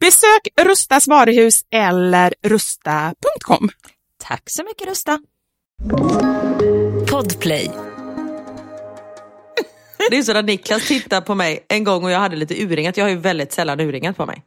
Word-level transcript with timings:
Besök 0.00 0.66
Rustas 0.66 1.08
varuhus 1.08 1.60
eller 1.70 2.34
rusta.com. 2.42 3.68
Tack 4.18 4.42
så 4.46 4.64
mycket 4.64 4.88
Rusta. 4.88 5.18
Podplay. 7.10 7.70
Det 10.10 10.16
är 10.16 10.22
så 10.22 10.32
när 10.32 10.42
Niklas 10.42 10.88
tittar 10.88 11.20
på 11.20 11.34
mig 11.34 11.66
en 11.68 11.84
gång 11.84 12.04
och 12.04 12.10
jag 12.10 12.18
hade 12.18 12.36
lite 12.36 12.62
urringat. 12.62 12.96
Jag 12.96 13.04
har 13.04 13.10
ju 13.10 13.16
väldigt 13.16 13.52
sällan 13.52 13.80
urringat 13.80 14.16
på 14.16 14.26
mig. 14.26 14.42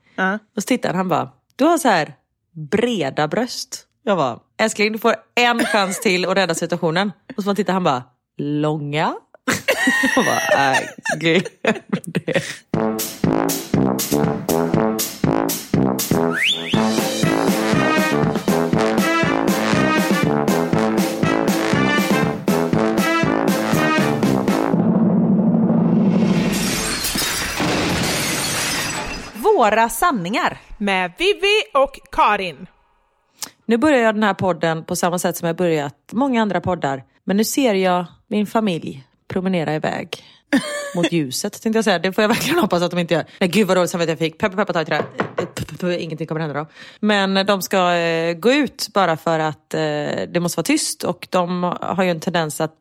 Och 0.55 0.63
så 0.63 0.67
tittar 0.67 0.89
han, 0.89 0.95
han 0.95 1.09
bara, 1.09 1.29
du 1.55 1.65
har 1.65 1.77
så 1.77 1.87
här 1.87 2.13
breda 2.71 3.27
bröst. 3.27 3.85
Jag 4.03 4.17
bara, 4.17 4.39
älskling 4.57 4.91
du 4.91 4.99
får 4.99 5.15
en 5.35 5.65
chans 5.65 5.99
till 6.01 6.25
att 6.25 6.37
rädda 6.37 6.55
situationen. 6.55 7.11
Och 7.37 7.43
så 7.43 7.55
tittar 7.55 7.73
han 7.73 7.83
bara, 7.83 8.03
långa? 8.37 9.15
Jag 10.15 10.25
bara, 10.25 10.39
nej, 10.57 10.89
glöm 11.19 11.41
det. 12.05 12.43
Våra 29.43 29.89
sanningar. 29.89 30.57
Med 30.77 31.11
Vivi 31.17 31.63
och 31.73 31.99
Karin. 32.11 32.67
Nu 33.65 33.77
börjar 33.77 33.99
jag 33.99 34.15
den 34.15 34.23
här 34.23 34.33
podden 34.33 34.85
på 34.85 34.95
samma 34.95 35.19
sätt 35.19 35.37
som 35.37 35.47
jag 35.47 35.55
börjat 35.55 35.95
många 36.11 36.41
andra 36.41 36.61
poddar. 36.61 37.03
Men 37.23 37.37
nu 37.37 37.43
ser 37.43 37.73
jag 37.73 38.05
min 38.27 38.47
familj 38.47 39.07
promenera 39.27 39.75
iväg 39.75 40.23
mot 40.95 41.11
ljuset. 41.11 41.61
Tänkte 41.61 41.77
jag 41.77 41.85
säga. 41.85 41.99
Det 41.99 42.13
får 42.13 42.21
jag 42.21 42.29
verkligen 42.29 42.59
hoppas 42.59 42.81
att 42.81 42.91
de 42.91 42.99
inte 42.99 43.13
gör. 43.13 43.25
Nej 43.39 43.49
gud 43.49 43.67
vad 43.67 43.77
dåligt 43.77 43.91
samvete 43.91 44.11
jag 44.11 44.19
fick. 44.19 44.37
Peppa 44.37 44.55
peppa 44.55 44.73
ta 44.73 44.81
i 44.81 44.85
trä. 44.85 45.03
Ingenting 45.99 46.27
kommer 46.27 46.41
hända 46.41 46.59
då. 46.59 46.67
Men 46.99 47.45
de 47.45 47.61
ska 47.61 47.93
eh, 47.95 48.33
gå 48.33 48.51
ut 48.51 48.87
bara 48.93 49.17
för 49.17 49.39
att 49.39 49.73
eh, 49.73 49.79
det 50.33 50.39
måste 50.39 50.57
vara 50.57 50.63
tyst. 50.63 51.03
Och 51.03 51.27
de 51.29 51.63
har 51.81 52.03
ju 52.03 52.09
en 52.09 52.19
tendens 52.19 52.61
att, 52.61 52.71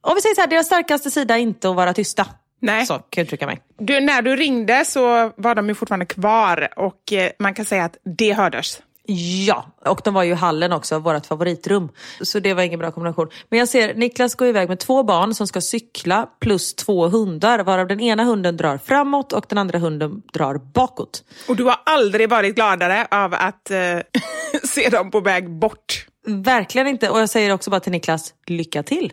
om 0.00 0.14
vi 0.14 0.20
säger 0.20 0.34
så 0.34 0.40
här, 0.40 0.48
deras 0.48 0.66
starkaste 0.66 1.10
sida 1.10 1.34
är 1.34 1.38
inte 1.38 1.70
att 1.70 1.76
vara 1.76 1.94
tysta. 1.94 2.26
Nej. 2.60 2.86
Så 2.86 2.94
kan 2.94 3.04
jag 3.10 3.24
uttrycka 3.24 3.46
mig. 3.46 3.60
Du, 3.78 4.00
när 4.00 4.22
du 4.22 4.36
ringde 4.36 4.84
så 4.84 5.32
var 5.36 5.54
de 5.54 5.68
ju 5.68 5.74
fortfarande 5.74 6.06
kvar 6.06 6.68
och 6.76 7.12
eh, 7.12 7.30
man 7.38 7.54
kan 7.54 7.64
säga 7.64 7.84
att 7.84 7.96
det 8.04 8.32
hördes. 8.32 8.80
Ja, 9.06 9.66
och 9.84 10.00
de 10.04 10.14
var 10.14 10.22
ju 10.22 10.30
i 10.30 10.34
hallen 10.34 10.72
också, 10.72 10.98
vårt 10.98 11.26
favoritrum. 11.26 11.88
Så 12.20 12.40
det 12.40 12.54
var 12.54 12.62
ingen 12.62 12.78
bra 12.78 12.90
kombination. 12.90 13.28
Men 13.48 13.58
jag 13.58 13.68
ser 13.68 13.94
Niklas 13.94 14.34
gå 14.34 14.46
iväg 14.46 14.68
med 14.68 14.78
två 14.78 15.02
barn 15.02 15.34
som 15.34 15.46
ska 15.46 15.60
cykla 15.60 16.28
plus 16.40 16.74
två 16.74 17.08
hundar. 17.08 17.58
Varav 17.58 17.86
den 17.86 18.00
ena 18.00 18.24
hunden 18.24 18.56
drar 18.56 18.78
framåt 18.78 19.32
och 19.32 19.46
den 19.48 19.58
andra 19.58 19.78
hunden 19.78 20.22
drar 20.32 20.54
bakåt. 20.74 21.24
Och 21.48 21.56
du 21.56 21.64
har 21.64 21.76
aldrig 21.86 22.28
varit 22.28 22.54
gladare 22.54 23.06
av 23.10 23.34
att 23.34 23.70
eh, 23.70 23.98
se 24.64 24.88
dem 24.88 25.10
på 25.10 25.20
väg 25.20 25.50
bort. 25.50 26.06
Verkligen 26.26 26.86
inte. 26.86 27.10
Och 27.10 27.20
jag 27.20 27.30
säger 27.30 27.50
också 27.52 27.70
bara 27.70 27.80
till 27.80 27.92
Niklas, 27.92 28.34
lycka 28.46 28.82
till. 28.82 29.12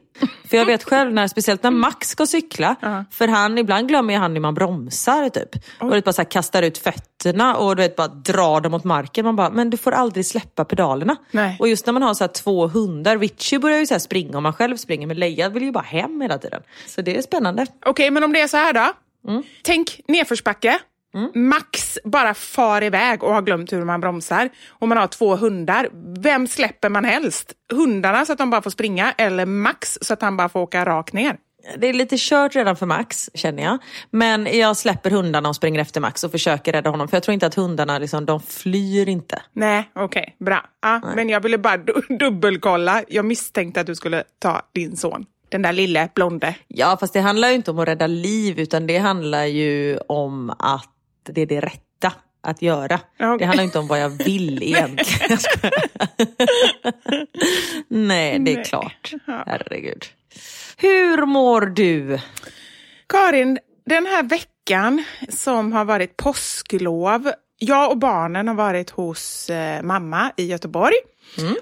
För 0.50 0.58
jag 0.58 0.66
vet 0.66 0.84
själv, 0.84 1.14
när, 1.14 1.28
speciellt 1.28 1.64
när 1.64 1.72
Max 1.72 2.10
ska 2.10 2.26
cykla. 2.26 2.76
För 3.12 3.28
han, 3.28 3.58
ibland 3.58 3.88
glömmer 3.88 4.18
han 4.18 4.34
hur 4.34 4.40
man 4.40 4.54
bromsar 4.54 5.30
typ. 5.30 5.56
Och 5.80 5.88
du 5.90 5.96
vet, 5.96 6.06
bara 6.06 6.14
så 6.14 6.22
här, 6.22 6.30
kastar 6.30 6.64
ut 6.64 6.78
fötterna 6.78 7.56
och 7.56 7.76
du 7.76 7.82
vet, 7.82 7.96
bara 7.96 8.08
drar 8.08 8.62
dem 8.62 8.72
mot 8.72 8.84
marken. 8.84 9.26
Man 9.26 9.36
bara, 9.36 9.50
men 9.50 9.70
du 9.70 9.78
får 9.78 9.92
aldrig 9.92 10.26
släppa 10.26 10.66
pedalerna. 10.66 11.16
Nej. 11.32 11.58
Och 11.60 11.68
just 11.68 11.86
när 11.86 11.94
man 11.94 12.02
har 12.04 12.14
så 12.14 12.24
här, 12.24 12.32
två 12.32 12.68
hundar, 12.68 13.18
Richie 13.18 13.60
börjar 13.60 13.80
ju 13.80 13.86
så 13.86 13.94
här, 13.94 14.00
springa 14.00 14.38
och 14.38 14.44
man 14.44 14.54
själv 14.54 14.78
springer. 14.78 15.08
Men 15.08 15.18
Leia 15.18 15.50
vill 15.50 15.64
ju 15.64 15.72
bara 15.72 15.84
hem 15.84 16.22
hela 16.22 16.38
tiden. 16.38 16.62
Så 16.88 17.02
det 17.02 17.18
är 17.18 17.22
spännande. 17.22 17.66
Okej, 17.86 18.12
men 18.12 18.24
om 18.24 18.34
det 18.34 18.42
är 18.42 18.48
så 18.48 18.58
här 18.58 18.74
då. 18.74 18.94
Tänk 19.64 20.02
nedförsbacke. 20.08 20.80
Max 21.36 22.00
bara 22.04 22.34
far 22.34 22.84
iväg 22.84 23.24
och 23.24 23.34
har 23.34 23.42
glömt 23.42 23.74
hur 23.74 23.86
man 23.86 24.02
bromsar. 24.02 24.50
Och 24.70 24.88
man 24.88 24.98
har 24.98 25.08
två 25.08 25.36
hundar. 25.36 25.90
Vem 26.20 26.48
släpper 26.48 26.90
man 26.90 27.06
helst? 27.06 27.54
Hundarna 27.74 28.26
så 28.26 28.32
att 28.32 28.38
de 28.38 28.50
bara 28.50 28.62
får 28.62 28.70
springa 28.72 29.12
eller 29.18 29.46
Max 29.46 29.98
så 30.02 30.14
att 30.14 30.22
han 30.22 30.38
bara 30.38 30.50
får 30.50 30.60
åka 30.60 30.86
rakt 30.86 31.14
ner? 31.14 31.38
Det 31.78 31.88
är 31.88 31.94
lite 31.94 32.16
kört 32.20 32.56
redan 32.56 32.76
för 32.76 32.86
Max, 32.86 33.30
känner 33.34 33.64
jag. 33.64 33.78
Men 34.12 34.58
jag 34.58 34.78
släpper 34.78 35.10
hundarna 35.12 35.50
och 35.50 35.56
springer 35.56 35.80
efter 35.80 36.02
Max 36.02 36.24
och 36.24 36.32
försöker 36.32 36.72
rädda 36.74 36.90
honom. 36.90 37.08
För 37.08 37.18
jag 37.18 37.24
tror 37.24 37.34
inte 37.34 37.46
att 37.46 37.56
hundarna, 37.56 38.00
liksom, 38.00 38.26
de 38.26 38.40
flyr 38.40 39.10
inte. 39.10 39.42
Nej, 39.54 39.92
okej, 39.96 40.36
bra. 40.40 40.66
Ja, 40.82 41.02
men 41.16 41.30
jag 41.30 41.42
ville 41.42 41.58
bara 41.58 41.78
du- 41.78 42.18
dubbelkolla. 42.20 43.04
Jag 43.08 43.26
misstänkte 43.26 43.82
att 43.82 43.88
du 43.88 43.96
skulle 43.96 44.24
ta 44.40 44.62
din 44.74 44.98
son. 44.98 45.26
Den 45.50 45.62
där 45.62 45.74
lille 45.74 46.10
blonde. 46.16 46.56
Ja, 46.68 46.98
fast 47.00 47.14
det 47.14 47.20
handlar 47.20 47.50
ju 47.50 47.56
inte 47.56 47.72
om 47.72 47.80
att 47.80 47.88
rädda 47.88 48.08
liv, 48.08 48.60
utan 48.60 48.88
det 48.88 48.98
handlar 48.98 49.46
ju 49.46 49.98
om 49.98 50.50
att 50.60 50.88
det 51.24 51.42
är 51.42 51.46
det 51.46 51.60
rätta 51.60 52.14
att 52.42 52.62
göra. 52.62 53.00
Okej. 53.20 53.38
Det 53.40 53.46
handlar 53.46 53.64
inte 53.64 53.80
om 53.80 53.88
vad 53.88 54.00
jag 54.02 54.10
vill 54.10 54.64
egentligen. 54.74 55.38
Nej, 57.88 58.40
det 58.40 58.54
är 58.54 58.64
klart. 58.64 59.14
Herregud. 59.28 60.06
Hur 60.78 61.26
mår 61.26 61.62
du? 61.62 62.20
Karin, 63.08 63.60
den 63.86 64.06
här 64.06 64.24
veckan 64.24 65.04
som 65.30 65.74
har 65.74 65.86
varit 65.86 66.18
påsklov, 66.18 67.32
jag 67.64 67.92
och 67.92 67.98
barnen 67.98 68.48
har 68.48 68.56
varit 68.56 68.90
hos 68.90 69.50
eh, 69.50 69.84
mamma 69.84 70.32
i 70.38 70.46
Göteborg. 70.46 70.96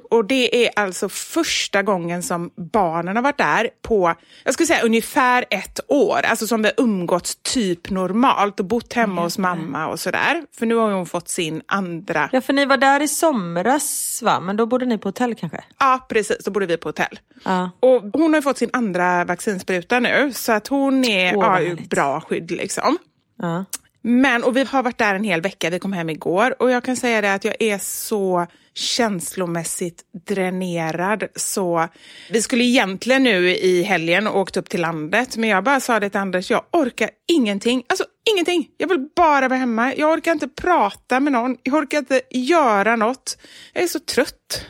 Och 0.09 0.25
det 0.25 0.65
är 0.65 0.71
alltså 0.75 1.09
första 1.09 1.83
gången 1.83 2.23
som 2.23 2.51
barnen 2.55 3.15
har 3.15 3.23
varit 3.23 3.37
där 3.37 3.69
på, 3.81 4.15
jag 4.43 4.53
skulle 4.53 4.67
säga 4.67 4.81
ungefär 4.81 5.45
ett 5.49 5.79
år. 5.87 6.19
Alltså 6.25 6.47
som 6.47 6.61
vi 6.61 6.67
har 6.67 6.83
umgåtts 6.83 7.35
typ 7.35 7.89
normalt 7.89 8.59
och 8.59 8.65
bott 8.65 8.93
hemma 8.93 9.21
hos 9.21 9.37
mamma 9.37 9.87
och 9.87 9.99
sådär. 9.99 10.43
För 10.59 10.65
nu 10.65 10.75
har 10.75 10.91
hon 10.91 11.05
fått 11.05 11.29
sin 11.29 11.61
andra, 11.65 12.29
Ja, 12.31 12.41
för 12.41 12.53
ni 12.53 12.65
var 12.65 12.77
där 12.77 13.01
i 13.01 13.07
somras 13.07 14.19
va? 14.23 14.39
Men 14.39 14.57
då 14.57 14.65
bodde 14.65 14.85
ni 14.85 14.97
på 14.97 15.07
hotell 15.07 15.35
kanske? 15.35 15.63
ja 15.79 16.05
precis, 16.09 16.45
då 16.45 16.51
bodde 16.51 16.65
vi 16.65 16.77
på 16.77 16.89
hotell. 16.89 17.19
Ja. 17.45 17.71
Och 17.79 18.03
hon 18.13 18.33
har 18.33 18.41
fått 18.41 18.57
sin 18.57 18.69
andra 18.73 19.25
vaccinspruta 19.25 19.99
nu 19.99 20.31
så 20.33 20.51
att 20.51 20.67
hon 20.67 21.05
är 21.05 21.35
vad 21.35 21.63
ja, 21.63 21.75
bra 21.89 22.21
skydd 22.21 22.51
liksom. 22.51 22.97
ja. 23.41 23.65
Men, 24.01 24.43
och 24.43 24.57
vi 24.57 24.63
har 24.63 24.83
varit 24.83 24.97
där 24.97 25.15
en 25.15 25.23
hel 25.23 25.41
vecka, 25.41 25.69
vi 25.69 25.79
kom 25.79 25.93
hem 25.93 26.09
igår 26.09 26.61
och 26.61 26.71
jag 26.71 26.83
kan 26.83 26.95
säga 26.95 27.21
det 27.21 27.33
att 27.33 27.45
jag 27.45 27.55
är 27.59 27.77
så 27.77 28.47
känslomässigt 28.73 30.03
dränerad 30.27 31.23
så 31.35 31.87
vi 32.29 32.41
skulle 32.41 32.63
egentligen 32.63 33.23
nu 33.23 33.49
i 33.49 33.83
helgen 33.83 34.27
åkt 34.27 34.57
upp 34.57 34.69
till 34.69 34.81
landet 34.81 35.37
men 35.37 35.49
jag 35.49 35.63
bara 35.63 35.79
sa 35.79 35.99
det 35.99 36.09
till 36.09 36.19
Anders, 36.19 36.51
jag 36.51 36.63
orkar 36.71 37.09
ingenting, 37.27 37.83
alltså 37.87 38.05
ingenting. 38.33 38.67
Jag 38.77 38.87
vill 38.87 39.09
bara 39.15 39.47
vara 39.47 39.59
hemma, 39.59 39.95
jag 39.95 40.11
orkar 40.11 40.31
inte 40.31 40.47
prata 40.47 41.19
med 41.19 41.33
någon, 41.33 41.57
jag 41.63 41.75
orkar 41.75 41.97
inte 41.97 42.21
göra 42.29 42.95
något. 42.95 43.37
Jag 43.73 43.83
är 43.83 43.87
så 43.87 43.99
trött. 43.99 44.65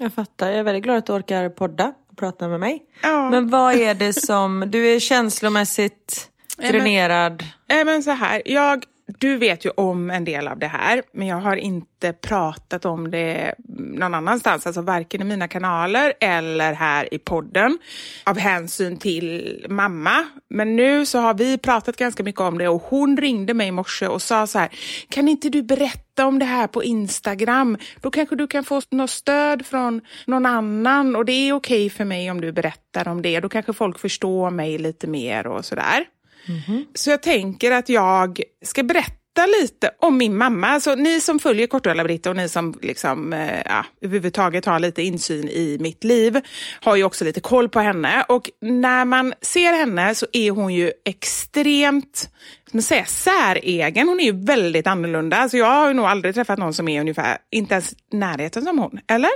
Jag 0.00 0.14
fattar, 0.14 0.50
jag 0.50 0.58
är 0.58 0.62
väldigt 0.62 0.84
glad 0.84 0.96
att 0.96 1.06
du 1.06 1.12
orkar 1.12 1.48
podda 1.48 1.94
och 2.10 2.18
prata 2.18 2.48
med 2.48 2.60
mig. 2.60 2.82
Ja. 3.02 3.30
Men 3.30 3.50
vad 3.50 3.74
är 3.74 3.94
det 3.94 4.12
som, 4.12 4.64
du 4.66 4.94
är 4.94 5.00
känslomässigt 5.00 6.30
dränerad? 6.56 7.44
Nej, 7.68 7.84
men 7.84 8.02
så 8.02 8.10
här, 8.10 8.42
jag, 8.44 8.84
du 9.06 9.36
vet 9.36 9.64
ju 9.64 9.70
om 9.70 10.10
en 10.10 10.24
del 10.24 10.48
av 10.48 10.58
det 10.58 10.66
här, 10.66 11.02
men 11.12 11.26
jag 11.26 11.36
har 11.36 11.56
inte 11.56 12.12
pratat 12.12 12.84
om 12.84 13.10
det 13.10 13.54
någon 13.78 14.14
annanstans, 14.14 14.66
alltså 14.66 14.82
varken 14.82 15.20
i 15.20 15.24
mina 15.24 15.48
kanaler 15.48 16.12
eller 16.20 16.72
här 16.72 17.14
i 17.14 17.18
podden, 17.18 17.78
av 18.24 18.38
hänsyn 18.38 18.96
till 18.96 19.66
mamma. 19.68 20.24
Men 20.50 20.76
nu 20.76 21.06
så 21.06 21.18
har 21.18 21.34
vi 21.34 21.58
pratat 21.58 21.96
ganska 21.96 22.22
mycket 22.22 22.40
om 22.40 22.58
det 22.58 22.68
och 22.68 22.82
hon 22.82 23.16
ringde 23.16 23.54
mig 23.54 23.68
i 23.68 23.72
morse 23.72 24.06
och 24.06 24.22
sa 24.22 24.46
så 24.46 24.58
här, 24.58 24.68
kan 25.08 25.28
inte 25.28 25.48
du 25.48 25.62
berätta 25.62 26.26
om 26.26 26.38
det 26.38 26.44
här 26.44 26.66
på 26.66 26.84
Instagram? 26.84 27.78
Då 28.00 28.10
kanske 28.10 28.36
du 28.36 28.46
kan 28.46 28.64
få 28.64 28.82
något 28.90 29.10
stöd 29.10 29.66
från 29.66 30.00
någon 30.26 30.46
annan 30.46 31.16
och 31.16 31.24
det 31.24 31.32
är 31.32 31.52
okej 31.52 31.90
för 31.90 32.04
mig 32.04 32.30
om 32.30 32.40
du 32.40 32.52
berättar 32.52 33.08
om 33.08 33.22
det. 33.22 33.40
Då 33.40 33.48
kanske 33.48 33.72
folk 33.72 33.98
förstår 33.98 34.50
mig 34.50 34.78
lite 34.78 35.06
mer 35.06 35.46
och 35.46 35.64
sådär. 35.64 36.04
Mm-hmm. 36.46 36.84
Så 36.94 37.10
jag 37.10 37.22
tänker 37.22 37.70
att 37.70 37.88
jag 37.88 38.40
ska 38.64 38.82
berätta 38.82 39.46
lite 39.60 39.90
om 39.98 40.18
min 40.18 40.36
mamma. 40.36 40.66
Alltså, 40.66 40.94
ni 40.94 41.20
som 41.20 41.38
följer 41.38 41.66
Kortuella-Britta 41.66 42.30
och 42.30 42.36
ni 42.36 42.48
som 42.48 42.78
liksom, 42.82 43.32
eh, 43.32 43.62
ja, 43.66 43.86
överhuvudtaget 44.00 44.64
har 44.64 44.78
lite 44.78 45.02
insyn 45.02 45.48
i 45.48 45.78
mitt 45.80 46.04
liv 46.04 46.40
har 46.80 46.96
ju 46.96 47.04
också 47.04 47.24
lite 47.24 47.40
koll 47.40 47.68
på 47.68 47.80
henne. 47.80 48.24
Och 48.28 48.50
när 48.60 49.04
man 49.04 49.34
ser 49.40 49.72
henne 49.72 50.14
så 50.14 50.26
är 50.32 50.50
hon 50.50 50.74
ju 50.74 50.92
extremt 51.04 52.30
man 52.74 52.82
säga, 52.82 53.04
säregen. 53.04 54.08
Hon 54.08 54.20
är 54.20 54.24
ju 54.24 54.44
väldigt 54.44 54.86
annorlunda. 54.86 55.36
Alltså, 55.36 55.56
jag 55.56 55.66
har 55.66 55.88
ju 55.88 55.94
nog 55.94 56.06
aldrig 56.06 56.34
träffat 56.34 56.58
någon 56.58 56.74
som 56.74 56.88
är 56.88 57.00
ungefär, 57.00 57.38
inte 57.50 57.74
ens 57.74 57.92
i 57.92 57.96
närheten 58.16 58.62
som 58.62 58.78
hon. 58.78 59.00
Eller? 59.06 59.30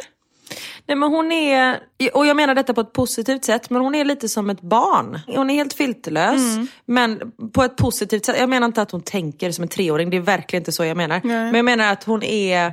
Nej 0.86 0.96
men 0.96 1.08
hon 1.08 1.32
är, 1.32 1.80
och 2.14 2.26
jag 2.26 2.36
menar 2.36 2.54
detta 2.54 2.74
på 2.74 2.80
ett 2.80 2.92
positivt 2.92 3.44
sätt, 3.44 3.70
men 3.70 3.82
hon 3.82 3.94
är 3.94 4.04
lite 4.04 4.28
som 4.28 4.50
ett 4.50 4.60
barn. 4.60 5.20
Hon 5.26 5.50
är 5.50 5.54
helt 5.54 5.72
filterlös, 5.72 6.40
men 6.84 7.32
på 7.52 7.62
ett 7.62 7.76
positivt 7.76 8.24
sätt. 8.24 8.36
Jag 8.38 8.48
menar 8.48 8.66
inte 8.66 8.82
att 8.82 8.90
hon 8.90 9.00
tänker 9.02 9.50
som 9.52 9.62
en 9.62 9.68
treåring, 9.68 10.10
det 10.10 10.16
är 10.16 10.20
verkligen 10.20 10.60
inte 10.60 10.72
så 10.72 10.84
jag 10.84 10.96
menar. 10.96 11.20
Men 11.24 11.54
jag 11.54 11.64
menar 11.64 11.92
att 11.92 12.04
hon 12.04 12.22
är 12.22 12.72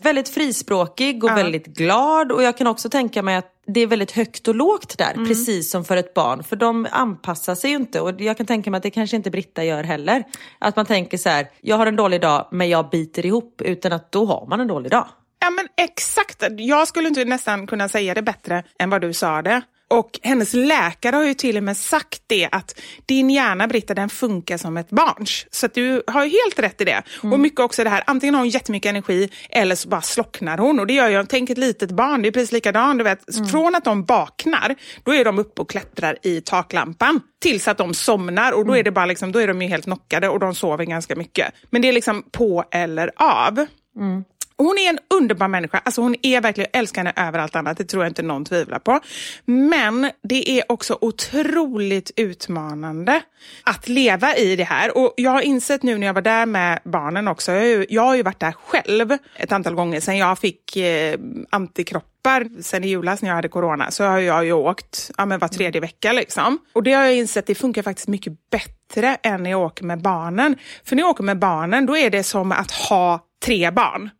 väldigt 0.00 0.28
frispråkig 0.28 1.24
och 1.24 1.30
väldigt 1.30 1.66
glad 1.66 2.32
och 2.32 2.42
jag 2.42 2.58
kan 2.58 2.66
också 2.66 2.88
tänka 2.88 3.22
mig 3.22 3.36
att 3.36 3.50
det 3.66 3.80
är 3.80 3.86
väldigt 3.86 4.10
högt 4.10 4.48
och 4.48 4.54
lågt 4.54 4.98
där, 4.98 5.14
precis 5.26 5.70
som 5.70 5.84
för 5.84 5.96
ett 5.96 6.14
barn. 6.14 6.42
För 6.42 6.56
de 6.56 6.86
anpassar 6.90 7.54
sig 7.54 7.70
ju 7.70 7.76
inte 7.76 8.00
och 8.00 8.20
jag 8.20 8.36
kan 8.36 8.46
tänka 8.46 8.70
mig 8.70 8.76
att 8.78 8.82
det 8.82 8.90
kanske 8.90 9.16
inte 9.16 9.30
Britta 9.30 9.64
gör 9.64 9.82
heller. 9.82 10.24
Att 10.58 10.76
man 10.76 10.86
tänker 10.86 11.18
så 11.18 11.28
här, 11.28 11.46
jag 11.60 11.76
har 11.76 11.86
en 11.86 11.96
dålig 11.96 12.20
dag 12.20 12.48
men 12.50 12.68
jag 12.68 12.90
biter 12.90 13.26
ihop, 13.26 13.62
utan 13.64 13.92
att 13.92 14.12
då 14.12 14.26
har 14.26 14.46
man 14.46 14.60
en 14.60 14.68
dålig 14.68 14.90
dag. 14.90 15.06
Ja 15.44 15.50
men 15.50 15.68
exakt, 15.76 16.42
jag 16.58 16.88
skulle 16.88 17.08
inte 17.08 17.24
nästan 17.24 17.66
kunna 17.66 17.88
säga 17.88 18.14
det 18.14 18.22
bättre 18.22 18.62
än 18.78 18.90
vad 18.90 19.00
du 19.00 19.12
sa 19.12 19.42
det. 19.42 19.62
Och 19.90 20.20
hennes 20.22 20.54
läkare 20.54 21.16
har 21.16 21.24
ju 21.24 21.34
till 21.34 21.56
och 21.56 21.62
med 21.62 21.76
sagt 21.76 22.22
det 22.26 22.48
att 22.52 22.80
din 23.06 23.30
hjärna 23.30 23.68
Britta 23.68 23.94
den 23.94 24.08
funkar 24.08 24.56
som 24.56 24.76
ett 24.76 24.90
barns. 24.90 25.46
Så 25.50 25.66
du 25.66 26.02
har 26.06 26.24
ju 26.24 26.30
helt 26.30 26.58
rätt 26.58 26.80
i 26.80 26.84
det. 26.84 27.02
Och 27.22 27.40
mycket 27.40 27.60
också 27.60 27.84
det 27.84 27.90
här, 27.90 28.02
antingen 28.06 28.34
har 28.34 28.40
hon 28.40 28.48
jättemycket 28.48 28.90
energi 28.90 29.30
eller 29.50 29.74
så 29.74 29.88
bara 29.88 30.00
slocknar 30.02 30.58
hon. 30.58 30.80
Och 30.80 30.86
det 30.86 30.92
gör 30.92 31.08
jag, 31.08 31.28
tänk 31.28 31.50
ett 31.50 31.58
litet 31.58 31.90
barn, 31.90 32.22
det 32.22 32.28
är 32.28 32.32
precis 32.32 32.52
likadant. 32.52 32.98
Du 32.98 33.04
vet, 33.04 33.50
Från 33.50 33.74
att 33.74 33.84
de 33.84 34.04
vaknar, 34.04 34.74
då 35.04 35.14
är 35.14 35.24
de 35.24 35.38
uppe 35.38 35.62
och 35.62 35.70
klättrar 35.70 36.18
i 36.22 36.40
taklampan. 36.40 37.20
Tills 37.42 37.68
att 37.68 37.78
de 37.78 37.94
somnar 37.94 38.52
och 38.52 38.66
då 38.66 38.76
är, 38.76 38.82
det 38.82 38.90
bara 38.90 39.06
liksom, 39.06 39.32
då 39.32 39.38
är 39.38 39.48
de 39.48 39.62
ju 39.62 39.68
helt 39.68 39.84
knockade 39.84 40.28
och 40.28 40.40
de 40.40 40.54
sover 40.54 40.84
ganska 40.84 41.16
mycket. 41.16 41.54
Men 41.70 41.82
det 41.82 41.88
är 41.88 41.92
liksom 41.92 42.22
på 42.32 42.64
eller 42.70 43.10
av. 43.16 43.66
Och 43.96 44.33
hon 44.56 44.78
är 44.78 44.90
en 44.90 44.98
underbar 45.14 45.48
människa. 45.48 45.78
Alltså 45.84 46.00
hon 46.00 46.16
är 46.22 46.40
verkligen, 46.40 46.70
jag 46.72 46.78
älskar 46.78 47.04
henne 47.04 47.28
över 47.28 47.38
allt 47.38 47.56
annat. 47.56 47.78
Det 47.78 47.84
tror 47.84 48.04
jag 48.04 48.10
inte 48.10 48.22
någon 48.22 48.44
tvivlar 48.44 48.78
på. 48.78 49.00
Men 49.44 50.10
det 50.22 50.50
är 50.50 50.72
också 50.72 50.98
otroligt 51.00 52.10
utmanande 52.16 53.20
att 53.64 53.88
leva 53.88 54.36
i 54.36 54.56
det 54.56 54.64
här. 54.64 54.98
Och 54.98 55.14
Jag 55.16 55.30
har 55.30 55.40
insett 55.40 55.82
nu 55.82 55.98
när 55.98 56.06
jag 56.06 56.14
var 56.14 56.22
där 56.22 56.46
med 56.46 56.80
barnen 56.84 57.28
också. 57.28 57.52
Jag 57.52 57.60
har 57.60 57.66
ju, 57.66 57.86
jag 57.88 58.02
har 58.02 58.14
ju 58.14 58.22
varit 58.22 58.40
där 58.40 58.52
själv 58.52 59.16
ett 59.36 59.52
antal 59.52 59.74
gånger 59.74 60.00
sen 60.00 60.16
jag 60.16 60.38
fick 60.38 60.76
eh, 60.76 61.18
antikroppar 61.50 62.62
sen 62.62 62.84
i 62.84 62.88
julas 62.88 63.22
när 63.22 63.28
jag 63.28 63.36
hade 63.36 63.48
corona. 63.48 63.90
Så 63.90 64.04
har 64.04 64.18
jag 64.18 64.44
ju 64.44 64.52
åkt 64.52 65.10
ja, 65.16 65.26
men 65.26 65.38
var 65.38 65.48
tredje 65.48 65.80
vecka. 65.80 66.12
Liksom. 66.12 66.58
Och 66.72 66.82
det 66.82 66.92
har 66.92 67.04
jag 67.04 67.14
insett, 67.14 67.46
det 67.46 67.54
funkar 67.54 67.82
faktiskt 67.82 68.08
mycket 68.08 68.32
bättre 68.50 69.16
än 69.22 69.42
när 69.42 69.50
jag 69.50 69.60
åker 69.60 69.84
med 69.84 70.02
barnen. 70.02 70.56
För 70.84 70.96
när 70.96 71.02
jag 71.02 71.10
åker 71.10 71.24
med 71.24 71.38
barnen, 71.38 71.86
då 71.86 71.96
är 71.96 72.10
det 72.10 72.22
som 72.22 72.52
att 72.52 72.70
ha 72.70 73.26
tre 73.44 73.70
barn. 73.70 74.10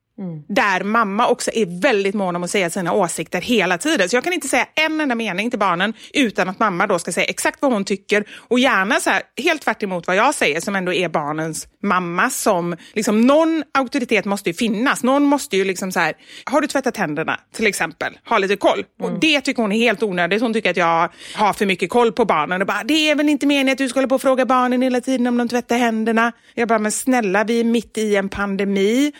Där 0.48 0.84
mamma 0.84 1.28
också 1.28 1.50
är 1.54 1.80
väldigt 1.80 2.14
mån 2.14 2.36
om 2.36 2.44
att 2.44 2.50
säga 2.50 2.70
sina 2.70 2.92
åsikter 2.92 3.40
hela 3.40 3.78
tiden. 3.78 4.08
Så 4.08 4.16
jag 4.16 4.24
kan 4.24 4.32
inte 4.32 4.48
säga 4.48 4.66
en 4.74 5.00
enda 5.00 5.14
mening 5.14 5.50
till 5.50 5.58
barnen 5.58 5.94
utan 6.12 6.48
att 6.48 6.58
mamma 6.58 6.86
då 6.86 6.98
ska 6.98 7.12
säga 7.12 7.26
exakt 7.26 7.62
vad 7.62 7.72
hon 7.72 7.84
tycker. 7.84 8.24
Och 8.48 8.58
gärna 8.58 9.00
så 9.00 9.10
här, 9.10 9.22
helt 9.42 9.62
tvärt 9.62 9.82
emot 9.82 10.06
vad 10.06 10.16
jag 10.16 10.34
säger 10.34 10.60
som 10.60 10.76
ändå 10.76 10.92
är 10.92 11.08
barnens 11.08 11.68
mamma. 11.82 12.30
Som, 12.30 12.76
liksom, 12.92 13.20
någon 13.20 13.62
auktoritet 13.74 14.24
måste 14.24 14.50
ju 14.50 14.54
finnas. 14.54 15.02
Någon 15.02 15.22
måste 15.22 15.56
ju 15.56 15.64
liksom 15.64 15.92
så 15.92 16.00
här, 16.00 16.14
har 16.44 16.60
du 16.60 16.66
tvättat 16.66 16.96
händerna 16.96 17.40
till 17.54 17.66
exempel? 17.66 18.18
Ha 18.28 18.38
lite 18.38 18.56
koll. 18.56 18.84
Och 19.00 19.18
det 19.20 19.40
tycker 19.40 19.62
hon 19.62 19.72
är 19.72 19.78
helt 19.78 20.02
onödigt. 20.02 20.42
Hon 20.42 20.52
tycker 20.52 20.70
att 20.70 20.76
jag 20.76 21.08
har 21.34 21.52
för 21.52 21.66
mycket 21.66 21.90
koll 21.90 22.12
på 22.12 22.24
barnen. 22.24 22.60
Och 22.60 22.66
bara, 22.66 22.84
det 22.84 23.10
är 23.10 23.14
väl 23.14 23.28
inte 23.28 23.46
meningen 23.46 23.72
att 23.72 23.78
du 23.78 23.88
ska 23.88 23.98
hålla 23.98 24.08
på 24.08 24.14
och 24.14 24.22
fråga 24.22 24.46
barnen 24.46 24.82
hela 24.82 25.00
tiden 25.00 25.26
om 25.26 25.36
de 25.36 25.48
tvättar 25.48 25.78
händerna. 25.78 26.32
Jag 26.54 26.68
bara, 26.68 26.78
men 26.78 26.92
snälla 26.92 27.44
vi 27.44 27.60
är 27.60 27.64
mitt 27.64 27.98
i 27.98 28.16
en 28.16 28.28
pandemi. 28.28 29.12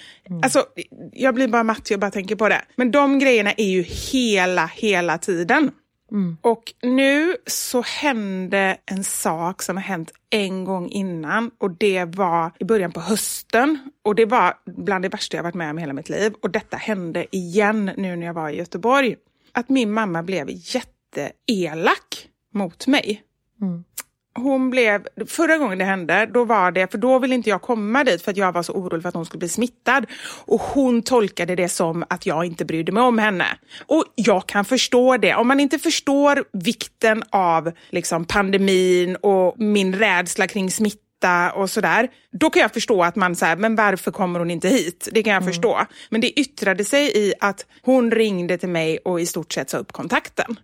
Alltså, 0.43 0.65
jag 1.13 1.35
blir 1.35 1.49
bara 1.49 1.65
matt, 1.65 1.91
jag 1.91 2.01
bara 2.01 2.11
tänker 2.11 2.37
på 2.37 2.49
det. 2.49 2.63
Men 2.77 2.91
de 2.91 3.19
grejerna 3.19 3.53
är 3.53 3.69
ju 3.69 3.83
hela, 3.83 4.67
hela 4.67 5.19
tiden. 5.19 5.71
Och 6.41 6.63
nu 6.83 7.37
så 7.47 7.83
hände 7.83 8.77
en 8.87 9.05
sak 9.05 9.63
som 9.63 9.77
har 9.77 9.85
hänt 9.85 10.13
en 10.31 10.65
gång 10.65 10.89
innan 10.91 11.51
och 11.59 11.71
det 11.71 12.05
var 12.05 12.51
i 12.59 12.65
början 12.65 12.93
på 12.93 13.01
hösten. 13.01 13.79
Och 14.03 14.15
det 14.15 14.27
var 14.27 14.55
bland 14.67 15.05
det 15.05 15.09
värsta 15.09 15.37
jag 15.37 15.43
varit 15.45 15.55
med 15.55 15.71
om 15.71 15.79
i 15.79 15.81
hela 15.81 15.93
mitt 15.93 16.09
liv. 16.09 16.35
Och 16.43 16.51
detta 16.51 16.77
hände 16.77 17.37
igen 17.37 17.91
nu 17.97 18.17
när 18.17 18.27
jag 18.27 18.35
var 18.35 18.51
i 18.51 18.57
Göteborg. 18.57 19.17
Att 19.53 19.69
min 19.69 19.93
mamma 19.93 20.23
blev 20.23 20.47
jätteelak 20.51 22.29
mot 22.55 22.87
mig. 22.87 23.23
Hon 24.39 24.71
blev, 24.71 25.07
förra 25.27 25.57
gången 25.59 25.79
det 25.79 25.85
hände, 25.85 26.27
då 26.35 26.45
var 26.45 26.71
det, 26.71 26.91
för 26.91 26.99
då 26.99 27.19
ville 27.19 27.35
inte 27.35 27.51
jag 27.51 27.63
komma 27.63 28.05
dit 28.05 28.23
för 28.23 28.31
att 28.31 28.37
jag 28.37 28.53
var 28.53 28.63
så 28.63 28.73
orolig 28.73 29.03
för 29.03 29.09
att 29.09 29.15
hon 29.15 29.27
skulle 29.27 29.39
bli 29.39 29.49
smittad. 29.49 30.07
Och 30.47 30.61
hon 30.61 31.03
tolkade 31.03 31.55
det 31.55 31.69
som 31.69 32.05
att 32.11 32.27
jag 32.27 32.45
inte 32.45 32.65
brydde 32.65 32.93
mig 32.93 33.03
om 33.03 33.19
henne. 33.19 33.47
Och 33.87 34.05
jag 34.15 34.47
kan 34.47 34.65
förstå 34.65 35.17
det. 35.17 35.35
Om 35.35 35.49
man 35.49 35.61
inte 35.61 35.79
förstår 35.79 36.45
vikten 36.53 37.23
av 37.31 37.73
liksom, 37.91 38.25
pandemin 38.25 39.17
och 39.17 39.55
min 39.59 39.95
rädsla 39.95 40.47
kring 40.47 40.71
smitta 40.71 41.53
och 41.55 41.71
sådär, 41.71 42.09
då 42.33 42.51
kan 42.51 42.63
jag 42.63 42.73
förstå 42.73 43.03
att 43.03 43.17
man 43.17 43.37
säger, 43.37 43.57
men 43.57 43.77
varför 43.77 44.11
kommer 44.11 44.39
hon 44.39 44.51
inte 44.51 44.69
hit? 44.69 45.09
Det 45.13 45.23
kan 45.23 45.33
jag 45.33 45.45
förstå. 45.45 45.81
Men 46.11 46.21
det 46.21 46.41
yttrade 46.41 46.85
sig 46.85 47.29
i 47.29 47.35
att 47.41 47.67
hon 47.83 48.11
ringde 48.11 48.59
till 48.59 48.69
mig 48.69 48.99
och 49.05 49.21
i 49.21 49.27
stort 49.27 49.53
sett 49.53 49.71
sa 49.71 49.79
upp 49.79 49.93
kontakten 49.93 50.57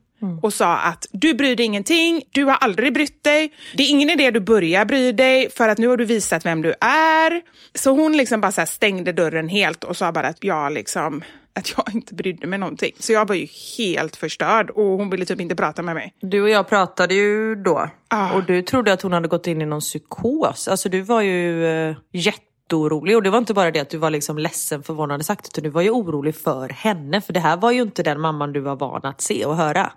och 0.42 0.52
sa 0.52 0.76
att 0.78 1.06
du 1.12 1.34
bryr 1.34 1.56
dig 1.56 1.66
ingenting, 1.66 2.22
du 2.30 2.44
har 2.44 2.54
aldrig 2.54 2.94
brytt 2.94 3.24
dig, 3.24 3.52
det 3.76 3.82
är 3.82 3.90
ingen 3.90 4.10
idé 4.10 4.30
du 4.30 4.40
börjar 4.40 4.84
bry 4.84 5.12
dig 5.12 5.50
för 5.50 5.68
att 5.68 5.78
nu 5.78 5.88
har 5.88 5.96
du 5.96 6.04
visat 6.04 6.46
vem 6.46 6.62
du 6.62 6.74
är. 6.80 7.42
Så 7.74 7.90
hon 7.90 8.16
liksom 8.16 8.40
bara 8.40 8.66
stängde 8.66 9.12
dörren 9.12 9.48
helt 9.48 9.84
och 9.84 9.96
sa 9.96 10.12
bara 10.12 10.26
att 10.28 10.44
jag 10.44 10.72
liksom 10.72 11.22
att 11.54 11.74
jag 11.76 11.84
inte 11.94 12.14
brydde 12.14 12.46
mig 12.46 12.58
någonting. 12.58 12.92
Så 12.98 13.12
jag 13.12 13.28
var 13.28 13.34
ju 13.34 13.46
helt 13.78 14.16
förstörd 14.16 14.70
och 14.70 14.84
hon 14.84 15.10
ville 15.10 15.24
typ 15.24 15.40
inte 15.40 15.56
prata 15.56 15.82
med 15.82 15.94
mig. 15.94 16.14
Du 16.20 16.42
och 16.42 16.50
jag 16.50 16.68
pratade 16.68 17.14
ju 17.14 17.54
då 17.54 17.90
Ah. 18.08 18.32
och 18.32 18.44
du 18.44 18.62
trodde 18.62 18.92
att 18.92 19.02
hon 19.02 19.12
hade 19.12 19.28
gått 19.28 19.46
in 19.46 19.62
i 19.62 19.66
någon 19.66 19.80
psykos. 19.80 20.68
Alltså 20.68 20.88
du 20.88 21.00
var 21.00 21.20
ju 21.20 21.66
eh, 21.66 21.96
jätteorolig. 22.12 23.16
Och 23.16 23.22
det 23.22 23.30
var 23.30 23.38
inte 23.38 23.54
bara 23.54 23.70
det 23.70 23.80
att 23.80 23.90
du 23.90 23.98
var 23.98 24.10
liksom 24.10 24.38
ledsen 24.38 24.82
för 24.82 24.92
vad 24.94 25.02
hon 25.02 25.10
hade 25.10 25.24
sagt 25.24 25.48
utan 25.48 25.64
du 25.64 25.70
var 25.70 25.82
ju 25.82 25.90
orolig 25.90 26.36
för 26.36 26.68
henne. 26.68 27.20
För 27.20 27.32
det 27.32 27.40
här 27.40 27.56
var 27.56 27.70
ju 27.70 27.82
inte 27.82 28.02
den 28.02 28.20
mamman 28.20 28.52
du 28.52 28.60
var 28.60 28.76
van 28.76 29.00
att 29.04 29.20
se 29.20 29.44
och 29.44 29.56
höra. 29.56 29.92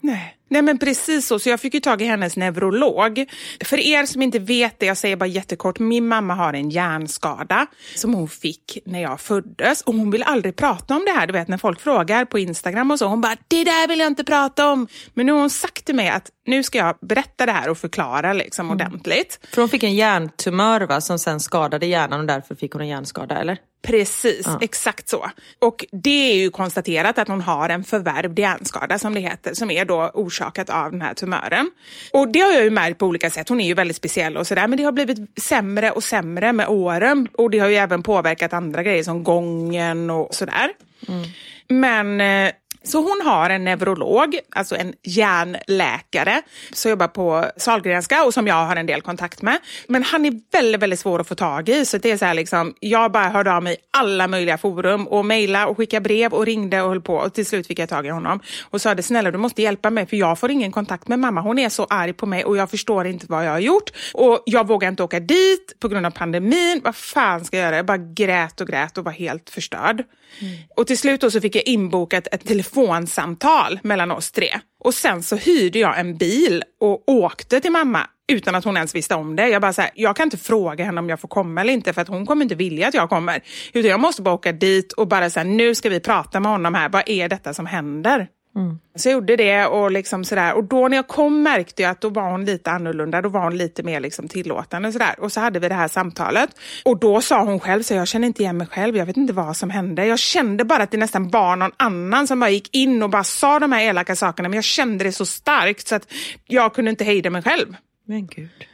Nej. 0.00 0.35
Nej 0.48 0.62
men 0.62 0.78
precis 0.78 1.26
så, 1.26 1.38
så 1.38 1.48
jag 1.48 1.60
fick 1.60 1.74
ju 1.74 1.80
tag 1.80 2.02
i 2.02 2.04
hennes 2.04 2.36
neurolog. 2.36 3.24
För 3.64 3.78
er 3.78 4.06
som 4.06 4.22
inte 4.22 4.38
vet 4.38 4.80
det, 4.80 4.86
jag 4.86 4.96
säger 4.96 5.16
bara 5.16 5.26
jättekort, 5.26 5.78
min 5.78 6.08
mamma 6.08 6.34
har 6.34 6.52
en 6.52 6.70
hjärnskada 6.70 7.66
som 7.94 8.14
hon 8.14 8.28
fick 8.28 8.78
när 8.84 9.02
jag 9.02 9.20
föddes 9.20 9.82
och 9.82 9.94
hon 9.94 10.10
vill 10.10 10.22
aldrig 10.22 10.56
prata 10.56 10.96
om 10.96 11.04
det 11.04 11.10
här. 11.10 11.26
Du 11.26 11.32
vet 11.32 11.48
när 11.48 11.58
folk 11.58 11.80
frågar 11.80 12.24
på 12.24 12.38
Instagram 12.38 12.90
och 12.90 12.98
så, 12.98 13.06
hon 13.06 13.20
bara 13.20 13.36
det 13.48 13.64
där 13.64 13.88
vill 13.88 13.98
jag 13.98 14.06
inte 14.06 14.24
prata 14.24 14.70
om. 14.72 14.88
Men 15.14 15.26
nu 15.26 15.32
har 15.32 15.40
hon 15.40 15.50
sagt 15.50 15.84
till 15.84 15.94
mig 15.94 16.08
att 16.08 16.30
nu 16.46 16.62
ska 16.62 16.78
jag 16.78 16.96
berätta 17.00 17.46
det 17.46 17.52
här 17.52 17.68
och 17.68 17.78
förklara 17.78 18.32
liksom 18.32 18.66
mm. 18.66 18.74
ordentligt. 18.74 19.40
För 19.52 19.62
hon 19.62 19.68
fick 19.68 19.82
en 19.82 19.94
hjärntumör 19.94 20.80
va, 20.80 21.00
som 21.00 21.18
sen 21.18 21.40
skadade 21.40 21.86
hjärnan 21.86 22.20
och 22.20 22.26
därför 22.26 22.54
fick 22.54 22.72
hon 22.72 22.82
en 22.82 22.88
hjärnskada 22.88 23.38
eller? 23.38 23.58
Precis, 23.86 24.42
ja. 24.44 24.58
exakt 24.60 25.08
så. 25.08 25.30
Och 25.58 25.84
det 25.92 26.32
är 26.32 26.34
ju 26.34 26.50
konstaterat 26.50 27.18
att 27.18 27.28
hon 27.28 27.40
har 27.40 27.68
en 27.68 27.84
förvärvd 27.84 28.38
hjärnskada 28.38 28.98
som 28.98 29.14
det 29.14 29.20
heter, 29.20 29.54
som 29.54 29.70
är 29.70 29.84
då 29.84 30.10
orsakat 30.36 30.70
av 30.70 30.90
den 30.90 31.02
här 31.02 31.14
tumören. 31.14 31.70
Och 32.12 32.28
det 32.28 32.40
har 32.40 32.52
jag 32.52 32.64
ju 32.64 32.70
märkt 32.70 32.98
på 32.98 33.06
olika 33.06 33.30
sätt. 33.30 33.48
Hon 33.48 33.60
är 33.60 33.66
ju 33.66 33.74
väldigt 33.74 33.96
speciell 33.96 34.36
och 34.36 34.46
sådär, 34.46 34.68
men 34.68 34.78
det 34.78 34.84
har 34.84 34.92
blivit 34.92 35.40
sämre 35.40 35.90
och 35.90 36.04
sämre 36.04 36.52
med 36.52 36.68
åren. 36.68 37.28
Och 37.32 37.50
det 37.50 37.58
har 37.58 37.68
ju 37.68 37.76
även 37.76 38.02
påverkat 38.02 38.52
andra 38.52 38.82
grejer 38.82 39.02
som 39.02 39.24
gången 39.24 40.10
och 40.10 40.34
sådär. 40.34 40.70
Mm. 41.08 41.28
Men 41.68 42.20
eh, 42.20 42.52
så 42.86 42.98
hon 42.98 43.20
har 43.24 43.50
en 43.50 43.64
neurolog, 43.64 44.38
alltså 44.50 44.76
en 44.76 44.94
hjärnläkare, 45.02 46.42
som 46.72 46.90
jobbar 46.90 47.08
på 47.08 47.44
Sahlgrenska 47.56 48.24
och 48.24 48.34
som 48.34 48.46
jag 48.46 48.66
har 48.66 48.76
en 48.76 48.86
del 48.86 49.02
kontakt 49.02 49.42
med. 49.42 49.58
Men 49.88 50.02
han 50.02 50.26
är 50.26 50.40
väldigt, 50.52 50.82
väldigt 50.82 51.00
svår 51.00 51.20
att 51.20 51.28
få 51.28 51.34
tag 51.34 51.68
i. 51.68 51.84
Så 51.84 51.98
det 51.98 52.10
är 52.10 52.16
så 52.16 52.24
här 52.24 52.34
liksom, 52.34 52.74
jag 52.80 53.12
bara 53.12 53.28
hörde 53.28 53.54
av 53.54 53.62
mig 53.62 53.74
i 53.74 53.76
alla 53.90 54.28
möjliga 54.28 54.58
forum 54.58 55.06
och 55.06 55.24
mejla 55.24 55.66
och 55.66 55.76
skicka 55.76 56.00
brev 56.00 56.32
och 56.32 56.46
ringde 56.46 56.82
och 56.82 56.88
höll 56.88 57.00
på. 57.00 57.14
Och 57.14 57.34
till 57.34 57.46
slut 57.46 57.66
fick 57.66 57.78
jag 57.78 57.88
tag 57.88 58.06
i 58.06 58.10
honom 58.10 58.40
och 58.62 58.80
sa 58.80 58.96
snälla 59.02 59.30
du 59.30 59.38
måste 59.38 59.62
hjälpa 59.62 59.90
mig 59.90 60.06
för 60.06 60.16
jag 60.16 60.38
får 60.38 60.50
ingen 60.50 60.72
kontakt 60.72 61.08
med 61.08 61.18
mamma. 61.18 61.40
Hon 61.40 61.58
är 61.58 61.68
så 61.68 61.84
arg 61.90 62.12
på 62.12 62.26
mig 62.26 62.44
och 62.44 62.56
jag 62.56 62.70
förstår 62.70 63.06
inte 63.06 63.26
vad 63.28 63.46
jag 63.46 63.50
har 63.50 63.58
gjort. 63.58 63.90
Och 64.14 64.42
jag 64.46 64.66
vågar 64.66 64.88
inte 64.88 65.02
åka 65.02 65.20
dit 65.20 65.76
på 65.80 65.88
grund 65.88 66.06
av 66.06 66.10
pandemin. 66.10 66.80
Vad 66.84 66.96
fan 66.96 67.44
ska 67.44 67.56
jag 67.56 67.64
göra? 67.64 67.76
Jag 67.76 67.86
bara 67.86 67.98
grät 67.98 68.60
och 68.60 68.66
grät 68.66 68.98
och 68.98 69.04
var 69.04 69.12
helt 69.12 69.50
förstörd. 69.50 70.04
Mm. 70.38 70.56
Och 70.76 70.86
till 70.86 70.98
slut 70.98 71.32
så 71.32 71.40
fick 71.40 71.56
jag 71.56 71.66
inbokat 71.66 72.28
ett 72.32 72.50
telefonsamtal 72.76 73.80
mellan 73.82 74.10
oss 74.10 74.32
tre. 74.32 74.48
Och 74.84 74.94
sen 74.94 75.22
så 75.22 75.36
hyrde 75.36 75.78
jag 75.78 76.00
en 76.00 76.16
bil 76.16 76.62
och 76.80 77.08
åkte 77.08 77.60
till 77.60 77.72
mamma 77.72 78.06
utan 78.32 78.54
att 78.54 78.64
hon 78.64 78.76
ens 78.76 78.94
visste 78.94 79.14
om 79.14 79.36
det. 79.36 79.48
Jag 79.48 79.62
bara 79.62 79.72
så 79.72 79.82
här, 79.82 79.90
jag 79.94 80.16
kan 80.16 80.24
inte 80.26 80.36
fråga 80.36 80.84
henne 80.84 81.00
om 81.00 81.08
jag 81.08 81.20
får 81.20 81.28
komma 81.28 81.60
eller 81.60 81.72
inte 81.72 81.92
för 81.92 82.02
att 82.02 82.08
hon 82.08 82.26
kommer 82.26 82.42
inte 82.42 82.54
vilja 82.54 82.88
att 82.88 82.94
jag 82.94 83.08
kommer. 83.08 83.40
Utan 83.72 83.90
jag 83.90 84.00
måste 84.00 84.22
bara 84.22 84.34
åka 84.34 84.52
dit 84.52 84.92
och 84.92 85.08
bara 85.08 85.30
säga 85.30 85.44
nu 85.44 85.74
ska 85.74 85.88
vi 85.88 86.00
prata 86.00 86.40
med 86.40 86.52
honom 86.52 86.74
här. 86.74 86.88
Vad 86.88 87.02
är 87.06 87.28
detta 87.28 87.54
som 87.54 87.66
händer? 87.66 88.28
Mm. 88.56 88.78
Så 88.94 89.08
jag 89.08 89.12
gjorde 89.12 89.36
det 89.36 89.66
och 89.66 89.90
liksom 89.90 90.24
sådär. 90.24 90.54
Och 90.54 90.64
då 90.64 90.88
när 90.88 90.96
jag 90.96 91.08
kom 91.08 91.42
märkte 91.42 91.82
jag 91.82 91.90
att 91.90 92.00
då 92.00 92.08
var 92.08 92.30
hon 92.30 92.44
lite 92.44 92.70
annorlunda. 92.70 93.22
Då 93.22 93.28
var 93.28 93.40
hon 93.40 93.56
lite 93.56 93.82
mer 93.82 94.00
liksom 94.00 94.28
tillåtande 94.28 94.88
och 94.88 94.92
sådär. 94.92 95.20
Och 95.20 95.32
så 95.32 95.40
hade 95.40 95.58
vi 95.58 95.68
det 95.68 95.74
här 95.74 95.88
samtalet. 95.88 96.50
Och 96.84 96.98
då 96.98 97.20
sa 97.20 97.44
hon 97.44 97.60
själv 97.60 97.82
så 97.82 97.94
jag 97.94 98.08
känner 98.08 98.26
inte 98.26 98.42
igen 98.42 98.56
mig 98.56 98.66
själv. 98.66 98.96
Jag 98.96 99.06
vet 99.06 99.16
inte 99.16 99.32
vad 99.32 99.56
som 99.56 99.70
hände. 99.70 100.06
Jag 100.06 100.18
kände 100.18 100.64
bara 100.64 100.82
att 100.82 100.90
det 100.90 100.96
nästan 100.96 101.28
var 101.28 101.56
någon 101.56 101.72
annan 101.76 102.26
som 102.26 102.40
bara 102.40 102.50
gick 102.50 102.74
in 102.76 103.02
och 103.02 103.10
bara 103.10 103.24
sa 103.24 103.58
de 103.58 103.72
här 103.72 103.82
elaka 103.82 104.16
sakerna. 104.16 104.48
Men 104.48 104.56
jag 104.56 104.64
kände 104.64 105.04
det 105.04 105.12
så 105.12 105.26
starkt 105.26 105.88
så 105.88 105.94
att 105.94 106.12
jag 106.46 106.74
kunde 106.74 106.90
inte 106.90 107.04
hejda 107.04 107.30
mig 107.30 107.42
själv. 107.42 107.76
Men 108.06 108.26
gud. 108.26 108.66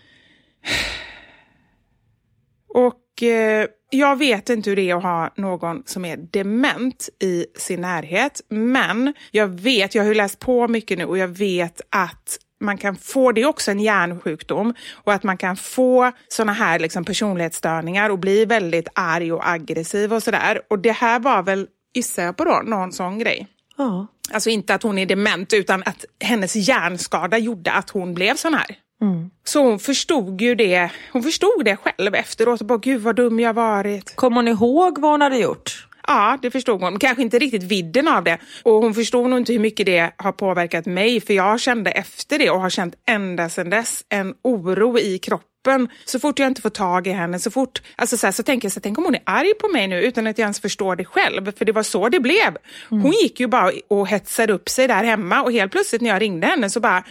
Och 2.69 3.23
eh, 3.23 3.67
jag 3.95 4.17
vet 4.17 4.51
inte 4.51 4.71
hur 4.71 4.77
det 4.77 4.91
är 4.91 4.97
att 4.97 5.03
ha 5.03 5.31
någon 5.37 5.83
som 5.87 6.05
är 6.05 6.17
dement 6.17 7.09
i 7.19 7.47
sin 7.57 7.81
närhet, 7.81 8.41
men 8.49 9.15
jag 9.31 9.49
vet, 9.49 9.95
jag 9.95 10.03
har 10.03 10.09
ju 10.09 10.15
läst 10.15 10.39
på 10.39 10.69
mycket 10.69 10.99
nu 10.99 11.05
och 11.05 11.19
jag 11.19 11.29
vet 11.29 11.81
att 11.91 12.39
man 12.61 12.79
kan 12.79 12.97
få, 12.97 13.33
det 13.33 13.43
är 13.43 13.47
också 13.47 13.71
en 13.71 13.81
hjärnsjukdom, 13.81 14.75
och 14.93 15.13
att 15.13 15.23
man 15.23 15.37
kan 15.37 15.57
få 15.57 16.13
såna 16.29 16.53
här 16.53 16.79
liksom 16.79 17.05
personlighetsstörningar 17.05 18.11
och 18.11 18.19
bli 18.19 18.45
väldigt 18.45 18.89
arg 18.95 19.33
och 19.33 19.49
aggressiv 19.49 20.15
och 20.15 20.23
sådär. 20.23 20.61
Och 20.71 20.79
det 20.79 20.93
här 20.93 21.21
var 21.21 21.43
väl, 21.43 21.67
gissar 21.95 22.23
jag 22.23 22.37
på 22.37 22.45
då, 22.45 22.63
någon 22.65 22.93
sån 22.93 23.19
grej. 23.19 23.47
Ja. 23.77 24.07
Alltså 24.33 24.51
inte 24.51 24.75
att 24.75 24.83
hon 24.83 24.99
är 24.99 25.07
dement 25.07 25.53
utan 25.53 25.83
att 25.83 26.05
hennes 26.21 26.57
hjärnskada 26.57 27.39
gjorde 27.39 27.73
att 27.73 27.91
hon 27.91 28.15
blev 28.15 28.35
sån 28.35 28.55
här. 28.55 28.77
Mm. 29.03 29.31
Så 29.45 29.63
hon 29.63 29.79
förstod 29.79 30.41
ju 30.41 30.55
det, 30.55 30.91
hon 31.13 31.23
förstod 31.23 31.65
det 31.65 31.77
själv 31.77 32.15
efteråt. 32.15 32.61
Och 32.61 32.67
bara, 32.67 32.79
Gud 32.79 33.01
vad 33.01 33.17
dum 33.17 33.41
jag 33.41 33.55
varit. 33.55 34.17
Kom 34.17 34.37
hon 34.37 34.49
ihåg 34.49 34.99
vad 34.99 35.11
hon 35.11 35.21
hade 35.21 35.39
gjort? 35.39 35.87
Ja, 36.07 36.39
det 36.43 36.51
förstod 36.51 36.81
hon. 36.81 36.99
Kanske 36.99 37.23
inte 37.23 37.39
riktigt 37.39 37.63
vidden 37.63 38.09
av 38.09 38.25
det. 38.25 38.39
Och 38.63 38.73
hon 38.73 38.95
förstod 38.95 39.31
nog 39.31 39.39
inte 39.39 39.53
hur 39.53 39.61
mycket 39.61 39.87
det 39.87 40.11
har 40.17 40.33
påverkat 40.33 40.87
mig. 40.87 41.21
För 41.21 41.35
jag 41.35 41.61
kände 41.61 41.91
efter 41.91 42.39
det 42.39 42.51
och 42.51 42.61
har 42.61 42.71
känt 42.71 42.95
ända 43.09 43.49
sedan 43.49 43.71
dess 43.71 44.05
en 44.09 44.35
oro 44.43 44.99
i 44.99 45.19
kroppen. 45.19 45.89
Så 46.05 46.21
fort 46.21 46.39
jag 46.39 46.49
inte 46.49 46.63
får 46.63 46.71
tag 46.71 47.07
i 47.07 47.11
henne, 47.11 47.39
så 47.39 47.51
fort, 47.51 47.83
alltså 47.97 48.17
så, 48.17 48.27
här, 48.27 48.33
så 48.33 48.43
tänker 48.43 48.67
jag 48.67 48.73
så 48.73 48.77
här, 48.77 48.83
tänk 48.83 48.99
om 48.99 49.05
hon 49.05 49.15
är 49.15 49.23
arg 49.27 49.55
på 49.55 49.69
mig 49.69 49.89
nu 49.89 50.03
utan 50.03 50.27
att 50.27 50.39
jag 50.39 50.45
ens 50.45 50.61
förstår 50.61 50.97
det 50.97 51.05
själv. 51.05 51.53
För 51.59 51.65
det 51.65 51.73
var 51.73 51.83
så 51.83 52.09
det 52.09 52.21
blev. 52.21 52.57
Mm. 52.91 53.03
Hon 53.03 53.13
gick 53.13 53.41
ju 53.41 53.47
bara 53.47 53.73
och 53.89 54.09
hetsade 54.09 54.53
upp 54.53 54.69
sig 54.69 54.89
där 54.89 55.05
hemma 55.05 55.43
och 55.43 55.53
helt 55.53 55.73
plötsligt 55.73 56.03
när 56.03 56.11
jag 56.11 56.23
ringde 56.23 56.47
henne 56.47 56.71
så 56.71 56.81
bara 56.81 57.05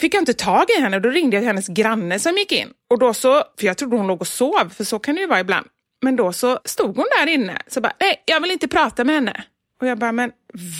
fick 0.00 0.14
jag 0.14 0.20
inte 0.20 0.34
tag 0.34 0.64
i 0.78 0.80
henne. 0.80 0.98
Då 0.98 1.08
ringde 1.08 1.36
jag 1.36 1.42
till 1.42 1.48
hennes 1.48 1.68
granne 1.68 2.18
som 2.18 2.36
gick 2.36 2.52
in. 2.52 2.68
Och 2.90 2.98
då 2.98 3.14
så, 3.14 3.42
för 3.58 3.66
jag 3.66 3.76
trodde 3.76 3.96
hon 3.96 4.06
låg 4.06 4.20
och 4.20 4.28
sov, 4.28 4.70
för 4.76 4.84
så 4.84 4.98
kan 4.98 5.14
det 5.14 5.20
ju 5.20 5.26
vara 5.26 5.40
ibland. 5.40 5.66
Men 6.06 6.16
då 6.16 6.32
så 6.32 6.58
stod 6.64 6.96
hon 6.96 7.06
där 7.20 7.26
inne, 7.26 7.58
så 7.66 7.80
bara, 7.80 7.92
nej, 8.00 8.22
jag 8.26 8.40
vill 8.40 8.50
inte 8.50 8.68
prata 8.68 9.04
med 9.04 9.14
henne. 9.14 9.44
Och 9.80 9.86
jag 9.86 9.98
bara, 9.98 10.12
men 10.12 10.32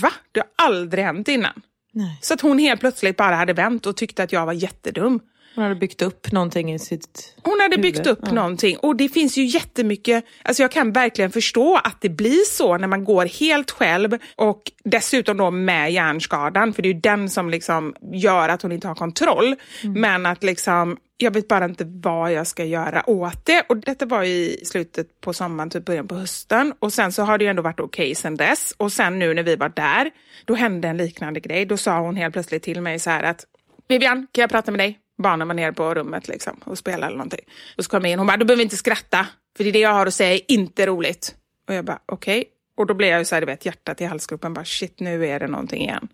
va? 0.03 0.13
Det 0.33 0.41
har 0.41 0.67
aldrig 0.67 1.05
hänt 1.05 1.29
innan. 1.29 1.63
Nej. 1.93 2.19
Så 2.21 2.35
att 2.35 2.41
hon 2.41 2.59
helt 2.59 2.81
plötsligt 2.81 3.17
bara 3.17 3.35
hade 3.35 3.53
vänt 3.53 3.87
och 3.87 3.97
tyckte 3.97 4.23
att 4.23 4.33
jag 4.33 4.47
var 4.47 4.53
jättedum. 4.53 5.21
Hon 5.57 5.63
hade 5.63 5.75
byggt 5.75 6.03
upp 6.03 6.33
någonting 6.33 6.73
i 6.73 6.79
sitt 6.79 7.35
Hon 7.43 7.61
hade 7.61 7.77
huvud. 7.77 7.95
byggt 7.95 8.07
upp 8.07 8.21
ja. 8.23 8.33
någonting 8.33 8.77
och 8.77 8.97
det 8.97 9.09
finns 9.09 9.39
ju 9.39 9.45
jättemycket, 9.45 10.25
alltså 10.43 10.63
jag 10.63 10.73
kan 10.73 10.93
verkligen 10.93 11.31
förstå 11.31 11.81
att 11.85 12.01
det 12.01 12.09
blir 12.09 12.45
så 12.45 12.79
när 12.79 12.89
man 12.89 13.05
går 13.05 13.27
helt 13.27 13.71
själv 13.71 14.19
och 14.37 14.63
dessutom 14.85 15.37
då 15.37 15.51
med 15.51 15.93
hjärnskadan, 15.93 16.73
för 16.73 16.83
det 16.83 16.89
är 16.89 16.93
ju 16.95 17.01
den 17.01 17.31
som 17.31 17.51
liksom 17.51 17.95
gör 18.13 18.49
att 18.49 18.63
hon 18.63 18.73
inte 18.73 18.89
har 18.89 18.95
kontroll. 18.95 19.55
Mm. 19.83 20.01
Men 20.01 20.27
att 20.27 20.43
liksom, 20.43 20.97
jag 21.17 21.31
vet 21.31 21.49
bara 21.49 21.65
inte 21.65 21.85
vad 21.85 22.33
jag 22.33 22.47
ska 22.47 22.65
göra 22.65 23.11
åt 23.11 23.47
det. 23.47 23.63
Och 23.69 23.77
detta 23.77 24.07
var 24.07 24.23
i 24.23 24.61
slutet 24.65 25.21
på 25.21 25.33
sommaren, 25.33 25.71
typ 25.71 25.85
början 25.85 26.09
på 26.09 26.15
hösten. 26.15 26.75
Och 26.79 26.93
sen 26.93 27.13
så 27.13 27.23
har 27.23 27.39
det 27.39 27.45
ju 27.45 27.51
ändå 27.51 27.63
varit 27.63 27.81
okej 27.81 28.05
okay 28.05 28.15
sen 28.15 28.37
dess. 28.37 28.75
Och 28.77 28.93
sen 28.93 29.19
nu 29.19 29.35
när 29.35 29.43
vi 29.43 29.57
var 29.57 29.69
där, 29.69 30.11
då 30.45 30.55
hände 30.55 30.89
en 30.89 30.97
liknande 30.97 31.41
grej. 31.41 31.67
Då 31.67 31.77
sa 31.77 32.01
hon 32.01 32.17
helt 32.17 32.33
plötsligt 32.33 32.63
till 32.63 32.81
mig 32.81 32.99
så 32.99 33.11
här 33.11 33.23
att 33.23 33.45
Vivian, 33.89 34.27
kan 34.33 34.43
jag 34.43 34.51
prata 34.51 34.71
med 34.71 34.81
dig? 34.81 34.99
Barnen 35.19 35.49
var 35.49 35.55
nere 35.55 35.73
på 35.73 35.95
rummet 35.95 36.29
liksom, 36.29 36.61
och 36.65 36.79
spelade 36.79 37.07
eller 37.07 37.17
någonting. 37.17 37.45
Och 37.79 37.85
så 37.85 37.91
kom 37.91 38.03
jag 38.03 38.13
in 38.13 38.19
hon 38.19 38.27
bara, 38.27 38.37
du 38.37 38.45
behöver 38.45 38.63
inte 38.63 38.77
skratta, 38.77 39.27
för 39.57 39.65
det 39.65 39.71
är 39.71 39.73
det 39.73 39.79
jag 39.79 39.93
har 39.93 40.07
att 40.07 40.15
säga 40.15 40.35
är 40.35 40.41
inte 40.49 40.87
roligt. 40.87 41.35
Och 41.69 41.75
jag 41.75 41.85
bara, 41.85 41.99
okej. 42.07 42.39
Okay. 42.39 42.51
Och 42.77 42.87
då 42.87 42.95
blev 42.95 43.11
jag 43.11 43.19
ju 43.19 43.25
så 43.25 43.35
här, 43.35 43.43
du 43.43 43.47
vet, 43.47 43.67
hjärtat 43.67 44.01
i 44.01 44.05
halsgropen, 44.05 44.55
bara 44.55 44.65
shit, 44.65 45.01
nu 45.01 45.27
är 45.27 45.41
det 45.41 45.47
någonting 45.47 45.83
igen. 45.83 46.09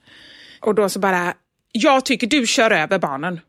Och 0.61 0.75
då 0.75 0.89
så 0.89 0.99
bara, 0.99 1.35
jag 1.73 2.05
tycker 2.05 2.27
du 2.27 2.47
kör 2.47 2.71
över 2.71 2.99
barnen. 2.99 3.41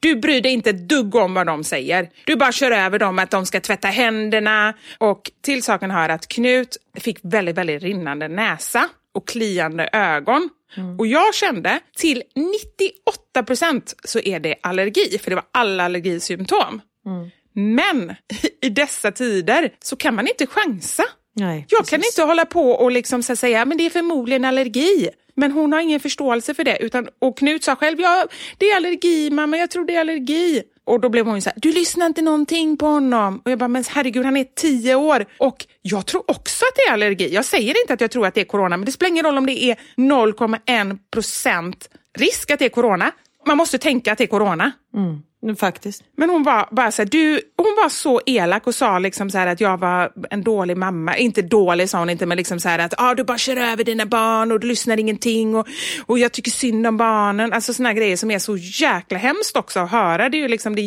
Du 0.00 0.16
bryr 0.16 0.40
dig 0.40 0.52
inte 0.52 0.70
ett 0.70 0.88
dugg 0.88 1.14
om 1.14 1.34
vad 1.34 1.46
de 1.46 1.64
säger. 1.64 2.10
Du 2.24 2.36
bara 2.36 2.52
kör 2.52 2.70
över 2.70 2.98
dem 2.98 3.18
att 3.18 3.30
de 3.30 3.46
ska 3.46 3.60
tvätta 3.60 3.88
händerna. 3.88 4.74
Och 4.98 5.30
till 5.40 5.62
saken 5.62 5.90
hör 5.90 6.08
att 6.08 6.28
Knut 6.28 6.76
fick 6.94 7.18
väldigt, 7.22 7.56
väldigt 7.56 7.82
rinnande 7.82 8.28
näsa 8.28 8.88
och 9.12 9.28
kliande 9.28 9.88
ögon. 9.92 10.50
Mm. 10.76 10.98
Och 10.98 11.06
jag 11.06 11.34
kände 11.34 11.80
till 11.96 12.22
98 12.34 13.42
procent 13.42 13.94
så 14.04 14.20
är 14.20 14.40
det 14.40 14.54
allergi, 14.62 15.18
för 15.18 15.30
det 15.30 15.36
var 15.36 15.44
alla 15.52 15.84
allergisymptom. 15.84 16.80
Mm. 17.06 17.30
Men 17.52 18.14
i 18.62 18.68
dessa 18.68 19.12
tider 19.12 19.74
så 19.80 19.96
kan 19.96 20.14
man 20.14 20.28
inte 20.28 20.46
chansa. 20.46 21.04
Nej, 21.36 21.66
jag 21.68 21.86
kan 21.86 22.00
inte 22.04 22.22
hålla 22.22 22.46
på 22.46 22.70
och 22.70 22.92
liksom 22.92 23.22
säga 23.22 23.64
men 23.64 23.78
det 23.78 23.86
är 23.86 23.90
förmodligen 23.90 24.44
allergi. 24.44 25.08
Men 25.36 25.52
hon 25.52 25.72
har 25.72 25.80
ingen 25.80 26.00
förståelse 26.00 26.54
för 26.54 26.64
det. 26.64 26.78
Utan, 26.80 27.08
och 27.18 27.38
Knut 27.38 27.64
sa 27.64 27.76
själv, 27.76 28.00
ja 28.00 28.26
det 28.58 28.70
är 28.70 28.76
allergi 28.76 29.30
mamma, 29.30 29.56
jag 29.56 29.70
tror 29.70 29.84
det 29.84 29.94
är 29.94 30.00
allergi. 30.00 30.62
Och 30.86 31.00
då 31.00 31.08
blev 31.08 31.26
hon 31.26 31.42
så 31.42 31.50
här, 31.50 31.58
du 31.60 31.72
lyssnar 31.72 32.06
inte 32.06 32.22
någonting 32.22 32.76
på 32.76 32.86
honom. 32.86 33.42
Och 33.44 33.50
jag 33.50 33.58
bara, 33.58 33.68
men 33.68 33.84
herregud 33.88 34.24
han 34.24 34.36
är 34.36 34.44
tio 34.44 34.94
år. 34.94 35.26
Och 35.38 35.66
jag 35.82 36.06
tror 36.06 36.30
också 36.30 36.64
att 36.64 36.74
det 36.76 36.82
är 36.90 36.92
allergi. 36.92 37.34
Jag 37.34 37.44
säger 37.44 37.80
inte 37.82 37.94
att 37.94 38.00
jag 38.00 38.10
tror 38.10 38.26
att 38.26 38.34
det 38.34 38.40
är 38.40 38.44
corona, 38.44 38.76
men 38.76 38.86
det 38.86 38.92
spelar 38.92 39.10
ingen 39.10 39.24
roll 39.24 39.38
om 39.38 39.46
det 39.46 39.64
är 39.64 39.76
0,1 39.96 40.98
procent 41.10 41.88
risk 42.18 42.50
att 42.50 42.58
det 42.58 42.64
är 42.64 42.68
corona. 42.68 43.12
Man 43.46 43.56
måste 43.56 43.78
tänka 43.78 44.12
att 44.12 44.18
det 44.18 44.24
är 44.24 44.28
corona. 44.28 44.72
Mm. 44.94 45.22
Faktiskt. 45.58 46.02
Men 46.16 46.30
hon 46.30 46.42
var 46.42 46.68
bara 46.70 46.90
så 46.90 47.02
här, 47.02 47.08
du, 47.08 47.40
hon 47.56 47.76
var 47.82 47.88
så 47.88 48.20
elak 48.26 48.66
och 48.66 48.74
sa 48.74 48.98
liksom 48.98 49.30
så 49.30 49.38
att 49.38 49.60
jag 49.60 49.78
var 49.78 50.12
en 50.30 50.42
dålig 50.42 50.76
mamma. 50.76 51.16
Inte 51.16 51.42
dålig 51.42 51.90
sa 51.90 51.98
hon 51.98 52.10
inte, 52.10 52.26
men 52.26 52.36
liksom 52.36 52.60
så 52.60 52.68
att 52.68 52.94
ah, 52.98 53.14
du 53.14 53.24
bara 53.24 53.38
kör 53.38 53.56
över 53.56 53.84
dina 53.84 54.06
barn 54.06 54.52
och 54.52 54.60
du 54.60 54.66
lyssnar 54.66 54.96
ingenting 54.96 55.56
och, 55.56 55.66
och 56.06 56.18
jag 56.18 56.32
tycker 56.32 56.50
synd 56.50 56.86
om 56.86 56.96
barnen. 56.96 57.52
Alltså 57.52 57.74
såna 57.74 57.92
grejer 57.92 58.16
som 58.16 58.30
är 58.30 58.38
så 58.38 58.56
jäkla 58.56 59.18
hemskt 59.18 59.56
också 59.56 59.80
att 59.80 59.90
höra. 59.90 60.28
Det 60.28 60.36
är 60.36 60.42
ju 60.42 60.48
liksom 60.48 60.76
det 60.76 60.82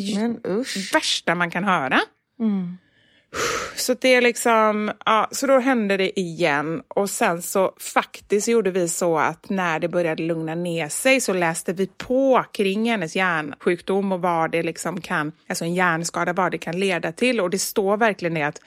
värsta 0.94 1.36
man 1.36 1.52
kan 1.52 1.64
höra. 1.64 2.00
Mm. 2.40 2.78
Så 3.76 3.94
det 3.94 4.16
är 4.16 4.22
liksom, 4.22 4.92
ja, 5.06 5.28
så 5.32 5.48
då 5.48 5.60
hände 5.60 5.98
det 5.98 6.20
igen 6.20 6.82
och 6.88 7.10
sen 7.10 7.42
så 7.42 7.74
faktiskt 7.80 8.48
gjorde 8.48 8.72
vi 8.72 8.90
så 8.90 9.18
att 9.18 9.50
när 9.50 9.80
det 9.80 9.88
började 9.88 10.24
lugna 10.24 10.56
ner 10.56 10.90
sig 10.90 11.22
så 11.22 11.34
läste 11.34 11.74
vi 11.74 11.88
på 11.88 12.46
kring 12.52 12.90
hennes 12.90 13.16
hjärnsjukdom 13.16 14.12
och 14.12 14.22
vad 14.22 14.52
det 14.52 14.64
liksom 14.64 15.02
kan, 15.02 15.32
alltså 15.48 15.66
en 15.66 15.74
hjärnskada, 15.74 16.34
vad 16.34 16.52
det 16.52 16.58
kan 16.58 16.80
leda 16.80 17.12
till 17.12 17.40
och 17.40 17.50
det 17.50 17.60
står 17.60 17.98
verkligen 17.98 18.34
det 18.34 18.44
att 18.44 18.62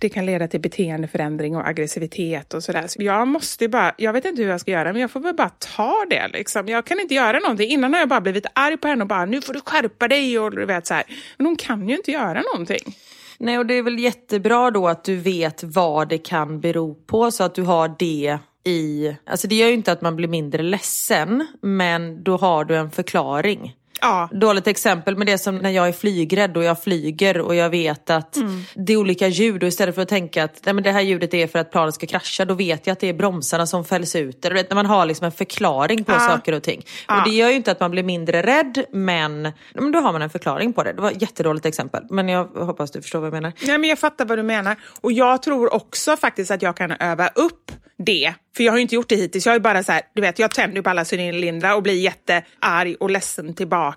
det 0.00 0.08
kan 0.08 0.26
leda 0.26 0.48
till 0.48 0.60
beteendeförändring 0.60 1.56
och 1.56 1.68
aggressivitet 1.68 2.54
och 2.54 2.64
sådär. 2.64 2.86
Så 2.86 3.02
jag 3.02 3.28
måste 3.28 3.68
bara, 3.68 3.94
jag 3.96 4.12
vet 4.12 4.24
inte 4.24 4.42
hur 4.42 4.50
jag 4.50 4.60
ska 4.60 4.70
göra, 4.70 4.92
men 4.92 5.02
jag 5.02 5.10
får 5.10 5.20
väl 5.20 5.34
bara 5.34 5.50
ta 5.58 6.06
det 6.10 6.28
liksom. 6.28 6.68
Jag 6.68 6.84
kan 6.84 7.00
inte 7.00 7.14
göra 7.14 7.38
någonting. 7.38 7.70
Innan 7.70 7.92
har 7.92 8.00
jag 8.00 8.08
bara 8.08 8.20
blivit 8.20 8.46
arg 8.52 8.76
på 8.76 8.88
henne 8.88 9.02
och 9.02 9.08
bara, 9.08 9.24
nu 9.24 9.40
får 9.40 9.54
du 9.54 9.60
skärpa 9.60 10.08
dig 10.08 10.38
och 10.38 10.50
du 10.50 10.64
vet 10.64 10.86
så 10.86 10.94
här. 10.94 11.04
Men 11.36 11.46
hon 11.46 11.56
kan 11.56 11.88
ju 11.88 11.96
inte 11.96 12.10
göra 12.10 12.42
någonting. 12.52 12.96
Nej, 13.40 13.58
och 13.58 13.66
det 13.66 13.74
är 13.74 13.82
väl 13.82 13.98
jättebra 13.98 14.70
då 14.70 14.88
att 14.88 15.04
du 15.04 15.16
vet 15.16 15.64
vad 15.64 16.08
det 16.08 16.18
kan 16.18 16.60
bero 16.60 16.94
på 16.94 17.30
så 17.30 17.44
att 17.44 17.54
du 17.54 17.62
har 17.62 17.94
det 17.98 18.38
i... 18.64 19.16
Alltså 19.26 19.48
det 19.48 19.54
gör 19.54 19.68
ju 19.68 19.74
inte 19.74 19.92
att 19.92 20.02
man 20.02 20.16
blir 20.16 20.28
mindre 20.28 20.62
ledsen, 20.62 21.46
men 21.62 22.24
då 22.24 22.36
har 22.36 22.64
du 22.64 22.76
en 22.76 22.90
förklaring. 22.90 23.76
Ja. 24.00 24.28
Dåligt 24.32 24.66
exempel, 24.66 25.16
men 25.16 25.26
det 25.26 25.32
är 25.32 25.36
som 25.36 25.56
när 25.56 25.70
jag 25.70 25.88
är 25.88 25.92
flygrädd 25.92 26.56
och 26.56 26.64
jag 26.64 26.82
flyger 26.82 27.40
och 27.40 27.54
jag 27.54 27.70
vet 27.70 28.10
att 28.10 28.36
Mm. 28.36 28.62
det 28.74 28.92
är 28.92 28.96
olika 28.96 29.28
ljud 29.28 29.62
och 29.62 29.68
istället 29.68 29.94
för 29.94 30.02
att 30.02 30.08
tänka 30.08 30.44
att 30.44 30.60
nej, 30.64 30.74
men 30.74 30.84
det 30.84 30.92
här 30.92 31.00
ljudet 31.00 31.34
är 31.34 31.46
för 31.46 31.58
att 31.58 31.72
planet 31.72 31.94
ska 31.94 32.06
krascha, 32.06 32.44
då 32.44 32.54
vet 32.54 32.86
jag 32.86 32.92
att 32.92 33.00
det 33.00 33.08
är 33.08 33.12
bromsarna 33.14 33.66
som 33.66 33.84
fälls 33.84 34.16
ut. 34.16 34.44
Eller, 34.44 34.54
vet, 34.54 34.70
när 34.70 34.74
man 34.74 34.86
har 34.86 35.06
liksom 35.06 35.24
en 35.24 35.32
förklaring 35.32 36.04
på 36.04 36.12
Ja. 36.12 36.18
saker 36.18 36.52
och 36.52 36.62
ting. 36.62 36.82
Och 37.08 37.24
det 37.24 37.30
gör 37.30 37.48
ju 37.48 37.54
inte 37.56 37.70
att 37.70 37.80
man 37.80 37.90
blir 37.90 38.02
mindre 38.02 38.42
rädd, 38.42 38.84
men, 38.92 39.42
men 39.74 39.92
då 39.92 39.98
har 40.00 40.12
man 40.12 40.22
en 40.22 40.30
förklaring 40.30 40.72
på 40.72 40.82
det. 40.82 40.92
Det 40.92 41.02
var 41.02 41.10
ett 41.10 41.22
jättedåligt 41.22 41.66
exempel, 41.66 42.02
men 42.10 42.28
jag 42.28 42.44
hoppas 42.44 42.90
du 42.90 43.02
förstår 43.02 43.18
vad 43.18 43.26
jag 43.26 43.32
menar. 43.32 43.52
Nej, 43.62 43.78
men 43.78 43.90
jag 43.90 43.98
fattar 43.98 44.24
vad 44.24 44.38
du 44.38 44.42
menar. 44.42 44.76
Och 45.00 45.12
jag 45.12 45.42
tror 45.42 45.74
också 45.74 46.16
faktiskt 46.16 46.50
att 46.50 46.62
jag 46.62 46.76
kan 46.76 46.90
öva 47.00 47.28
upp 47.28 47.72
det. 47.98 48.34
För 48.56 48.64
jag 48.64 48.72
har 48.72 48.76
ju 48.78 48.82
inte 48.82 48.94
gjort 48.94 49.08
det 49.08 49.16
hittills. 49.16 49.46
Jag 49.46 49.54
är 49.54 49.58
bara 49.60 49.82
så 49.82 49.92
här, 49.92 50.02
du 50.14 50.22
vet, 50.22 50.38
jag 50.38 50.50
tänder 50.50 50.82
på 50.82 50.90
alla 50.90 51.04
cylindrar 51.12 51.74
och 51.74 51.82
blir 51.82 51.94
jättearg 52.00 52.96
och 53.00 53.10
ledsen 53.10 53.54
tillbaka. 53.54 53.89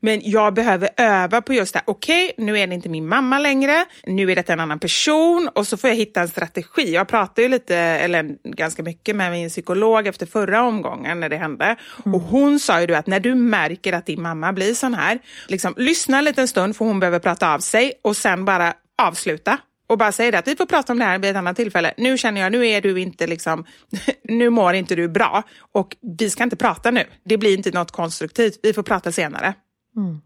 Men 0.00 0.20
jag 0.24 0.54
behöver 0.54 0.88
öva 0.96 1.42
på 1.42 1.54
just 1.54 1.72
det. 1.72 1.78
här. 1.78 1.84
Okej, 1.86 2.32
nu 2.38 2.58
är 2.58 2.66
det 2.66 2.74
inte 2.74 2.88
min 2.88 3.08
mamma 3.08 3.38
längre. 3.38 3.84
Nu 4.06 4.32
är 4.32 4.36
det 4.36 4.50
en 4.50 4.60
annan 4.60 4.78
person 4.78 5.48
och 5.54 5.66
så 5.66 5.76
får 5.76 5.90
jag 5.90 5.96
hitta 5.96 6.20
en 6.20 6.28
strategi. 6.28 6.94
Jag 6.94 7.08
pratade 7.08 7.42
ju 7.42 7.48
lite, 7.48 7.76
eller 7.76 8.36
ganska 8.44 8.82
mycket 8.82 9.16
med 9.16 9.32
min 9.32 9.48
psykolog 9.48 10.06
efter 10.06 10.26
förra 10.26 10.62
omgången 10.62 11.20
när 11.20 11.28
det 11.28 11.36
hände. 11.36 11.76
Och 12.04 12.20
hon 12.20 12.60
sa 12.60 12.80
ju 12.80 12.94
att 12.94 13.06
när 13.06 13.20
du 13.20 13.34
märker 13.34 13.92
att 13.92 14.06
din 14.06 14.22
mamma 14.22 14.52
blir 14.52 14.74
sån 14.74 14.94
här, 14.94 15.18
liksom 15.48 15.74
lyssna 15.76 16.18
en 16.18 16.24
liten 16.24 16.48
stund 16.48 16.76
för 16.76 16.84
hon 16.84 17.00
behöver 17.00 17.18
prata 17.18 17.54
av 17.54 17.58
sig 17.58 17.92
och 18.02 18.16
sen 18.16 18.44
bara 18.44 18.74
avsluta 19.02 19.58
och 19.86 19.98
bara 19.98 20.12
säger 20.12 20.32
det 20.32 20.38
att 20.38 20.48
vi 20.48 20.56
får 20.56 20.66
prata 20.66 20.92
om 20.92 20.98
det 20.98 21.04
här 21.04 21.18
vid 21.18 21.30
ett 21.30 21.36
annat 21.36 21.56
tillfälle. 21.56 21.94
Nu 21.96 22.18
känner 22.18 22.40
jag, 22.40 22.52
nu 22.52 22.66
är 22.66 22.80
du 22.80 23.00
inte 23.00 23.26
liksom, 23.26 23.64
nu 24.22 24.50
mår 24.50 24.74
inte 24.74 24.94
du 24.94 25.08
bra 25.08 25.42
och 25.72 25.96
vi 26.18 26.30
ska 26.30 26.44
inte 26.44 26.56
prata 26.56 26.90
nu. 26.90 27.04
Det 27.24 27.38
blir 27.38 27.56
inte 27.56 27.70
något 27.70 27.90
konstruktivt. 27.90 28.60
Vi 28.62 28.72
får 28.72 28.82
prata 28.82 29.12
senare. 29.12 29.54
Mm. 29.96 30.20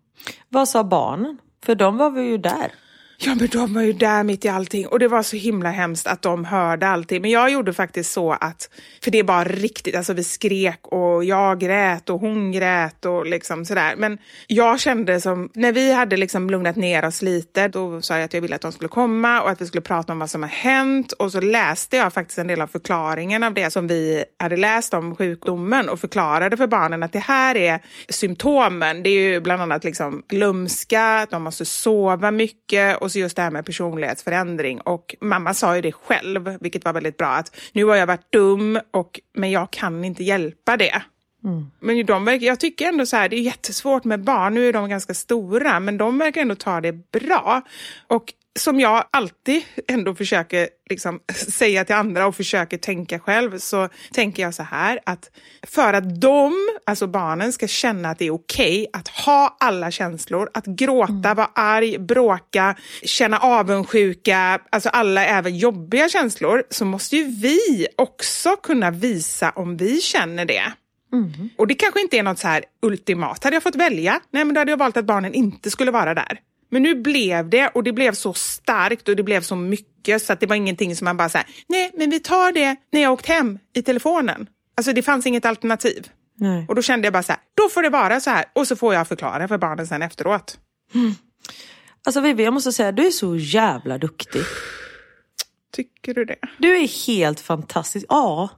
Vad 0.48 0.68
sa 0.68 0.84
barnen? 0.84 1.38
För 1.64 1.74
de 1.74 1.96
var 1.96 2.10
vi 2.10 2.22
ju 2.22 2.38
där. 2.38 2.72
Ja, 3.20 3.34
men 3.34 3.48
de 3.48 3.74
var 3.74 3.82
ju 3.82 3.92
där 3.92 4.24
mitt 4.24 4.44
i 4.44 4.48
allting 4.48 4.86
och 4.86 4.98
det 4.98 5.08
var 5.08 5.22
så 5.22 5.36
himla 5.36 5.70
hemskt 5.70 6.06
att 6.06 6.22
de 6.22 6.44
hörde 6.44 6.88
allting. 6.88 7.22
Men 7.22 7.30
jag 7.30 7.50
gjorde 7.50 7.72
faktiskt 7.72 8.12
så 8.12 8.32
att, 8.32 8.70
för 9.04 9.10
det 9.10 9.22
var 9.22 9.44
riktigt, 9.44 9.96
alltså 9.96 10.12
vi 10.12 10.24
skrek 10.24 10.80
och 10.82 11.24
jag 11.24 11.60
grät 11.60 12.10
och 12.10 12.20
hon 12.20 12.52
grät 12.52 13.04
och 13.04 13.26
liksom 13.26 13.64
sådär. 13.64 13.94
Men 13.96 14.18
jag 14.46 14.80
kände 14.80 15.20
som, 15.20 15.50
när 15.54 15.72
vi 15.72 15.92
hade 15.92 16.16
liksom 16.16 16.50
lugnat 16.50 16.76
ner 16.76 17.04
oss 17.04 17.22
lite, 17.22 17.68
då 17.68 18.02
sa 18.02 18.14
jag 18.14 18.24
att 18.24 18.34
jag 18.34 18.40
ville 18.40 18.54
att 18.54 18.60
de 18.60 18.72
skulle 18.72 18.88
komma 18.88 19.42
och 19.42 19.50
att 19.50 19.60
vi 19.60 19.66
skulle 19.66 19.82
prata 19.82 20.12
om 20.12 20.18
vad 20.18 20.30
som 20.30 20.42
har 20.42 20.50
hänt. 20.50 21.12
Och 21.12 21.32
så 21.32 21.40
läste 21.40 21.96
jag 21.96 22.12
faktiskt 22.12 22.38
en 22.38 22.46
del 22.46 22.60
av 22.60 22.66
förklaringen 22.66 23.42
av 23.42 23.54
det 23.54 23.70
som 23.70 23.86
vi 23.86 24.24
hade 24.38 24.56
läst 24.56 24.94
om 24.94 25.16
sjukdomen 25.16 25.88
och 25.88 26.00
förklarade 26.00 26.56
för 26.56 26.66
barnen 26.66 27.02
att 27.02 27.12
det 27.12 27.18
här 27.18 27.56
är 27.56 27.80
symptomen. 28.08 29.02
Det 29.02 29.10
är 29.10 29.30
ju 29.30 29.40
bland 29.40 29.62
annat 29.62 29.84
liksom 29.84 30.22
glömska, 30.28 31.02
att 31.02 31.30
de 31.30 31.42
måste 31.42 31.64
sova 31.64 32.30
mycket 32.30 33.07
och 33.08 33.12
så 33.12 33.18
just 33.18 33.36
det 33.36 33.42
här 33.42 33.50
med 33.50 33.66
personlighetsförändring. 33.66 34.80
Och 34.80 35.16
mamma 35.20 35.54
sa 35.54 35.76
ju 35.76 35.82
det 35.82 35.92
själv, 35.92 36.58
vilket 36.60 36.84
var 36.84 36.92
väldigt 36.92 37.16
bra, 37.16 37.28
att 37.28 37.56
nu 37.72 37.84
har 37.84 37.96
jag 37.96 38.06
varit 38.06 38.32
dum, 38.32 38.80
och, 38.90 39.20
men 39.34 39.50
jag 39.50 39.70
kan 39.70 40.04
inte 40.04 40.24
hjälpa 40.24 40.76
det. 40.76 41.02
Men 41.80 41.96
ju 41.96 42.02
de 42.02 42.24
verkar, 42.24 42.46
jag 42.46 42.60
tycker 42.60 42.88
ändå 42.88 43.06
så 43.06 43.16
här, 43.16 43.28
det 43.28 43.36
är 43.36 43.40
jättesvårt 43.40 44.04
med 44.04 44.20
barn, 44.20 44.54
nu 44.54 44.68
är 44.68 44.72
de 44.72 44.88
ganska 44.88 45.14
stora, 45.14 45.80
men 45.80 45.98
de 45.98 46.18
verkar 46.18 46.40
ändå 46.40 46.54
ta 46.54 46.80
det 46.80 46.92
bra. 46.92 47.62
Och 48.06 48.32
som 48.58 48.80
jag 48.80 49.04
alltid 49.10 49.62
ändå 49.88 50.14
försöker 50.14 50.68
liksom 50.90 51.20
säga 51.32 51.84
till 51.84 51.94
andra 51.94 52.26
och 52.26 52.36
försöker 52.36 52.78
tänka 52.78 53.18
själv, 53.18 53.58
så 53.58 53.88
tänker 54.12 54.42
jag 54.42 54.54
så 54.54 54.62
här 54.62 55.00
att 55.06 55.30
för 55.66 55.92
att 55.92 56.20
de, 56.20 56.52
alltså 56.86 57.06
barnen, 57.06 57.52
ska 57.52 57.66
känna 57.66 58.10
att 58.10 58.18
det 58.18 58.26
är 58.26 58.34
okej 58.34 58.86
att 58.92 59.08
ha 59.08 59.56
alla 59.60 59.90
känslor, 59.90 60.50
att 60.54 60.66
gråta, 60.66 61.34
vara 61.34 61.50
arg, 61.54 61.98
bråka, 61.98 62.76
känna 63.02 63.38
avundsjuka, 63.38 64.60
alltså 64.70 64.88
alla 64.88 65.26
även 65.26 65.58
jobbiga 65.58 66.08
känslor, 66.08 66.62
så 66.70 66.84
måste 66.84 67.16
ju 67.16 67.24
vi 67.24 67.86
också 67.96 68.56
kunna 68.56 68.90
visa 68.90 69.50
om 69.50 69.76
vi 69.76 70.00
känner 70.00 70.44
det. 70.44 70.72
Och 71.56 71.66
det 71.66 71.74
kanske 71.74 72.00
inte 72.00 72.18
är 72.18 72.22
något 72.22 72.38
så 72.38 72.48
här 72.48 72.64
ultimat. 72.82 73.44
Hade 73.44 73.56
jag 73.56 73.62
fått 73.62 73.76
välja, 73.76 74.20
nej 74.30 74.44
men 74.44 74.54
då 74.54 74.60
hade 74.60 74.72
jag 74.72 74.76
valt 74.78 74.96
att 74.96 75.04
barnen 75.04 75.34
inte 75.34 75.70
skulle 75.70 75.90
vara 75.90 76.14
där. 76.14 76.38
Men 76.70 76.82
nu 76.82 76.94
blev 76.94 77.50
det 77.50 77.68
och 77.68 77.84
det 77.84 77.92
blev 77.92 78.12
så 78.12 78.34
starkt 78.34 79.08
och 79.08 79.16
det 79.16 79.22
blev 79.22 79.40
så 79.40 79.56
mycket 79.56 80.22
så 80.22 80.32
att 80.32 80.40
det 80.40 80.46
var 80.46 80.56
ingenting 80.56 80.96
som 80.96 81.04
man 81.04 81.16
bara 81.16 81.28
säger, 81.28 81.48
nej 81.68 81.92
men 81.94 82.10
vi 82.10 82.20
tar 82.20 82.52
det 82.52 82.76
när 82.92 83.00
jag 83.02 83.12
åkt 83.12 83.26
hem 83.26 83.58
i 83.74 83.82
telefonen. 83.82 84.46
Alltså 84.76 84.92
det 84.92 85.02
fanns 85.02 85.26
inget 85.26 85.44
alternativ. 85.44 86.08
Nej. 86.34 86.66
Och 86.68 86.74
då 86.74 86.82
kände 86.82 87.06
jag 87.06 87.12
bara 87.12 87.22
så 87.22 87.32
här, 87.32 87.40
då 87.54 87.68
får 87.68 87.82
det 87.82 87.90
vara 87.90 88.20
så 88.20 88.30
här 88.30 88.44
och 88.52 88.68
så 88.68 88.76
får 88.76 88.94
jag 88.94 89.08
förklara 89.08 89.48
för 89.48 89.58
barnen 89.58 89.86
sen 89.86 90.02
efteråt. 90.02 90.58
Alltså 92.06 92.20
Vivi, 92.20 92.44
jag 92.44 92.54
måste 92.54 92.72
säga, 92.72 92.92
du 92.92 93.06
är 93.06 93.10
så 93.10 93.36
jävla 93.36 93.98
duktig. 93.98 94.42
Tycker 95.72 96.14
du 96.14 96.24
det? 96.24 96.38
Du 96.58 96.76
är 96.76 97.06
helt 97.06 97.40
fantastisk. 97.40 98.06
Ja. 98.08 98.48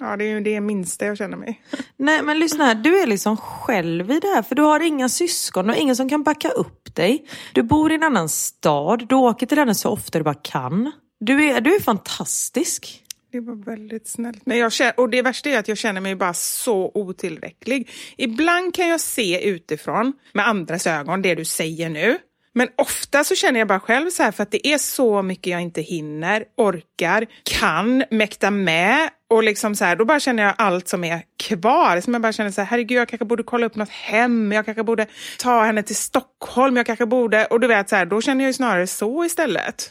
Ja, 0.00 0.16
det 0.16 0.24
är 0.24 0.28
ju 0.28 0.40
det 0.40 0.60
minsta 0.60 1.06
jag 1.06 1.18
känner 1.18 1.36
mig. 1.36 1.62
Nej 1.96 2.22
men 2.22 2.38
lyssna 2.38 2.64
här, 2.64 2.74
du 2.74 2.98
är 2.98 3.06
liksom 3.06 3.36
själv 3.36 4.10
i 4.10 4.20
det 4.20 4.26
här 4.26 4.42
för 4.42 4.54
du 4.54 4.62
har 4.62 4.80
inga 4.80 5.08
syskon 5.08 5.70
och 5.70 5.76
ingen 5.76 5.96
som 5.96 6.08
kan 6.08 6.22
backa 6.22 6.48
upp 6.48 6.94
dig. 6.94 7.26
Du 7.52 7.62
bor 7.62 7.92
i 7.92 7.94
en 7.94 8.02
annan 8.02 8.28
stad, 8.28 9.08
du 9.08 9.14
åker 9.14 9.46
till 9.46 9.58
henne 9.58 9.74
så 9.74 9.90
ofta 9.90 10.18
du 10.18 10.24
bara 10.24 10.34
kan. 10.34 10.92
Du 11.20 11.44
är, 11.44 11.60
du 11.60 11.74
är 11.74 11.80
fantastisk. 11.80 13.04
Det 13.32 13.40
var 13.40 13.64
väldigt 13.64 14.08
snällt. 14.08 14.46
Men 14.46 14.58
jag 14.58 14.72
känner, 14.72 15.00
och 15.00 15.10
det 15.10 15.22
värsta 15.22 15.50
är 15.50 15.58
att 15.58 15.68
jag 15.68 15.78
känner 15.78 16.00
mig 16.00 16.16
bara 16.16 16.34
så 16.34 16.90
otillräcklig. 16.94 17.90
Ibland 18.16 18.74
kan 18.74 18.88
jag 18.88 19.00
se 19.00 19.48
utifrån 19.48 20.12
med 20.32 20.48
andras 20.48 20.86
ögon 20.86 21.22
det 21.22 21.34
du 21.34 21.44
säger 21.44 21.90
nu. 21.90 22.18
Men 22.52 22.68
ofta 22.76 23.24
så 23.24 23.34
känner 23.34 23.60
jag 23.60 23.68
bara 23.68 23.80
själv 23.80 24.10
så 24.10 24.22
här 24.22 24.32
för 24.32 24.42
att 24.42 24.50
det 24.50 24.66
är 24.66 24.78
så 24.78 25.22
mycket 25.22 25.50
jag 25.50 25.62
inte 25.62 25.80
hinner, 25.80 26.44
orkar, 26.56 27.26
kan, 27.42 28.04
mäkta 28.10 28.50
med. 28.50 29.10
Och 29.30 29.42
liksom 29.42 29.74
så 29.74 29.84
här, 29.84 29.96
då 29.96 30.04
bara 30.04 30.20
känner 30.20 30.42
jag 30.42 30.54
allt 30.58 30.88
som 30.88 31.04
är 31.04 31.22
kvar. 31.36 32.00
Som 32.00 32.12
jag 32.14 32.22
bara 32.22 32.32
känner 32.32 32.50
så 32.50 32.60
här, 32.60 32.68
herregud 32.68 32.98
jag 32.98 33.08
kanske 33.08 33.24
borde 33.24 33.42
kolla 33.42 33.66
upp 33.66 33.76
något 33.76 33.88
hem, 33.88 34.52
jag 34.52 34.64
kanske 34.64 34.82
borde 34.82 35.06
ta 35.38 35.64
henne 35.64 35.82
till 35.82 35.96
Stockholm, 35.96 36.76
jag 36.76 36.86
kanske 36.86 37.06
borde... 37.06 37.46
Och 37.46 37.60
du 37.60 37.66
vet 37.66 37.88
så 37.88 37.96
här, 37.96 38.06
då 38.06 38.20
känner 38.20 38.44
jag 38.44 38.48
ju 38.48 38.52
snarare 38.52 38.86
så 38.86 39.24
istället. 39.24 39.90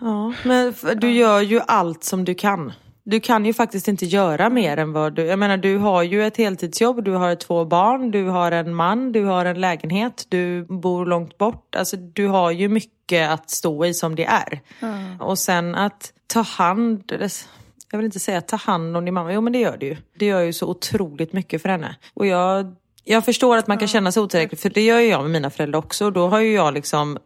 Ja, 0.00 0.32
men 0.44 0.74
du 0.96 1.10
gör 1.10 1.40
ju 1.40 1.60
allt 1.66 2.04
som 2.04 2.24
du 2.24 2.34
kan. 2.34 2.72
Du 3.04 3.20
kan 3.20 3.46
ju 3.46 3.54
faktiskt 3.54 3.88
inte 3.88 4.06
göra 4.06 4.50
mer 4.50 4.76
än 4.76 4.92
vad 4.92 5.14
du... 5.14 5.24
Jag 5.24 5.38
menar 5.38 5.56
du 5.56 5.78
har 5.78 6.02
ju 6.02 6.26
ett 6.26 6.36
heltidsjobb, 6.36 7.04
du 7.04 7.12
har 7.12 7.34
två 7.34 7.64
barn, 7.64 8.10
du 8.10 8.28
har 8.28 8.52
en 8.52 8.74
man, 8.74 9.12
du 9.12 9.24
har 9.24 9.44
en 9.44 9.60
lägenhet, 9.60 10.26
du 10.28 10.64
bor 10.64 11.06
långt 11.06 11.38
bort. 11.38 11.74
Alltså 11.74 11.96
du 11.96 12.26
har 12.26 12.50
ju 12.50 12.68
mycket 12.68 13.30
att 13.30 13.50
stå 13.50 13.84
i 13.84 13.94
som 13.94 14.14
det 14.14 14.24
är. 14.24 14.60
Och 15.20 15.38
sen 15.38 15.74
att 15.74 16.12
ta 16.26 16.40
hand... 16.40 17.12
Jag 17.90 17.98
vill 17.98 18.04
inte 18.06 18.20
säga 18.20 18.40
ta 18.40 18.56
hand 18.56 18.96
om 18.96 19.04
din 19.04 19.14
mamma, 19.14 19.32
jo 19.32 19.40
men 19.40 19.52
det 19.52 19.58
gör 19.58 19.76
du 19.76 19.86
ju. 19.86 19.96
Det 20.18 20.26
gör 20.26 20.40
ju 20.40 20.52
så 20.52 20.66
otroligt 20.66 21.32
mycket 21.32 21.62
för 21.62 21.68
henne. 21.68 21.96
Och 22.14 22.26
jag 22.26 22.74
jag 23.10 23.24
förstår 23.24 23.56
att 23.56 23.66
man 23.66 23.78
kan 23.78 23.88
känna 23.88 24.12
sig 24.12 24.22
otillräcklig, 24.22 24.60
för 24.60 24.70
det 24.70 24.84
gör 24.84 25.00
ju 25.00 25.06
jag 25.06 25.22
med 25.22 25.30
mina 25.30 25.50
föräldrar 25.50 25.78
också. 25.78 26.04
Och 26.04 26.12
då 26.12 26.28
har 26.28 26.40
ju 26.40 26.52
jag 26.52 26.74
liksom 26.74 27.18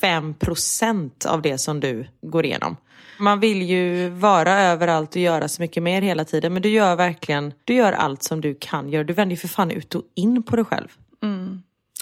5% 0.00 1.26
av 1.26 1.42
det 1.42 1.58
som 1.58 1.80
du 1.80 2.06
går 2.22 2.46
igenom. 2.46 2.76
Man 3.18 3.40
vill 3.40 3.62
ju 3.62 4.08
vara 4.08 4.60
överallt 4.60 5.10
och 5.10 5.22
göra 5.22 5.48
så 5.48 5.62
mycket 5.62 5.82
mer 5.82 6.02
hela 6.02 6.24
tiden. 6.24 6.52
Men 6.52 6.62
du 6.62 6.68
gör 6.68 6.96
verkligen, 6.96 7.52
du 7.64 7.74
gör 7.74 7.92
allt 7.92 8.22
som 8.22 8.40
du 8.40 8.56
kan 8.60 8.88
göra. 8.88 9.04
Du 9.04 9.12
vänder 9.12 9.36
ju 9.36 9.40
för 9.40 9.48
fan 9.48 9.70
ut 9.70 9.94
och 9.94 10.02
in 10.14 10.42
på 10.42 10.56
dig 10.56 10.64
själv. 10.64 10.88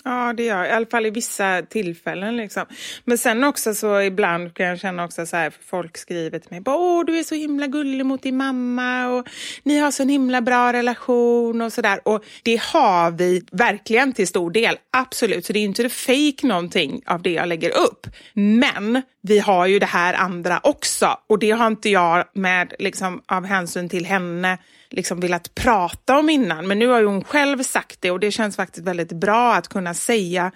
Ja, 0.05 0.33
det 0.33 0.45
gör 0.45 0.59
jag. 0.59 0.69
I 0.69 0.71
alla 0.71 0.87
fall 0.87 1.07
i 1.07 1.11
vissa 1.11 1.63
tillfällen. 1.63 2.37
Liksom. 2.37 2.67
Men 3.05 3.19
sen 3.19 3.45
också 3.45 3.75
så 3.75 4.01
ibland 4.01 4.55
kan 4.55 4.67
jag 4.67 4.81
känna 4.81 5.05
också 5.05 5.27
så 5.27 5.37
här, 5.37 5.51
för 5.51 5.63
folk 5.63 5.97
skriver 5.97 6.39
till 6.39 6.51
mig, 6.51 6.63
åh 6.67 7.05
du 7.05 7.19
är 7.19 7.23
så 7.23 7.35
himla 7.35 7.67
gullig 7.67 8.07
mot 8.07 8.23
din 8.23 8.37
mamma 8.37 9.09
och 9.09 9.29
ni 9.63 9.79
har 9.79 9.91
så 9.91 10.03
en 10.03 10.09
himla 10.09 10.41
bra 10.41 10.73
relation 10.73 11.61
och 11.63 11.73
sådär. 11.73 12.01
Och 12.05 12.25
det 12.43 12.61
har 12.61 13.11
vi 13.11 13.43
verkligen 13.53 14.13
till 14.13 14.29
stor 14.29 14.51
del, 14.51 14.79
absolut. 14.91 15.47
Så 15.47 15.53
det 15.53 15.59
är 15.59 15.65
inte 15.65 15.89
fake 15.89 16.47
någonting 16.47 17.03
av 17.07 17.23
det 17.23 17.33
jag 17.33 17.49
lägger 17.49 17.71
upp. 17.71 18.07
Men 18.35 19.03
vi 19.23 19.39
har 19.39 19.67
ju 19.67 19.79
det 19.79 19.87
här 19.87 20.15
andra 20.15 20.61
också 20.63 21.19
och 21.27 21.39
det 21.39 21.51
har 21.51 21.67
inte 21.67 21.89
jag 21.89 22.25
med, 22.35 22.75
liksom, 22.79 23.23
av 23.27 23.45
hänsyn 23.45 23.89
till 23.89 24.07
henne 24.07 24.59
liksom 24.91 25.21
velat 25.21 25.55
prata 25.55 26.19
om 26.19 26.31
innan. 26.31 26.69
Men 26.69 26.79
nu 26.79 26.87
har 26.87 27.01
ju 27.01 27.07
hon 27.07 27.25
själv 27.25 27.63
sagt 27.63 28.01
det 28.01 28.11
och 28.11 28.21
det 28.21 28.31
känns 28.31 28.57
faktiskt 28.57 28.87
väldigt 28.87 29.13
bra 29.13 29.55
att 29.55 29.69
kunna 29.69 29.90
säga, 29.95 30.53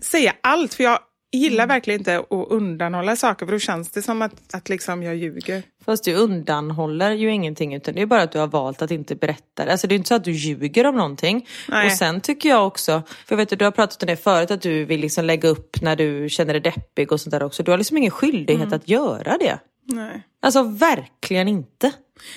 säga 0.00 0.32
allt. 0.40 0.74
För 0.74 0.84
jag 0.84 0.98
gillar 1.32 1.64
mm. 1.64 1.74
verkligen 1.74 2.00
inte 2.00 2.18
att 2.18 2.26
undanhålla 2.30 3.16
saker 3.16 3.46
för 3.46 3.52
då 3.52 3.58
känns 3.58 3.90
det 3.90 4.02
som 4.02 4.22
att, 4.22 4.54
att 4.54 4.68
liksom 4.68 5.02
jag 5.02 5.16
ljuger. 5.16 5.62
Fast 5.84 6.04
du 6.04 6.14
undanhåller 6.14 7.10
ju 7.12 7.32
ingenting 7.32 7.74
utan 7.74 7.94
det 7.94 8.02
är 8.02 8.06
bara 8.06 8.22
att 8.22 8.32
du 8.32 8.38
har 8.38 8.46
valt 8.46 8.82
att 8.82 8.90
inte 8.90 9.14
berätta 9.14 9.64
det. 9.64 9.72
Alltså 9.72 9.86
det 9.86 9.94
är 9.94 9.96
inte 9.96 10.08
så 10.08 10.14
att 10.14 10.24
du 10.24 10.32
ljuger 10.32 10.86
om 10.86 10.96
någonting. 10.96 11.48
Nej. 11.68 11.86
Och 11.86 11.92
sen 11.92 12.20
tycker 12.20 12.48
jag 12.48 12.66
också, 12.66 13.02
för 13.26 13.34
jag 13.34 13.36
vet 13.36 13.52
att 13.52 13.58
du 13.58 13.64
har 13.64 13.72
pratat 13.72 14.02
om 14.02 14.06
det 14.06 14.16
förut 14.16 14.50
att 14.50 14.62
du 14.62 14.84
vill 14.84 15.00
liksom 15.00 15.24
lägga 15.24 15.48
upp 15.48 15.82
när 15.82 15.96
du 15.96 16.28
känner 16.28 16.52
dig 16.52 16.62
deppig 16.62 17.12
och 17.12 17.20
sånt 17.20 17.30
där 17.30 17.42
också. 17.42 17.62
Du 17.62 17.70
har 17.70 17.78
liksom 17.78 17.96
ingen 17.96 18.10
skyldighet 18.10 18.66
mm. 18.66 18.76
att 18.76 18.88
göra 18.88 19.38
det. 19.38 19.58
Nej. 19.84 20.22
Alltså 20.42 20.62
verkligen 20.62 21.48
inte. 21.48 21.92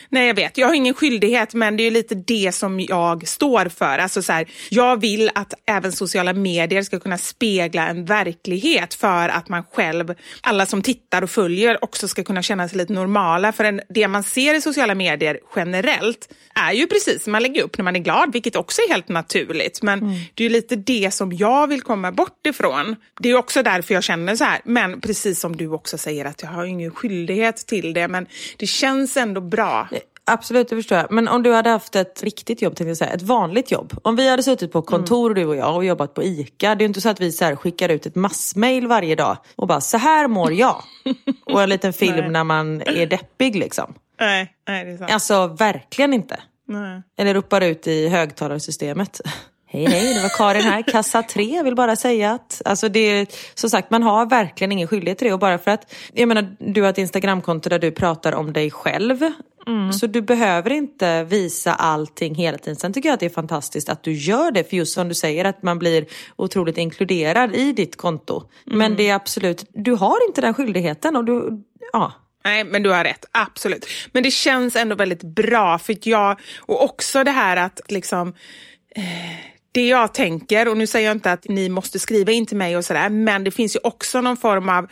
Nej, 0.10 0.28
jag 0.28 0.36
vet. 0.36 0.58
Jag 0.58 0.68
har 0.68 0.74
ingen 0.74 0.94
skyldighet, 0.94 1.54
men 1.54 1.78
det 1.78 1.84
är 1.84 1.91
lite 1.91 2.15
det 2.15 2.56
som 2.56 2.80
jag 2.80 3.28
står 3.28 3.65
för. 3.70 3.98
Alltså 3.98 4.22
så 4.22 4.34
här, 4.34 4.46
jag 4.70 5.02
vill 5.02 5.32
att 5.36 5.54
även 5.68 5.91
sociala 5.91 6.34
medier 6.34 6.82
ska 6.82 7.00
kunna 7.00 7.18
spegla 7.18 7.88
en 7.88 8.06
verklighet 8.06 8.94
för 8.94 9.30
att 9.30 9.50
man 9.50 9.63
själv, 9.74 10.15
alla 10.41 10.65
som 10.65 10.82
tittar 10.82 11.22
och 11.22 11.30
följer, 11.30 11.84
också 11.84 12.08
ska 12.08 12.24
kunna 12.24 12.41
känna 12.41 12.68
sig 12.68 12.78
lite 12.78 12.94
normala. 12.94 13.52
För 13.52 13.63
en, 13.63 13.82
det 13.89 14.08
man 14.08 14.24
ser 14.24 14.54
i 14.54 14.62
sociala 14.62 14.96
medier 14.96 15.39
generellt 15.56 16.34
är 16.56 16.74
ju 16.74 16.88
precis 16.88 17.28
man 17.28 17.41
lägger 17.41 17.63
upp 17.63 17.78
när 17.78 17.84
man 17.84 17.96
är 17.96 18.00
glad, 18.00 18.34
vilket 18.34 18.56
också 18.56 18.82
är 18.82 18.94
helt 18.94 19.10
naturligt. 19.10 19.82
Men 19.82 20.00
mm. 20.00 20.15
det 20.34 20.46
är 20.46 20.50
lite 20.50 20.76
det 20.76 21.13
som 21.13 21.34
jag 21.34 21.68
vill 21.68 21.82
komma 21.82 22.12
bort 22.12 22.48
ifrån. 22.48 22.96
Det 23.20 23.30
är 23.30 23.36
också 23.36 23.63
därför 23.63 23.94
jag 23.94 24.04
känner 24.04 24.36
så 24.36 24.44
här. 24.44 24.62
Men 24.65 25.02
precis 25.02 25.39
som 25.39 25.56
du 25.56 25.68
också 25.68 25.98
säger 25.98 26.26
att 26.26 26.41
jag 26.41 26.50
har 26.50 26.65
ingen 26.65 26.91
skyldighet 26.91 27.58
till 27.58 27.94
det, 27.96 28.08
men 28.08 28.28
det 28.58 28.68
känns 28.68 29.18
ändå 29.18 29.42
bra. 29.42 29.88
Absolut, 30.28 30.70
det 30.70 30.76
förstår 30.76 30.98
jag. 30.98 31.12
Men 31.12 31.28
om 31.28 31.44
du 31.44 31.54
hade 31.54 31.70
haft 31.70 31.96
ett 31.96 32.24
riktigt 32.24 32.62
jobb, 32.62 32.76
tänkte 32.76 32.90
jag 32.90 32.98
säga, 32.98 33.12
ett 33.12 33.22
vanligt 33.22 33.72
jobb. 33.72 33.94
Om 34.02 34.16
vi 34.16 34.30
hade 34.30 34.44
suttit 34.44 34.72
på 34.72 34.82
kontor, 34.82 35.32
mm. 35.32 35.44
du 35.44 35.50
och 35.50 35.56
jag, 35.56 35.76
och 35.76 35.86
jobbat 35.86 36.14
på 36.14 36.24
ICA. 36.24 36.76
Det 36.76 36.84
är 36.84 36.86
inte 36.86 37.02
så 37.02 37.10
att 37.10 37.22
vi 37.22 37.32
så 37.32 37.56
skickar 37.56 37.90
ut 37.90 38.06
ett 38.06 38.16
massmail 38.16 38.88
varje 38.88 39.16
dag 39.16 39.38
och 39.56 39.68
bara, 39.68 39.82
så 39.82 39.98
här 39.98 40.28
mår 40.28 40.54
jag. 40.54 40.84
och 41.46 41.64
en 41.64 41.70
liten 41.70 41.94
film 41.94 42.32
när 42.32 42.44
man 42.44 42.82
är 42.82 43.08
deppig 43.08 43.56
liksom. 43.56 43.94
Nej, 44.20 44.54
nej 44.68 44.86
det 44.86 44.92
är 44.92 44.98
sant. 44.98 45.12
Alltså 45.12 45.48
verkligen 45.48 46.14
inte. 46.14 46.40
Nej. 46.68 47.02
Eller 47.18 47.34
ropar 47.34 47.62
ut 47.62 47.88
i 47.88 48.08
högtalarsystemet. 48.08 49.22
Hej 49.76 49.86
hej, 49.86 50.14
det 50.14 50.22
var 50.22 50.38
Karin 50.38 50.62
här, 50.62 50.82
kassa 50.82 51.24
tre. 51.24 51.56
Jag 51.56 51.64
vill 51.64 51.76
bara 51.76 51.96
säga 51.96 52.32
att 52.32 52.62
alltså 52.66 52.90
det, 52.90 53.36
som 53.54 53.70
sagt, 53.70 53.92
man 53.92 54.04
har 54.04 54.26
verkligen 54.26 54.72
ingen 54.72 54.88
skyldighet 54.88 55.18
till 55.18 55.28
det. 55.28 55.34
Och 55.34 55.40
bara 55.40 55.58
för 55.58 55.72
att, 55.72 55.94
jag 56.14 56.28
menar, 56.28 56.56
du 56.60 56.82
har 56.82 56.90
ett 56.90 56.98
Instagramkonto 56.98 57.70
där 57.70 57.80
du 57.80 57.92
pratar 57.92 58.34
om 58.36 58.54
dig 58.54 58.72
själv. 58.72 59.32
Mm. 59.68 59.94
Så 59.94 60.08
du 60.08 60.22
behöver 60.22 60.72
inte 60.72 61.24
visa 61.24 61.74
allting 61.74 62.36
hela 62.36 62.58
tiden. 62.58 62.76
Sen 62.76 62.94
tycker 62.94 63.10
jag 63.10 63.14
att 63.14 63.20
det 63.20 63.26
är 63.26 63.30
fantastiskt 63.30 63.90
att 63.90 64.04
du 64.04 64.14
gör 64.14 64.52
det. 64.52 64.70
För 64.70 64.78
just 64.78 64.94
som 64.94 65.08
du 65.08 65.16
säger 65.16 65.46
att 65.46 65.64
man 65.64 65.80
blir 65.80 66.06
otroligt 66.36 66.78
inkluderad 66.78 67.56
i 67.56 67.74
ditt 67.74 67.98
konto. 67.98 68.44
Mm. 68.68 68.80
Men 68.80 68.96
det 68.96 69.10
är 69.10 69.16
absolut, 69.16 69.66
du 69.74 69.92
har 69.92 70.28
inte 70.28 70.42
den 70.42 70.54
skyldigheten. 70.54 71.16
Och 71.16 71.26
du, 71.26 71.64
ja, 71.94 72.14
Nej, 72.46 72.64
men 72.64 72.84
du 72.84 72.90
har 72.90 73.04
rätt. 73.04 73.26
Absolut. 73.32 73.86
Men 74.12 74.24
det 74.24 74.32
känns 74.32 74.76
ändå 74.76 74.96
väldigt 74.96 75.24
bra. 75.24 75.80
för 75.80 75.98
jag, 76.02 76.40
Och 76.60 76.84
också 76.84 77.24
det 77.24 77.32
här 77.32 77.58
att 77.58 77.82
liksom... 77.88 78.34
Eh, 78.96 79.55
det 79.76 79.88
jag 79.88 80.14
tänker, 80.14 80.68
och 80.68 80.78
nu 80.78 80.88
säger 80.88 81.08
jag 81.08 81.16
inte 81.16 81.32
att 81.32 81.48
ni 81.50 81.70
måste 81.70 82.00
skriva 82.00 82.32
in 82.32 82.46
till 82.46 82.58
mig 82.58 82.78
och 82.78 82.86
sådär, 82.86 83.10
men 83.10 83.44
det 83.44 83.52
finns 83.52 83.76
ju 83.76 83.80
också 83.84 84.22
någon 84.22 84.38
form 84.38 84.70
av, 84.70 84.88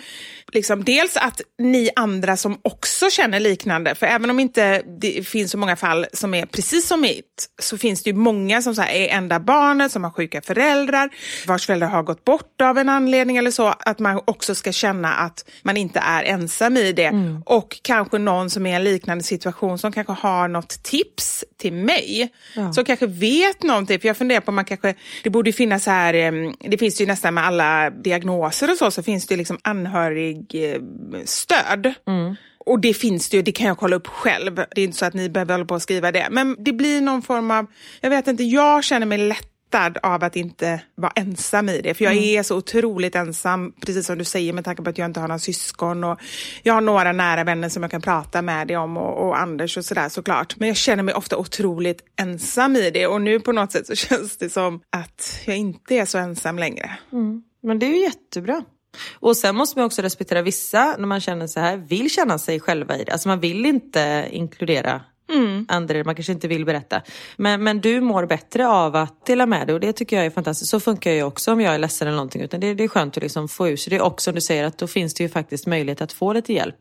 liksom, 0.54 0.84
dels 0.84 1.18
att 1.18 1.42
ni 1.60 1.90
andra 1.96 2.38
som 2.38 2.60
också 2.62 3.10
känner 3.10 3.40
liknande, 3.40 3.96
för 3.96 4.06
även 4.06 4.30
om 4.30 4.40
inte 4.40 4.82
det 5.02 5.28
finns 5.28 5.52
så 5.52 5.58
många 5.58 5.76
fall 5.76 6.06
som 6.14 6.34
är 6.34 6.46
precis 6.46 6.88
som 6.88 7.02
mitt, 7.02 7.50
så 7.62 7.78
finns 7.78 8.04
det 8.04 8.10
ju 8.10 8.16
många 8.16 8.62
som 8.62 8.76
så 8.76 8.82
här, 8.82 8.94
är 8.94 9.08
enda 9.08 9.40
barnet, 9.40 9.92
som 9.92 10.04
har 10.04 10.12
sjuka 10.12 10.42
föräldrar, 10.42 11.10
vars 11.48 11.66
föräldrar 11.66 11.88
har 11.88 12.04
gått 12.04 12.26
bort 12.26 12.62
av 12.62 12.78
en 12.78 12.90
anledning 12.90 13.38
eller 13.38 13.52
så, 13.52 13.68
att 13.68 14.00
man 14.00 14.22
också 14.26 14.56
ska 14.56 14.72
känna 14.72 15.14
att 15.14 15.46
man 15.62 15.78
inte 15.78 16.00
är 16.00 16.24
ensam 16.24 16.78
i 16.78 16.94
det. 16.94 17.06
Mm. 17.06 17.44
Och 17.46 17.80
kanske 17.82 18.18
någon 18.18 18.50
som 18.50 18.66
är 18.66 18.74
i 18.74 18.76
en 18.76 18.84
liknande 18.84 19.24
situation 19.24 19.78
som 19.78 19.92
kanske 19.92 20.14
har 20.14 20.48
något 20.48 20.84
tips 20.84 21.44
till 21.60 21.74
mig, 21.74 22.34
ja. 22.56 22.74
som 22.74 22.86
kanske 22.86 23.08
vet 23.08 23.64
någonting, 23.64 24.00
för 24.00 24.08
jag 24.08 24.18
funderar 24.18 24.42
på 24.42 24.50
om 24.50 24.56
man 24.56 24.66
kanske, 24.66 24.96
det 25.24 25.30
borde 25.30 25.54
finnas 25.54 25.86
här, 25.86 26.14
det 26.70 26.78
finns 26.78 27.02
ju 27.02 27.06
nästan 27.06 27.34
med 27.34 27.46
alla 27.46 27.90
diagnoser 27.90 28.72
och 28.72 28.78
så, 28.78 28.92
så 28.92 29.04
finns 29.04 29.28
det 29.28 29.36
liksom 29.36 29.58
anhörigstöd. 30.52 31.94
Mm. 32.08 32.36
Och 32.66 32.80
det 32.80 32.94
finns 32.94 33.30
det 33.30 33.38
ju, 33.38 33.44
det 33.44 33.52
kan 33.52 33.68
jag 33.68 33.78
kolla 33.78 33.96
upp 33.96 34.08
själv. 34.08 34.56
Det 34.56 34.82
är 34.82 34.86
inte 34.86 34.98
så 34.98 35.06
att 35.06 35.14
ni 35.14 35.30
behöver 35.30 35.54
hålla 35.54 35.66
på 35.66 35.76
och 35.76 35.82
skriva 35.82 36.12
det. 36.12 36.28
Men 36.32 36.56
det 36.60 36.74
blir 36.74 37.02
någon 37.02 37.22
form 37.22 37.52
av, 37.52 37.66
jag 38.02 38.10
vet 38.10 38.28
inte, 38.28 38.44
jag 38.44 38.84
känner 38.84 39.06
mig 39.06 39.18
lätt 39.18 39.50
av 40.02 40.24
att 40.24 40.36
inte 40.36 40.82
vara 40.96 41.12
ensam 41.16 41.70
i 41.70 41.82
det. 41.82 41.94
För 41.94 42.04
jag 42.04 42.14
mm. 42.14 42.24
är 42.24 42.44
så 42.44 42.58
otroligt 42.58 43.16
ensam, 43.16 43.74
precis 43.86 44.06
som 44.06 44.18
du 44.18 44.24
säger, 44.24 44.54
med 44.54 44.66
tanke 44.66 44.84
på 44.84 44.90
att 44.90 44.98
jag 44.98 45.06
inte 45.06 45.20
har 45.20 45.28
några 45.28 45.40
syskon. 45.40 46.04
Och 46.04 46.20
jag 46.64 46.74
har 46.74 46.82
några 46.82 47.12
nära 47.12 47.44
vänner 47.44 47.70
som 47.70 47.84
jag 47.84 47.92
kan 47.92 48.02
prata 48.02 48.42
med 48.42 48.68
det 48.68 48.76
om 48.76 48.98
och, 48.98 49.28
och 49.28 49.40
Anders 49.40 49.78
och 49.78 49.86
sådär 49.86 50.10
såklart. 50.10 50.56
Men 50.60 50.68
jag 50.68 50.78
känner 50.78 51.04
mig 51.04 51.14
ofta 51.14 51.38
otroligt 51.38 52.02
ensam 52.22 52.76
i 52.76 52.92
det 52.92 53.08
och 53.08 53.22
nu 53.22 53.40
på 53.40 53.52
något 53.52 53.72
sätt 53.72 53.88
så 53.88 53.96
känns 54.08 54.38
det 54.38 54.50
som 54.50 54.82
att 54.90 55.42
jag 55.46 55.58
inte 55.58 55.96
är 55.96 56.06
så 56.06 56.18
ensam 56.18 56.60
längre. 56.60 56.92
Mm. 57.12 57.44
Men 57.64 57.80
det 57.80 57.86
är 57.86 57.92
ju 57.92 58.02
jättebra. 58.02 58.64
Och 59.14 59.38
sen 59.38 59.56
måste 59.56 59.80
man 59.80 59.86
också 59.86 60.02
respektera 60.02 60.42
vissa 60.42 60.96
när 61.00 61.08
man 61.08 61.22
känner 61.22 61.48
så 61.48 61.60
här, 61.60 61.78
vill 61.78 62.10
känna 62.10 62.38
sig 62.38 62.60
själva 62.60 62.98
i 62.98 63.04
det. 63.04 63.12
Alltså 63.12 63.28
man 63.28 63.40
vill 63.40 63.66
inte 63.66 64.28
inkludera 64.32 65.02
Mm. 65.30 65.66
Andra 65.70 66.04
man 66.04 66.16
kanske 66.16 66.34
inte 66.34 66.48
vill 66.48 66.66
berätta. 66.66 67.02
Men, 67.38 67.64
men 67.64 67.82
du 67.82 68.02
mår 68.02 68.26
bättre 68.26 68.68
av 68.68 68.96
att 68.96 69.26
dela 69.26 69.46
med 69.46 69.68
dig 69.68 69.74
och 69.74 69.80
det 69.80 69.94
tycker 69.94 70.16
jag 70.16 70.26
är 70.26 70.30
fantastiskt. 70.30 70.72
Så 70.72 70.80
funkar 70.80 71.12
jag 71.12 71.28
också 71.28 71.52
om 71.52 71.62
jag 71.62 71.74
är 71.74 71.78
ledsen 71.78 72.08
eller 72.08 72.16
någonting. 72.16 72.42
Utan 72.42 72.60
det, 72.60 72.74
det 72.74 72.84
är 72.84 72.88
skönt 72.88 73.18
att 73.18 73.24
liksom 73.24 73.48
få 73.48 73.70
ur 73.70 73.78
sig 73.78 73.92
det. 73.92 74.02
Och 74.02 74.22
som 74.22 74.36
du 74.36 74.42
säger 74.42 74.64
att 74.64 74.78
då 74.78 74.88
finns 74.88 75.14
det 75.14 75.24
ju 75.24 75.30
faktiskt 75.30 75.68
möjlighet 75.68 76.02
att 76.02 76.14
få 76.14 76.34
lite 76.34 76.54
hjälp. 76.54 76.78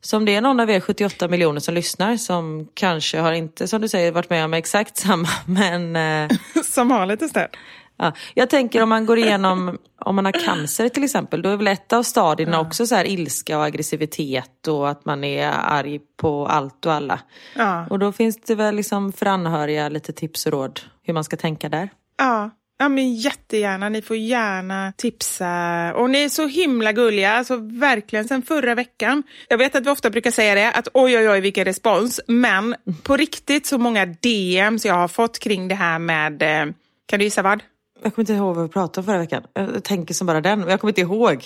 Så 0.00 0.16
om 0.16 0.24
det 0.24 0.34
är 0.34 0.40
någon 0.40 0.60
av 0.60 0.70
er 0.70 0.80
78 0.80 1.28
miljoner 1.28 1.60
som 1.60 1.74
lyssnar 1.74 2.16
som 2.16 2.68
kanske 2.74 3.18
har 3.18 3.32
inte, 3.32 3.68
som 3.68 3.80
du 3.80 3.88
säger, 3.88 4.12
varit 4.12 4.30
med 4.30 4.44
om 4.44 4.54
exakt 4.54 4.96
samma. 4.96 5.28
Men... 5.46 5.96
Eh... 5.96 6.36
som 6.64 6.90
har 6.90 7.06
lite 7.06 7.28
stöd. 7.28 7.48
Ja, 7.96 8.12
jag 8.34 8.50
tänker 8.50 8.82
om 8.82 8.88
man 8.88 9.06
går 9.06 9.18
igenom, 9.18 9.78
om 10.00 10.16
man 10.16 10.24
har 10.24 10.32
cancer 10.32 10.88
till 10.88 11.04
exempel, 11.04 11.42
då 11.42 11.48
är 11.48 11.56
väl 11.56 11.66
ett 11.66 11.92
av 11.92 12.02
stadierna 12.02 12.52
ja. 12.52 12.60
också 12.60 12.86
så 12.86 12.94
här 12.94 13.04
ilska 13.04 13.58
och 13.58 13.64
aggressivitet 13.64 14.68
och 14.68 14.88
att 14.88 15.04
man 15.04 15.24
är 15.24 15.52
arg 15.64 16.00
på 16.16 16.46
allt 16.46 16.86
och 16.86 16.92
alla. 16.92 17.20
Ja. 17.56 17.86
Och 17.90 17.98
då 17.98 18.12
finns 18.12 18.36
det 18.36 18.54
väl 18.54 18.76
liksom 18.76 19.12
för 19.12 19.26
anhöriga 19.26 19.88
lite 19.88 20.12
tips 20.12 20.46
och 20.46 20.52
råd 20.52 20.80
hur 21.02 21.14
man 21.14 21.24
ska 21.24 21.36
tänka 21.36 21.68
där. 21.68 21.88
Ja, 22.18 22.50
Ja 22.78 22.88
men 22.88 23.14
jättegärna, 23.14 23.88
ni 23.88 24.02
får 24.02 24.16
gärna 24.16 24.92
tipsa. 24.96 25.92
Och 25.94 26.10
ni 26.10 26.18
är 26.18 26.28
så 26.28 26.46
himla 26.46 26.92
gulliga, 26.92 27.32
alltså 27.32 27.56
verkligen 27.56 28.28
sen 28.28 28.42
förra 28.42 28.74
veckan. 28.74 29.22
Jag 29.48 29.58
vet 29.58 29.74
att 29.74 29.86
vi 29.86 29.90
ofta 29.90 30.10
brukar 30.10 30.30
säga 30.30 30.54
det, 30.54 30.72
att 30.72 30.88
oj 30.94 31.18
oj 31.18 31.28
oj 31.28 31.40
vilken 31.40 31.64
respons. 31.64 32.20
Men 32.26 32.74
på 33.02 33.16
riktigt 33.16 33.66
så 33.66 33.78
många 33.78 34.06
DMs 34.06 34.84
jag 34.84 34.94
har 34.94 35.08
fått 35.08 35.38
kring 35.38 35.68
det 35.68 35.74
här 35.74 35.98
med, 35.98 36.42
eh, 36.42 36.72
kan 37.06 37.18
du 37.18 37.24
gissa 37.24 37.42
vad? 37.42 37.62
Jag 38.04 38.14
kommer 38.14 38.22
inte 38.22 38.32
ihåg 38.32 38.56
vad 38.56 38.64
vi 38.64 38.72
pratade 38.72 39.00
om 39.00 39.04
förra 39.04 39.18
veckan. 39.18 39.42
Jag 39.54 39.84
tänker 39.84 40.14
som 40.14 40.26
bara 40.26 40.40
den, 40.40 40.60
men 40.60 40.68
jag 40.68 40.80
kommer 40.80 40.90
inte 40.90 41.00
ihåg. 41.00 41.44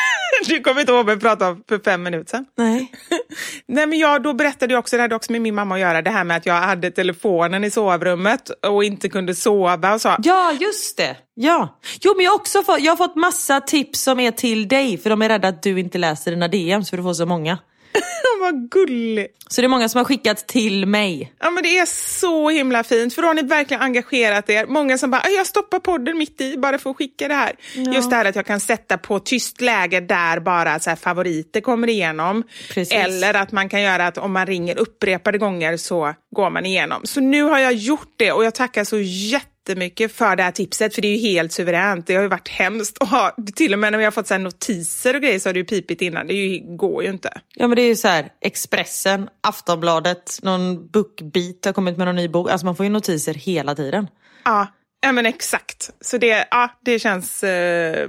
du 0.46 0.60
kommer 0.60 0.80
inte 0.80 0.92
ihåg 0.92 1.06
vad 1.06 1.14
vi 1.16 1.20
pratade 1.20 1.50
om 1.50 1.62
för 1.68 1.78
fem 1.78 2.02
minuter 2.02 2.30
sedan? 2.30 2.46
Nej. 2.58 2.92
Nej 3.66 3.86
men 3.86 3.98
jag, 3.98 4.22
då 4.22 4.32
berättade 4.32 4.72
jag 4.72 4.78
också, 4.78 4.96
det 4.96 5.02
hade 5.02 5.14
också 5.14 5.32
med 5.32 5.40
min 5.40 5.54
mamma 5.54 5.74
att 5.74 5.80
göra, 5.80 6.02
det 6.02 6.10
här 6.10 6.24
med 6.24 6.36
att 6.36 6.46
jag 6.46 6.54
hade 6.54 6.90
telefonen 6.90 7.64
i 7.64 7.70
sovrummet 7.70 8.50
och 8.50 8.84
inte 8.84 9.08
kunde 9.08 9.34
sova 9.34 9.94
och 9.94 10.00
så. 10.00 10.16
Ja, 10.18 10.52
just 10.52 10.96
det. 10.96 11.16
Ja. 11.34 11.78
Jo, 12.00 12.14
men 12.16 12.24
jag 12.24 12.34
också 12.34 12.62
fått, 12.62 12.80
jag 12.80 12.92
har 12.92 12.96
fått 12.96 13.16
massa 13.16 13.60
tips 13.60 14.02
som 14.02 14.20
är 14.20 14.30
till 14.30 14.68
dig, 14.68 14.98
för 14.98 15.10
de 15.10 15.22
är 15.22 15.28
rädda 15.28 15.48
att 15.48 15.62
du 15.62 15.80
inte 15.80 15.98
läser 15.98 16.30
dina 16.30 16.48
DMs 16.48 16.90
för 16.90 16.96
du 16.96 17.02
får 17.02 17.14
så 17.14 17.26
många. 17.26 17.58
Vad 18.40 18.70
gullig. 18.70 19.26
Så 19.48 19.60
det 19.60 19.66
är 19.66 19.68
många 19.68 19.88
som 19.88 19.98
har 19.98 20.04
skickat 20.04 20.46
till 20.48 20.86
mig. 20.86 21.32
Ja 21.40 21.50
men 21.50 21.62
det 21.62 21.78
är 21.78 21.86
så 21.86 22.50
himla 22.50 22.84
fint 22.84 23.14
för 23.14 23.22
då 23.22 23.28
har 23.28 23.34
ni 23.34 23.42
verkligen 23.42 23.82
engagerat 23.82 24.50
er. 24.50 24.66
Många 24.66 24.98
som 24.98 25.10
bara, 25.10 25.22
jag 25.36 25.46
stoppar 25.46 25.78
podden 25.78 26.18
mitt 26.18 26.40
i 26.40 26.56
bara 26.56 26.78
för 26.78 26.90
att 26.90 26.96
skicka 26.96 27.28
det 27.28 27.34
här. 27.34 27.52
Ja. 27.74 27.92
Just 27.92 28.10
det 28.10 28.16
här 28.16 28.24
att 28.24 28.36
jag 28.36 28.46
kan 28.46 28.60
sätta 28.60 28.98
på 28.98 29.18
tyst 29.18 29.60
läge 29.60 30.00
där 30.00 30.40
bara 30.40 30.78
så 30.78 30.96
favoriter 30.96 31.60
kommer 31.60 31.88
igenom. 31.88 32.42
Precis. 32.74 32.92
Eller 32.92 33.34
att 33.34 33.52
man 33.52 33.68
kan 33.68 33.82
göra 33.82 34.06
att 34.06 34.18
om 34.18 34.32
man 34.32 34.46
ringer 34.46 34.78
upprepade 34.78 35.38
gånger 35.38 35.76
så 35.76 36.14
går 36.36 36.50
man 36.50 36.66
igenom. 36.66 37.00
Så 37.04 37.20
nu 37.20 37.42
har 37.42 37.58
jag 37.58 37.72
gjort 37.72 38.14
det 38.16 38.32
och 38.32 38.44
jag 38.44 38.54
tackar 38.54 38.84
så 38.84 38.98
jättemycket 38.98 39.49
jättemycket 39.60 40.12
för 40.12 40.36
det 40.36 40.42
här 40.42 40.50
tipset, 40.50 40.94
för 40.94 41.02
det 41.02 41.08
är 41.08 41.16
ju 41.16 41.28
helt 41.28 41.52
suveränt. 41.52 42.06
Det 42.06 42.14
har 42.14 42.22
ju 42.22 42.28
varit 42.28 42.48
hemskt 42.48 43.02
att 43.02 43.08
ha, 43.08 43.36
till 43.56 43.72
och 43.72 43.78
med 43.78 43.92
när 43.92 43.98
vi 43.98 44.04
har 44.04 44.10
fått 44.10 44.26
så 44.26 44.38
notiser 44.38 45.14
och 45.14 45.22
grejer 45.22 45.38
så 45.38 45.48
har 45.48 45.54
det 45.54 45.58
ju 45.58 45.64
pipit 45.64 46.02
innan. 46.02 46.26
Det 46.26 46.34
ju, 46.34 46.76
går 46.76 47.02
ju 47.02 47.10
inte. 47.10 47.40
Ja 47.54 47.68
men 47.68 47.76
det 47.76 47.82
är 47.82 47.88
ju 47.88 47.96
så 47.96 48.08
här, 48.08 48.28
Expressen, 48.40 49.28
Aftonbladet, 49.40 50.38
någon 50.42 50.88
bookbeat 50.88 51.64
har 51.64 51.72
kommit 51.72 51.96
med 51.96 52.06
någon 52.06 52.16
ny 52.16 52.28
bok. 52.28 52.50
Alltså 52.50 52.66
man 52.66 52.76
får 52.76 52.86
ju 52.86 52.90
notiser 52.90 53.34
hela 53.34 53.74
tiden. 53.74 54.06
Ja, 54.44 54.66
ja 55.00 55.12
men 55.12 55.26
exakt. 55.26 55.90
Så 56.00 56.18
det, 56.18 56.46
ja, 56.50 56.70
det 56.84 56.98
känns... 56.98 57.44
Eh, 57.44 58.08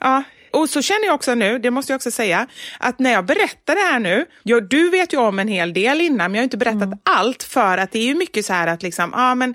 ja, 0.00 0.22
och 0.50 0.70
så 0.70 0.82
känner 0.82 1.06
jag 1.06 1.14
också 1.14 1.34
nu, 1.34 1.58
det 1.58 1.70
måste 1.70 1.92
jag 1.92 1.96
också 1.96 2.10
säga, 2.10 2.46
att 2.78 2.98
när 2.98 3.12
jag 3.12 3.26
berättar 3.26 3.74
det 3.74 3.80
här 3.80 4.00
nu, 4.00 4.26
ja, 4.42 4.60
du 4.60 4.90
vet 4.90 5.12
ju 5.12 5.16
om 5.16 5.38
en 5.38 5.48
hel 5.48 5.72
del 5.72 6.00
innan, 6.00 6.30
men 6.30 6.34
jag 6.34 6.40
har 6.40 6.44
inte 6.44 6.56
berättat 6.56 6.82
mm. 6.82 6.98
allt 7.02 7.42
för 7.42 7.78
att 7.78 7.92
det 7.92 7.98
är 7.98 8.04
ju 8.04 8.14
mycket 8.14 8.46
så 8.46 8.52
här 8.52 8.66
att 8.66 8.82
liksom, 8.82 9.10
ja 9.14 9.34
men, 9.34 9.54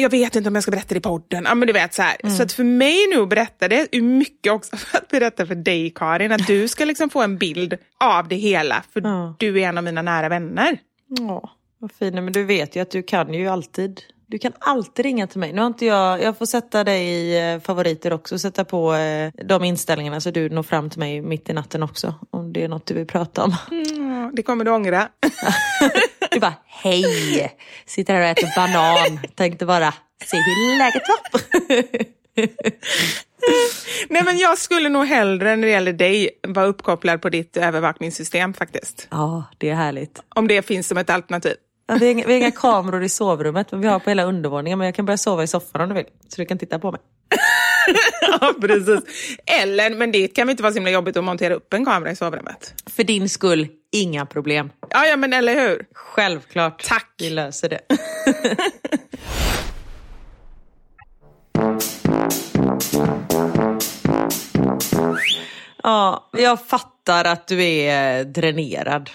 jag 0.00 0.10
vet 0.10 0.36
inte 0.36 0.48
om 0.48 0.54
jag 0.54 0.62
ska 0.62 0.70
berätta 0.70 0.94
det 0.94 0.98
i 0.98 1.00
podden, 1.00 1.44
ja 1.44 1.54
men 1.54 1.66
du 1.66 1.72
vet 1.72 1.94
så 1.94 2.02
här. 2.02 2.16
Mm. 2.22 2.36
Så 2.36 2.42
att 2.42 2.52
för 2.52 2.64
mig 2.64 3.06
nu 3.14 3.22
att 3.22 3.28
berätta 3.28 3.68
det 3.68 3.88
är 3.96 4.02
mycket 4.02 4.52
också 4.52 4.76
för 4.76 4.98
att 4.98 5.08
berätta 5.08 5.46
för 5.46 5.54
dig 5.54 5.90
Karin, 5.94 6.32
att 6.32 6.46
du 6.46 6.68
ska 6.68 6.84
liksom 6.84 7.10
få 7.10 7.22
en 7.22 7.38
bild 7.38 7.76
av 8.00 8.28
det 8.28 8.36
hela, 8.36 8.82
för 8.92 9.00
mm. 9.00 9.34
du 9.38 9.60
är 9.60 9.68
en 9.68 9.78
av 9.78 9.84
mina 9.84 10.02
nära 10.02 10.28
vänner. 10.28 10.78
Ja, 11.18 11.50
vad 11.78 11.92
fin, 11.92 12.14
men 12.14 12.32
du 12.32 12.44
vet 12.44 12.76
ju 12.76 12.80
att 12.82 12.90
du 12.90 13.02
kan 13.02 13.34
ju 13.34 13.48
alltid 13.48 14.00
du 14.30 14.38
kan 14.38 14.52
alltid 14.58 15.04
ringa 15.04 15.26
till 15.26 15.40
mig. 15.40 15.52
Nu 15.52 15.60
har 15.60 15.66
inte 15.66 15.86
jag, 15.86 16.22
jag 16.22 16.38
får 16.38 16.46
sätta 16.46 16.84
dig 16.84 17.06
i 17.06 17.52
eh, 17.52 17.60
favoriter 17.60 18.12
också, 18.12 18.38
sätta 18.38 18.64
på 18.64 18.94
eh, 18.94 19.32
de 19.44 19.64
inställningarna 19.64 20.20
så 20.20 20.30
du 20.30 20.48
når 20.48 20.62
fram 20.62 20.90
till 20.90 20.98
mig 20.98 21.22
mitt 21.22 21.50
i 21.50 21.52
natten 21.52 21.82
också. 21.82 22.14
Om 22.30 22.52
det 22.52 22.64
är 22.64 22.68
något 22.68 22.86
du 22.86 22.94
vill 22.94 23.06
prata 23.06 23.44
om. 23.44 23.56
Mm, 23.70 24.30
det 24.34 24.42
kommer 24.42 24.64
du 24.64 24.70
ångra. 24.70 25.08
du 26.30 26.40
bara, 26.40 26.54
hej! 26.66 27.56
Sitter 27.86 28.14
här 28.14 28.20
och 28.20 28.26
äter 28.26 28.48
banan. 28.56 29.20
Tänkte 29.34 29.66
bara 29.66 29.94
se 30.24 30.36
hur 30.36 30.78
läget 30.78 31.02
var. 31.08 31.40
Nej 34.08 34.22
men 34.24 34.38
jag 34.38 34.58
skulle 34.58 34.88
nog 34.88 35.06
hellre 35.06 35.56
när 35.56 35.66
det 35.66 35.72
gäller 35.72 35.92
dig 35.92 36.30
vara 36.48 36.66
uppkopplad 36.66 37.22
på 37.22 37.28
ditt 37.28 37.56
övervakningssystem 37.56 38.54
faktiskt. 38.54 39.08
Ja, 39.10 39.44
det 39.58 39.70
är 39.70 39.74
härligt. 39.74 40.20
Om 40.28 40.48
det 40.48 40.62
finns 40.62 40.88
som 40.88 40.98
ett 40.98 41.10
alternativ. 41.10 41.54
Ja, 41.90 41.96
vi, 41.96 42.06
har 42.06 42.12
inga, 42.12 42.26
vi 42.26 42.32
har 42.32 42.40
inga 42.40 42.50
kameror 42.50 43.02
i 43.02 43.08
sovrummet, 43.08 43.72
men 43.72 43.80
vi 43.80 43.88
har 43.88 43.98
på 43.98 44.10
hela 44.10 44.24
undervåningen. 44.24 44.78
Men 44.78 44.84
jag 44.84 44.94
kan 44.94 45.06
börja 45.06 45.16
sova 45.16 45.42
i 45.42 45.46
soffan 45.46 45.80
om 45.80 45.88
du 45.88 45.94
vill, 45.94 46.04
så 46.28 46.40
du 46.42 46.46
kan 46.46 46.58
titta 46.58 46.78
på 46.78 46.92
mig. 46.92 47.00
ja, 48.40 48.54
precis. 48.60 49.00
Eller, 49.46 49.90
men 49.94 50.12
det 50.12 50.28
kan 50.28 50.46
väl 50.46 50.50
inte 50.50 50.62
vara 50.62 50.72
så 50.72 50.76
himla 50.76 50.90
jobbigt 50.90 51.16
att 51.16 51.24
montera 51.24 51.54
upp 51.54 51.74
en 51.74 51.84
kamera 51.84 52.10
i 52.10 52.16
sovrummet? 52.16 52.74
För 52.86 53.04
din 53.04 53.28
skull, 53.28 53.68
inga 53.92 54.26
problem. 54.26 54.70
Ja, 54.90 55.06
ja 55.06 55.16
men 55.16 55.32
eller 55.32 55.54
hur? 55.54 55.86
Självklart. 55.94 56.84
Tack. 56.88 57.14
Vi 57.18 57.30
löser 57.30 57.68
det. 57.68 57.80
ja, 65.82 66.30
jag 66.32 66.66
fattar 66.66 67.24
att 67.24 67.46
du 67.46 67.64
är 67.64 68.24
dränerad. 68.24 69.10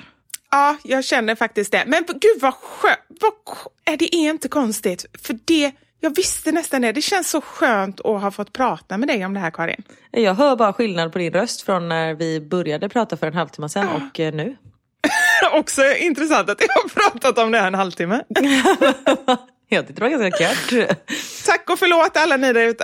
Ja, 0.56 0.78
jag 0.84 1.04
känner 1.06 1.36
faktiskt 1.36 1.72
det. 1.72 1.84
Men 1.88 2.06
gud 2.08 2.42
vad 2.42 2.54
skönt. 2.54 3.00
Vad, 3.22 4.00
det 4.00 4.16
är 4.16 4.30
inte 4.30 4.48
konstigt. 4.48 5.06
För 5.24 5.40
det, 5.46 5.72
jag 6.00 6.16
visste 6.16 6.52
nästan 6.52 6.82
det. 6.82 6.92
Det 6.92 7.02
känns 7.02 7.30
så 7.30 7.42
skönt 7.42 8.00
att 8.00 8.22
ha 8.22 8.32
fått 8.32 8.54
prata 8.54 8.98
med 8.98 9.08
dig 9.08 9.26
om 9.26 9.34
det 9.34 9.40
här 9.40 9.52
Karin. 9.52 9.84
Jag 10.12 10.34
hör 10.34 10.56
bara 10.56 10.74
skillnad 10.74 11.12
på 11.14 11.20
din 11.20 11.34
röst 11.34 11.62
från 11.62 11.90
när 11.90 12.14
vi 12.14 12.42
började 12.42 12.90
prata 12.90 13.18
för 13.18 13.28
en 13.28 13.34
halvtimme 13.34 13.70
sedan 13.70 13.88
ja. 13.88 13.96
och 13.96 14.20
eh, 14.20 14.34
nu. 14.34 14.56
Också 15.54 15.82
intressant 16.00 16.50
att 16.50 16.62
jag 16.62 16.68
har 16.68 16.90
pratat 16.90 17.38
om 17.38 17.52
det 17.52 17.60
här 17.60 17.68
en 17.68 17.76
halvtimme. 17.76 18.24
Jag 19.70 19.88
tyckte 19.88 20.04
det 20.04 20.10
var 20.10 20.20
ganska 20.20 20.48
kul. 20.70 20.88
Tack 21.46 21.70
och 21.70 21.80
förlåt 21.80 22.18
alla 22.18 22.38
ni 22.38 22.54
där 22.54 22.68
ute. 22.68 22.84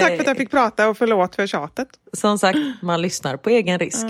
Tack 0.00 0.12
för 0.12 0.20
att 0.20 0.26
jag 0.26 0.36
fick 0.36 0.50
prata 0.50 0.88
och 0.88 0.98
förlåt 0.98 1.36
för 1.36 1.46
tjatet. 1.46 1.88
Som 2.12 2.38
sagt, 2.38 2.58
man 2.82 3.02
lyssnar 3.02 3.36
på 3.36 3.50
egen 3.50 3.78
risk. 3.78 4.06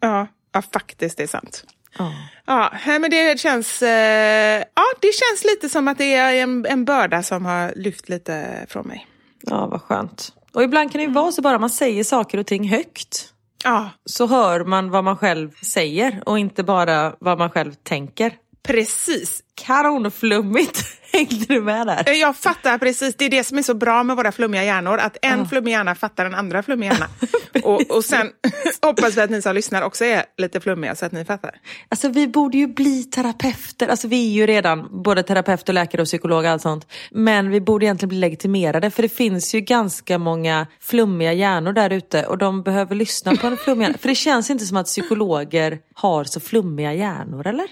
Ja, 0.00 0.26
ja 0.52 0.62
faktiskt 0.72 1.16
det 1.16 1.22
är 1.22 1.26
sant. 1.26 1.64
Oh. 1.98 2.12
Ja, 2.46 2.72
men 2.86 3.10
det 3.10 3.40
känns, 3.40 3.82
eh, 3.82 4.64
ja, 4.74 4.84
det 5.00 5.14
känns 5.14 5.44
lite 5.44 5.68
som 5.68 5.88
att 5.88 5.98
det 5.98 6.14
är 6.14 6.34
en, 6.34 6.66
en 6.66 6.84
börda 6.84 7.22
som 7.22 7.44
har 7.44 7.72
lyft 7.76 8.08
lite 8.08 8.66
från 8.68 8.86
mig. 8.86 9.06
Ja, 9.42 9.66
vad 9.66 9.82
skönt. 9.82 10.32
Och 10.52 10.62
ibland 10.62 10.92
kan 10.92 10.98
det 10.98 11.04
ju 11.04 11.12
vara 11.12 11.32
så 11.32 11.42
bara 11.42 11.58
man 11.58 11.70
säger 11.70 12.04
saker 12.04 12.38
och 12.38 12.46
ting 12.46 12.68
högt. 12.68 13.32
Ja. 13.64 13.90
Så 14.04 14.26
hör 14.26 14.64
man 14.64 14.90
vad 14.90 15.04
man 15.04 15.16
själv 15.16 15.50
säger 15.62 16.22
och 16.26 16.38
inte 16.38 16.62
bara 16.62 17.14
vad 17.18 17.38
man 17.38 17.50
själv 17.50 17.74
tänker. 17.82 18.32
Precis. 18.62 19.42
Kanonflummigt. 19.54 20.84
Hängde 21.12 21.44
du 21.48 21.60
med 21.60 21.86
där? 21.86 22.12
Jag 22.12 22.36
fattar 22.36 22.78
precis. 22.78 23.14
Det 23.16 23.24
är 23.24 23.30
det 23.30 23.44
som 23.44 23.58
är 23.58 23.62
så 23.62 23.74
bra 23.74 24.02
med 24.02 24.16
våra 24.16 24.32
flummiga 24.32 24.64
hjärnor. 24.64 24.98
Att 24.98 25.16
en 25.22 25.40
oh. 25.40 25.48
flummig 25.48 25.72
hjärna 25.72 25.94
fattar 25.94 26.24
den 26.24 26.34
andra 26.34 26.62
flummiga 26.62 26.92
hjärna. 26.92 27.06
och, 27.64 27.96
och 27.96 28.04
sen 28.04 28.30
hoppas 28.82 29.16
vi 29.16 29.20
att 29.20 29.30
ni 29.30 29.42
som 29.42 29.54
lyssnar 29.54 29.82
också 29.82 30.04
är 30.04 30.24
lite 30.38 30.60
flummiga 30.60 30.94
så 30.94 31.06
att 31.06 31.12
ni 31.12 31.24
fattar. 31.24 31.50
Alltså 31.88 32.08
vi 32.08 32.28
borde 32.28 32.58
ju 32.58 32.66
bli 32.66 33.04
terapeuter. 33.04 33.88
Alltså 33.88 34.08
vi 34.08 34.26
är 34.26 34.32
ju 34.32 34.46
redan 34.46 35.02
både 35.02 35.22
terapeut 35.22 35.68
och 35.68 35.74
läkare 35.74 36.02
och 36.02 36.08
psykolog 36.08 36.44
och 36.44 36.50
allt 36.50 36.62
sånt. 36.62 36.86
Men 37.10 37.50
vi 37.50 37.60
borde 37.60 37.84
egentligen 37.84 38.08
bli 38.08 38.18
legitimerade. 38.18 38.90
För 38.90 39.02
det 39.02 39.08
finns 39.08 39.54
ju 39.54 39.60
ganska 39.60 40.18
många 40.18 40.66
flummiga 40.80 41.32
hjärnor 41.32 41.72
där 41.72 41.90
ute. 41.90 42.26
Och 42.26 42.38
de 42.38 42.62
behöver 42.62 42.94
lyssna 42.94 43.36
på 43.36 43.46
en 43.46 43.56
flummig 43.56 43.84
hjärna. 43.84 43.98
För 43.98 44.08
det 44.08 44.14
känns 44.14 44.50
inte 44.50 44.66
som 44.66 44.76
att 44.76 44.86
psykologer 44.86 45.78
har 45.94 46.24
så 46.24 46.40
flummiga 46.40 46.94
hjärnor, 46.94 47.46
eller? 47.46 47.66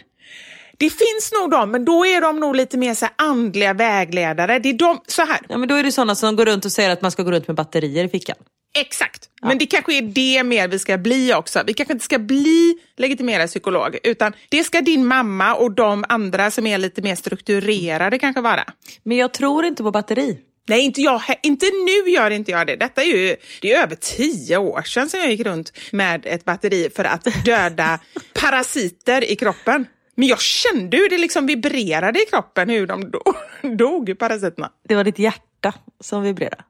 Det 0.78 0.90
finns 0.90 1.32
nog 1.32 1.50
de, 1.50 1.70
men 1.70 1.84
då 1.84 2.06
är 2.06 2.20
de 2.20 2.40
nog 2.40 2.56
lite 2.56 2.78
mer 2.78 2.94
så 2.94 3.06
andliga 3.16 3.74
vägledare. 3.74 4.58
Det 4.58 4.68
är 4.68 4.72
de, 4.72 5.00
så 5.06 5.22
här. 5.22 5.38
Ja, 5.48 5.58
men 5.58 5.68
då 5.68 5.74
är 5.74 5.82
det 5.82 5.92
sådana 5.92 6.14
som 6.14 6.36
går 6.36 6.46
runt 6.46 6.64
och 6.64 6.72
säger 6.72 6.90
att 6.90 7.02
man 7.02 7.10
ska 7.10 7.22
gå 7.22 7.30
runt 7.30 7.46
med 7.46 7.56
batterier 7.56 8.04
i 8.04 8.08
fickan. 8.08 8.36
Exakt, 8.78 9.28
ja. 9.40 9.48
men 9.48 9.58
det 9.58 9.66
kanske 9.66 9.94
är 9.94 10.02
det 10.02 10.44
mer 10.44 10.68
vi 10.68 10.78
ska 10.78 10.98
bli 10.98 11.34
också. 11.34 11.62
Vi 11.66 11.74
kanske 11.74 11.92
inte 11.92 12.04
ska 12.04 12.18
bli 12.18 12.78
legitimerad 12.96 13.48
psykolog, 13.48 13.98
utan 14.02 14.32
det 14.48 14.64
ska 14.64 14.80
din 14.80 15.06
mamma 15.06 15.54
och 15.54 15.72
de 15.72 16.04
andra 16.08 16.50
som 16.50 16.66
är 16.66 16.78
lite 16.78 17.02
mer 17.02 17.16
strukturerade 17.16 18.18
kanske 18.18 18.40
vara. 18.40 18.64
Men 19.02 19.16
jag 19.16 19.32
tror 19.32 19.64
inte 19.64 19.82
på 19.82 19.90
batteri. 19.90 20.38
Nej, 20.68 20.80
inte 20.80 21.00
jag. 21.00 21.22
Inte 21.42 21.66
nu 21.66 22.10
gör 22.10 22.30
inte 22.30 22.50
jag 22.50 22.66
det. 22.66 22.76
Detta 22.76 23.02
är 23.02 23.06
ju 23.06 23.36
det 23.60 23.72
är 23.72 23.82
över 23.82 23.96
tio 23.96 24.56
år 24.56 24.82
sedan 24.82 25.08
som 25.08 25.20
jag 25.20 25.30
gick 25.30 25.46
runt 25.46 25.72
med 25.92 26.26
ett 26.26 26.44
batteri 26.44 26.90
för 26.96 27.04
att 27.04 27.44
döda 27.44 28.00
parasiter 28.40 29.30
i 29.30 29.36
kroppen. 29.36 29.86
Men 30.18 30.28
jag 30.28 30.40
kände 30.40 30.96
hur 30.96 31.09
det 31.09 31.18
liksom 31.18 31.46
vibrerade 31.46 32.22
i 32.22 32.26
kroppen, 32.26 32.68
hur 32.68 32.87
de 32.87 33.11
dog, 33.11 33.35
dog 33.78 34.18
parasiterna. 34.18 34.70
Det 34.88 34.94
var 34.94 35.04
ditt 35.04 35.18
hjärta 35.18 35.74
som 36.00 36.22
vibrerade? 36.22 36.64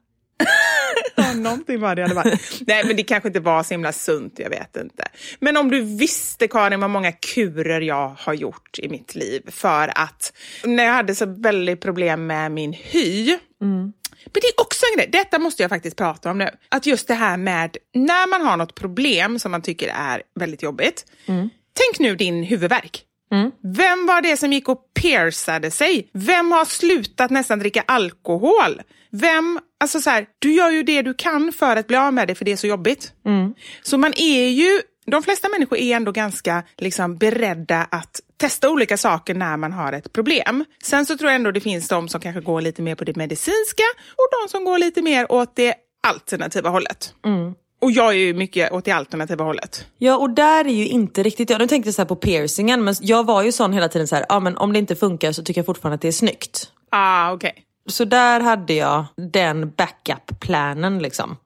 ja, 1.15 1.33
någonting 1.33 1.79
var 1.79 1.95
det 1.95 2.03
alla 2.03 2.23
fall. 2.23 2.37
Nej, 2.67 2.83
men 2.85 2.95
det 2.95 3.03
kanske 3.03 3.29
inte 3.29 3.39
var 3.39 3.63
så 3.63 3.73
himla 3.73 3.91
sunt, 3.91 4.39
jag 4.39 4.49
vet 4.49 4.77
inte. 4.77 5.03
Men 5.39 5.57
om 5.57 5.71
du 5.71 5.81
visste, 5.81 6.47
Karin, 6.47 6.79
vad 6.79 6.89
många 6.89 7.11
kurer 7.11 7.81
jag 7.81 8.15
har 8.19 8.33
gjort 8.33 8.79
i 8.79 8.89
mitt 8.89 9.15
liv 9.15 9.41
för 9.51 9.91
att 9.95 10.33
när 10.63 10.83
jag 10.83 10.93
hade 10.93 11.15
så 11.15 11.25
väldigt 11.25 11.81
problem 11.81 12.27
med 12.27 12.51
min 12.51 12.73
hy, 12.73 13.37
mm. 13.61 13.93
Men 14.25 14.41
det 14.41 14.47
är 14.47 14.61
också 14.61 14.85
en 14.91 14.97
grej, 14.97 15.09
detta 15.11 15.39
måste 15.39 15.63
jag 15.63 15.69
faktiskt 15.69 15.97
prata 15.97 16.31
om 16.31 16.37
nu. 16.37 16.49
Att 16.69 16.85
just 16.85 17.07
det 17.07 17.13
här 17.13 17.37
med 17.37 17.77
när 17.93 18.29
man 18.29 18.41
har 18.41 18.57
något 18.57 18.75
problem 18.75 19.39
som 19.39 19.51
man 19.51 19.61
tycker 19.61 19.87
är 19.87 20.21
väldigt 20.39 20.63
jobbigt. 20.63 21.05
Mm. 21.25 21.49
Tänk 21.73 21.99
nu 21.99 22.15
din 22.15 22.43
huvudvärk. 22.43 23.05
Mm. 23.31 23.51
Vem 23.63 24.05
var 24.05 24.21
det 24.21 24.37
som 24.37 24.53
gick 24.53 24.69
och 24.69 24.81
piercade 24.93 25.71
sig? 25.71 26.09
Vem 26.13 26.51
har 26.51 26.65
slutat 26.65 27.31
nästan 27.31 27.59
dricka 27.59 27.83
alkohol? 27.87 28.81
Vem, 29.11 29.59
alltså 29.79 30.01
så 30.01 30.09
här, 30.09 30.25
du 30.39 30.53
gör 30.53 30.69
ju 30.69 30.83
det 30.83 31.01
du 31.01 31.13
kan 31.13 31.51
för 31.51 31.75
att 31.75 31.87
bli 31.87 31.97
av 31.97 32.13
med 32.13 32.27
det 32.27 32.35
för 32.35 32.45
det 32.45 32.51
är 32.51 32.55
så 32.57 32.67
jobbigt. 32.67 33.13
Mm. 33.25 33.53
Så 33.81 33.97
man 33.97 34.13
är 34.17 34.47
ju, 34.47 34.81
de 35.05 35.23
flesta 35.23 35.49
människor 35.49 35.77
är 35.77 35.95
ändå 35.95 36.11
ganska 36.11 36.63
liksom, 36.77 37.17
beredda 37.17 37.87
att 37.91 38.21
testa 38.37 38.69
olika 38.69 38.97
saker 38.97 39.33
när 39.33 39.57
man 39.57 39.71
har 39.71 39.93
ett 39.93 40.13
problem. 40.13 40.65
Sen 40.83 41.05
så 41.05 41.17
tror 41.17 41.31
jag 41.31 41.35
ändå 41.35 41.51
det 41.51 41.59
finns 41.59 41.87
de 41.87 42.07
som 42.07 42.21
kanske 42.21 42.41
går 42.41 42.61
lite 42.61 42.81
mer 42.81 42.95
på 42.95 43.03
det 43.03 43.15
medicinska 43.15 43.83
och 44.11 44.27
de 44.31 44.49
som 44.49 44.63
går 44.63 44.77
lite 44.77 45.01
mer 45.01 45.31
åt 45.31 45.55
det 45.55 45.75
alternativa 46.07 46.69
hållet. 46.69 47.13
Mm. 47.25 47.53
Och 47.81 47.91
jag 47.91 48.09
är 48.09 48.17
ju 48.17 48.33
mycket 48.33 48.71
åt 48.71 48.85
det 48.85 48.91
alternativa 48.91 49.43
hållet. 49.43 49.85
Ja, 49.97 50.17
och 50.17 50.29
där 50.29 50.65
är 50.65 50.73
ju 50.73 50.87
inte 50.87 51.23
riktigt 51.23 51.49
jag. 51.49 51.59
Nu 51.59 51.67
tänkte 51.67 51.93
så 51.93 52.05
på 52.05 52.15
piercingen, 52.15 52.83
men 52.83 52.95
jag 53.01 53.25
var 53.25 53.43
ju 53.43 53.51
sån 53.51 53.73
hela 53.73 53.89
tiden 53.89 54.07
så 54.07 54.15
här, 54.15 54.25
ah, 54.29 54.39
men 54.39 54.57
om 54.57 54.73
det 54.73 54.79
inte 54.79 54.95
funkar 54.95 55.31
så 55.31 55.43
tycker 55.43 55.59
jag 55.61 55.65
fortfarande 55.65 55.95
att 55.95 56.01
det 56.01 56.07
är 56.07 56.11
snyggt. 56.11 56.71
Ah, 56.89 57.31
okej. 57.31 57.51
Okay. 57.51 57.63
Så 57.87 58.05
där 58.05 58.39
hade 58.39 58.73
jag 58.73 59.05
den 59.31 59.71
backup-planen 59.71 60.99
liksom. 60.99 61.37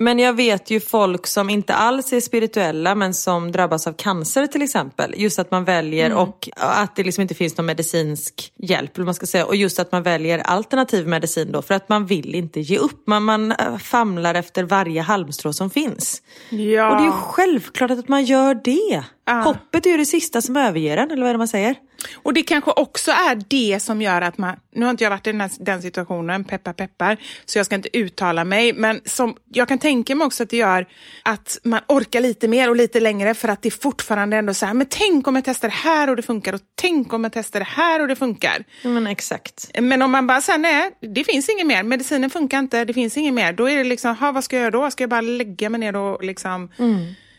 Men 0.00 0.18
jag 0.18 0.32
vet 0.32 0.70
ju 0.70 0.80
folk 0.80 1.26
som 1.26 1.50
inte 1.50 1.74
alls 1.74 2.12
är 2.12 2.20
spirituella 2.20 2.94
men 2.94 3.14
som 3.14 3.52
drabbas 3.52 3.86
av 3.86 3.92
cancer 3.92 4.46
till 4.46 4.62
exempel. 4.62 5.14
Just 5.16 5.38
att 5.38 5.50
man 5.50 5.64
väljer 5.64 6.14
och 6.14 6.48
att 6.56 6.96
det 6.96 7.02
liksom 7.02 7.22
inte 7.22 7.34
finns 7.34 7.56
någon 7.56 7.66
medicinsk 7.66 8.52
hjälp. 8.56 8.96
Man 8.96 9.14
ska 9.14 9.26
säga. 9.26 9.46
Och 9.46 9.56
just 9.56 9.78
att 9.78 9.92
man 9.92 10.02
väljer 10.02 10.38
alternativ 10.38 11.06
medicin 11.08 11.52
då 11.52 11.62
för 11.62 11.74
att 11.74 11.88
man 11.88 12.06
vill 12.06 12.34
inte 12.34 12.60
ge 12.60 12.78
upp. 12.78 13.06
Man, 13.06 13.24
man 13.24 13.52
äh, 13.52 13.78
famlar 13.78 14.34
efter 14.34 14.64
varje 14.64 15.00
halmstrå 15.00 15.52
som 15.52 15.70
finns. 15.70 16.22
Ja. 16.48 16.90
Och 16.90 16.96
det 16.96 17.02
är 17.02 17.06
ju 17.06 17.12
självklart 17.12 17.90
att 17.90 18.08
man 18.08 18.24
gör 18.24 18.54
det. 18.54 19.04
Hoppet 19.44 19.86
är 19.86 19.90
ju 19.90 19.96
det 19.96 20.06
sista 20.06 20.42
som 20.42 20.56
överger 20.56 20.96
en, 20.96 21.10
eller 21.10 21.22
vad 21.22 21.28
är 21.28 21.34
det 21.34 21.38
man 21.38 21.48
säger? 21.48 21.74
Och 22.14 22.34
det 22.34 22.42
kanske 22.42 22.70
också 22.70 23.10
är 23.10 23.42
det 23.48 23.80
som 23.80 24.02
gör 24.02 24.22
att 24.22 24.38
man, 24.38 24.56
nu 24.74 24.84
har 24.84 24.90
inte 24.90 25.04
jag 25.04 25.10
varit 25.10 25.26
i 25.26 25.32
den, 25.32 25.40
här, 25.40 25.50
den 25.58 25.82
situationen, 25.82 26.44
peppar 26.44 26.72
peppar, 26.72 27.16
så 27.44 27.58
jag 27.58 27.66
ska 27.66 27.74
inte 27.74 27.98
uttala 27.98 28.44
mig, 28.44 28.72
men 28.72 29.00
som, 29.20 29.36
jag 29.52 29.68
kan 29.68 29.78
tänka 29.78 30.14
mig 30.14 30.24
också 30.26 30.42
att 30.42 30.50
det 30.50 30.56
gör 30.56 30.86
att 31.22 31.58
man 31.64 31.80
orkar 31.88 32.20
lite 32.20 32.48
mer 32.48 32.68
och 32.70 32.76
lite 32.76 33.00
längre 33.00 33.34
för 33.34 33.48
att 33.48 33.62
det 33.62 33.70
fortfarande 33.70 34.36
ändå 34.36 34.54
så 34.54 34.66
här, 34.66 34.74
men 34.74 34.86
tänk 34.90 35.28
om 35.28 35.34
jag 35.34 35.44
testar 35.44 35.68
det 35.68 35.74
här 35.74 36.10
och 36.10 36.16
det 36.16 36.22
funkar 36.22 36.52
och 36.52 36.60
tänk 36.74 37.12
om 37.12 37.24
jag 37.24 37.32
testar 37.32 37.60
det 37.60 37.66
här 37.66 38.00
och 38.00 38.08
det 38.08 38.16
funkar. 38.16 38.64
Men 38.82 39.06
exakt. 39.06 39.70
Men 39.80 40.02
om 40.02 40.10
man 40.10 40.26
bara 40.26 40.40
säger 40.40 40.58
nej, 40.58 40.90
det 41.00 41.24
finns 41.24 41.48
inget 41.48 41.66
mer, 41.66 41.82
medicinen 41.82 42.30
funkar 42.30 42.58
inte, 42.58 42.84
det 42.84 42.94
finns 42.94 43.16
inget 43.16 43.34
mer, 43.34 43.52
då 43.52 43.68
är 43.68 43.76
det 43.78 43.84
liksom, 43.84 44.16
ha, 44.16 44.32
vad 44.32 44.44
ska 44.44 44.56
jag 44.56 44.60
göra 44.62 44.70
då? 44.70 44.90
Ska 44.90 45.02
jag 45.02 45.10
bara 45.10 45.20
lägga 45.20 45.70
mig 45.70 45.80
ner 45.80 45.96
och 45.96 46.24
liksom, 46.24 46.68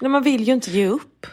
Men 0.02 0.12
man 0.12 0.24
vill 0.24 0.44
ju 0.44 0.54
inte 0.54 0.72
ge 0.72 0.88
upp. 0.88 1.26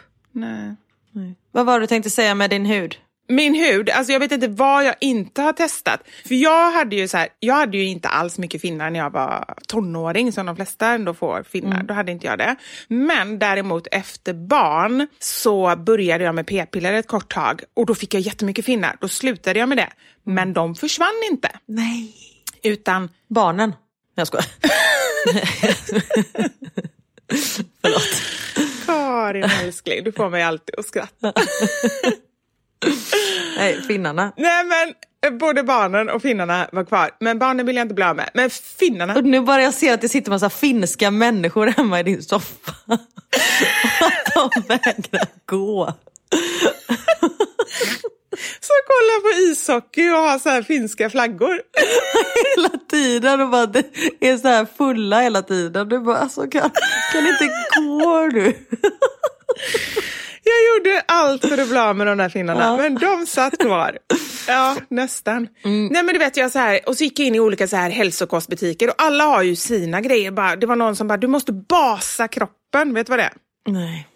nej. 1.11 1.35
Vad 1.51 1.65
var 1.65 1.73
det 1.79 1.83
du 1.83 1.87
tänkte 1.87 2.09
säga 2.09 2.35
med 2.35 2.49
din 2.49 2.65
hud? 2.65 2.95
Min 3.31 3.55
hud, 3.55 3.89
alltså 3.89 4.13
jag 4.13 4.19
vet 4.19 4.31
inte 4.31 4.47
vad 4.47 4.85
jag 4.85 4.95
inte 4.99 5.41
har 5.41 5.53
testat. 5.53 6.03
För 6.27 6.35
jag 6.35 6.71
hade 6.71 6.95
ju 6.95 7.07
så 7.07 7.17
här, 7.17 7.27
jag 7.39 7.55
hade 7.55 7.77
ju 7.77 7.85
inte 7.85 8.07
alls 8.07 8.37
mycket 8.37 8.61
finnar 8.61 8.89
när 8.89 8.99
jag 8.99 9.09
var 9.09 9.55
tonåring 9.67 10.31
som 10.31 10.45
de 10.45 10.55
flesta 10.55 10.87
ändå 10.87 11.13
får 11.13 11.43
finnar. 11.43 11.83
Då 11.83 11.93
hade 11.93 12.11
inte 12.11 12.27
jag 12.27 12.37
det. 12.37 12.55
Men 12.87 13.39
däremot 13.39 13.87
efter 13.91 14.33
barn 14.33 15.07
så 15.19 15.75
började 15.75 16.23
jag 16.23 16.35
med 16.35 16.47
p-piller 16.47 16.93
ett 16.93 17.07
kort 17.07 17.33
tag 17.33 17.61
och 17.73 17.85
då 17.85 17.95
fick 17.95 18.13
jag 18.13 18.21
jättemycket 18.21 18.65
finnar. 18.65 18.97
Då 19.01 19.07
slutade 19.07 19.59
jag 19.59 19.69
med 19.69 19.77
det. 19.77 19.89
Men 20.23 20.53
de 20.53 20.75
försvann 20.75 21.23
inte. 21.31 21.49
Nej. 21.65 22.13
Utan 22.63 23.09
Barnen. 23.27 23.73
Jag 24.15 24.27
skojar. 24.27 24.45
Förlåt. 27.81 28.21
Karin 28.85 29.49
älskling, 29.63 30.03
du 30.03 30.11
får 30.11 30.29
mig 30.29 30.43
alltid 30.43 30.79
att 30.79 30.85
skratta. 30.85 31.33
Nej, 33.57 33.81
finnarna. 33.81 34.31
Nej 34.37 34.65
men 34.65 34.93
eh, 35.25 35.37
både 35.37 35.63
barnen 35.63 36.09
och 36.09 36.21
finnarna 36.21 36.69
var 36.71 36.83
kvar. 36.85 37.09
Men 37.19 37.39
barnen 37.39 37.65
vill 37.65 37.75
jag 37.75 37.83
inte 37.83 37.93
bli 37.95 38.03
av 38.03 38.15
med. 38.15 38.29
Men 38.33 38.49
finnarna, 38.49 39.15
Och 39.15 39.23
nu 39.23 39.41
bara 39.41 39.61
jag 39.61 39.73
ser 39.73 39.93
att 39.93 40.01
det 40.01 40.09
sitter 40.09 40.31
massa 40.31 40.49
finska 40.49 41.11
människor 41.11 41.67
hemma 41.67 41.99
i 41.99 42.03
din 42.03 42.23
soffa. 42.23 42.73
Och 44.01 44.07
att 44.07 44.33
de 44.33 44.61
vägrar 44.67 45.27
gå. 45.45 45.93
så 48.61 48.73
kollar 48.87 49.21
på 49.21 49.51
ishockey 49.51 50.09
och 50.09 50.17
har 50.17 50.39
så 50.39 50.49
här 50.49 50.63
finska 50.63 51.09
flaggor. 51.09 51.61
Hela 52.55 52.69
tiden 52.89 53.41
och 53.41 53.49
bara 53.49 53.65
det 53.65 53.85
är 54.19 54.37
så 54.37 54.47
här 54.47 54.67
fulla 54.77 55.21
hela 55.21 55.41
tiden. 55.41 55.89
Du 55.89 55.99
bara, 55.99 56.17
alltså 56.17 56.47
kan, 56.47 56.69
kan 57.11 57.27
inte 57.27 57.49
gå 57.75 58.29
nu? 58.33 58.53
Jag 60.49 60.77
gjorde 60.77 61.01
allt 61.07 61.45
för 61.45 61.57
att 61.57 61.69
bli 61.69 61.77
av 61.77 61.95
med 61.95 62.07
de 62.07 62.17
där 62.17 62.29
finnarna, 62.29 62.61
Ja. 62.63 62.77
men 62.77 62.95
de 62.95 63.25
satt 63.25 63.57
kvar. 63.57 63.97
Ja, 64.47 64.75
nästan. 64.89 65.47
Nej, 65.63 66.03
men 66.03 66.07
du 66.07 66.17
vet, 66.19 66.37
jag 66.37 66.51
så 66.51 66.59
här, 66.59 66.79
och 66.85 66.97
så 66.97 67.03
gick 67.03 67.19
jag 67.19 67.27
in 67.27 67.35
i 67.35 67.39
olika 67.39 67.67
så 67.67 67.75
här 67.75 67.89
hälsokostbutiker 67.89 68.87
och 68.87 68.93
alla 68.97 69.23
har 69.23 69.43
ju 69.43 69.55
sina 69.55 70.01
grejer. 70.01 70.31
Bara, 70.31 70.55
det 70.55 70.65
var 70.65 70.75
någon 70.75 70.95
som 70.95 71.07
bara, 71.07 71.17
du 71.17 71.27
måste 71.27 71.51
basa 71.51 72.27
kroppen. 72.27 72.93
Vet 72.93 73.07
du 73.07 73.09
vad 73.11 73.19
det 73.19 73.23
är? 73.23 73.33
Nej. 73.67 74.07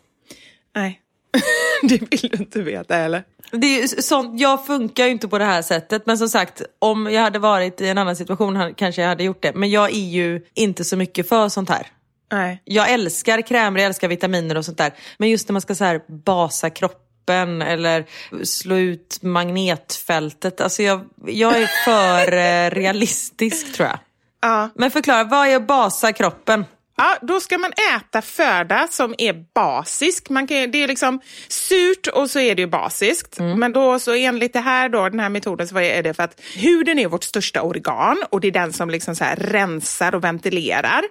Nej, 0.76 1.02
det 1.84 1.98
vill 2.12 2.30
du 2.32 2.38
inte 2.38 2.62
veta 2.62 2.96
heller. 2.96 3.24
Det 3.52 3.82
är 3.82 4.02
sånt, 4.02 4.40
jag 4.42 4.66
funkar 4.66 5.06
ju 5.06 5.12
inte 5.12 5.28
på 5.28 5.38
det 5.38 5.46
här 5.46 5.62
sättet 5.62 6.06
men 6.06 6.18
som 6.18 6.30
sagt 6.30 6.62
om 6.80 7.12
jag 7.12 7.22
hade 7.22 7.40
varit 7.40 7.82
i 7.82 7.88
en 7.88 7.98
annan 7.98 8.16
situation 8.16 8.74
kanske 8.78 9.02
jag 9.02 9.10
hade 9.10 9.24
gjort 9.24 9.42
det. 9.44 9.54
Men 9.56 9.70
jag 9.72 9.90
är 9.92 10.10
ju 10.10 10.42
inte 10.54 10.84
så 10.84 10.98
mycket 10.98 11.30
för 11.30 11.50
sånt 11.50 11.70
här. 11.70 11.88
Nej. 12.34 12.62
Jag 12.64 12.92
älskar 12.92 13.42
krämer, 13.42 13.80
jag 13.80 13.88
älskar 13.88 14.08
vitaminer 14.08 14.58
och 14.58 14.66
sånt 14.66 14.78
där. 14.78 14.94
Men 15.18 15.30
just 15.30 15.48
när 15.48 15.54
man 15.54 15.62
ska 15.62 15.76
så 15.76 15.84
här 15.84 16.02
basa 16.08 16.70
kroppen 16.70 17.62
eller 17.62 18.06
slå 18.44 18.76
ut 18.76 19.20
magnetfältet. 19.22 20.62
Alltså 20.62 20.84
jag, 20.84 21.06
jag 21.26 21.62
är 21.62 21.70
för 21.86 22.34
eh, 22.34 22.82
realistisk 22.82 23.74
tror 23.74 23.88
jag. 23.88 24.00
Ja. 24.42 24.70
Men 24.76 24.92
förklara, 24.92 25.24
vad 25.24 25.48
är 25.48 25.56
att 25.56 25.68
basa 25.68 26.14
kroppen? 26.14 26.66
Ja, 26.96 27.18
då 27.22 27.40
ska 27.40 27.58
man 27.58 27.72
äta 27.96 28.22
föda 28.22 28.88
som 28.88 29.16
är 29.18 29.46
basisk. 29.56 30.30
Man 30.30 30.48
kan, 30.48 30.72
det 30.72 30.84
är 30.84 30.88
liksom 30.88 31.22
surt 31.48 32.08
och 32.08 32.30
så 32.30 32.40
är 32.40 32.56
det 32.56 32.62
ju 32.62 32.68
basiskt. 32.68 33.40
Men 33.58 33.74
då 33.74 34.00
så 34.00 34.14
enligt 34.14 34.54
det 34.54 34.60
här 34.60 34.90
då, 34.90 35.10
den 35.10 35.20
här 35.20 35.30
metoden 35.30 35.68
så 35.68 35.80
är 35.80 36.04
det 36.04 36.14
för 36.14 36.24
att 36.24 36.42
huden 36.56 37.00
är 37.00 37.08
vårt 37.08 37.24
största 37.24 37.62
organ 37.62 38.24
och 38.30 38.42
det 38.42 38.48
är 38.48 38.52
den 38.52 38.74
som 38.74 38.90
liksom 38.90 39.16
så 39.16 39.26
rensar 39.38 40.16
och 40.16 40.24
ventilerar. 40.24 41.02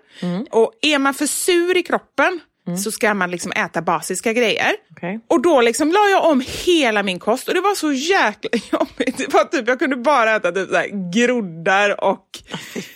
Och 0.51 0.73
är 0.83 0.99
man 0.99 1.15
för 1.15 1.27
sur 1.27 1.77
i 1.77 1.83
kroppen 1.83 2.41
så 2.85 2.91
ska 2.93 3.15
man 3.15 3.31
liksom 3.31 3.53
äta 3.53 3.83
basiska 3.83 4.33
grejer. 4.33 4.73
Okej. 4.97 5.21
Och 5.29 5.43
då 5.43 5.61
liksom 5.61 5.93
la 5.93 6.09
jag 6.09 6.25
om 6.25 6.45
hela 6.65 7.03
min 7.03 7.19
kost 7.19 7.49
och 7.49 7.55
det 7.55 7.61
var 7.61 7.75
så 7.75 7.93
jäkla 7.93 8.51
jobbigt. 8.73 9.19
Det 9.19 9.35
var 9.35 9.45
typ, 9.45 9.69
jag 9.69 9.79
kunde 9.79 9.97
bara 9.97 10.37
äta 10.37 10.53
typ 10.53 10.69
så 10.69 10.77
här 10.77 11.13
groddar 11.13 12.05
och 12.05 12.27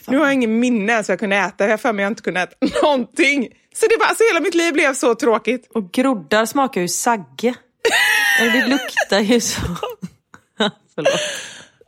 nu 0.06 0.18
har 0.18 0.24
jag 0.24 0.34
ingen 0.34 0.58
minne 0.60 0.92
ens 0.92 1.08
vad 1.08 1.12
jag 1.12 1.20
kunde 1.20 1.36
äta. 1.36 1.64
Jag 1.64 1.70
har 1.70 1.76
för 1.78 1.92
mig 1.92 2.02
jag 2.02 2.10
inte 2.10 2.22
kunde 2.22 2.40
äta 2.40 2.56
någonting. 2.82 3.48
Så 3.74 3.86
det 3.86 3.96
var, 4.00 4.06
alltså 4.06 4.24
hela 4.32 4.40
mitt 4.40 4.54
liv 4.54 4.72
blev 4.72 4.94
så 4.94 5.14
tråkigt. 5.14 5.68
Och 5.74 5.92
groddar 5.92 6.46
smakar 6.46 6.80
ju 6.80 6.88
sagge. 6.88 7.54
Det 8.38 8.66
luktar 8.66 9.20
ju 9.20 9.40
så. 9.40 9.60
Förlåt. 10.94 11.20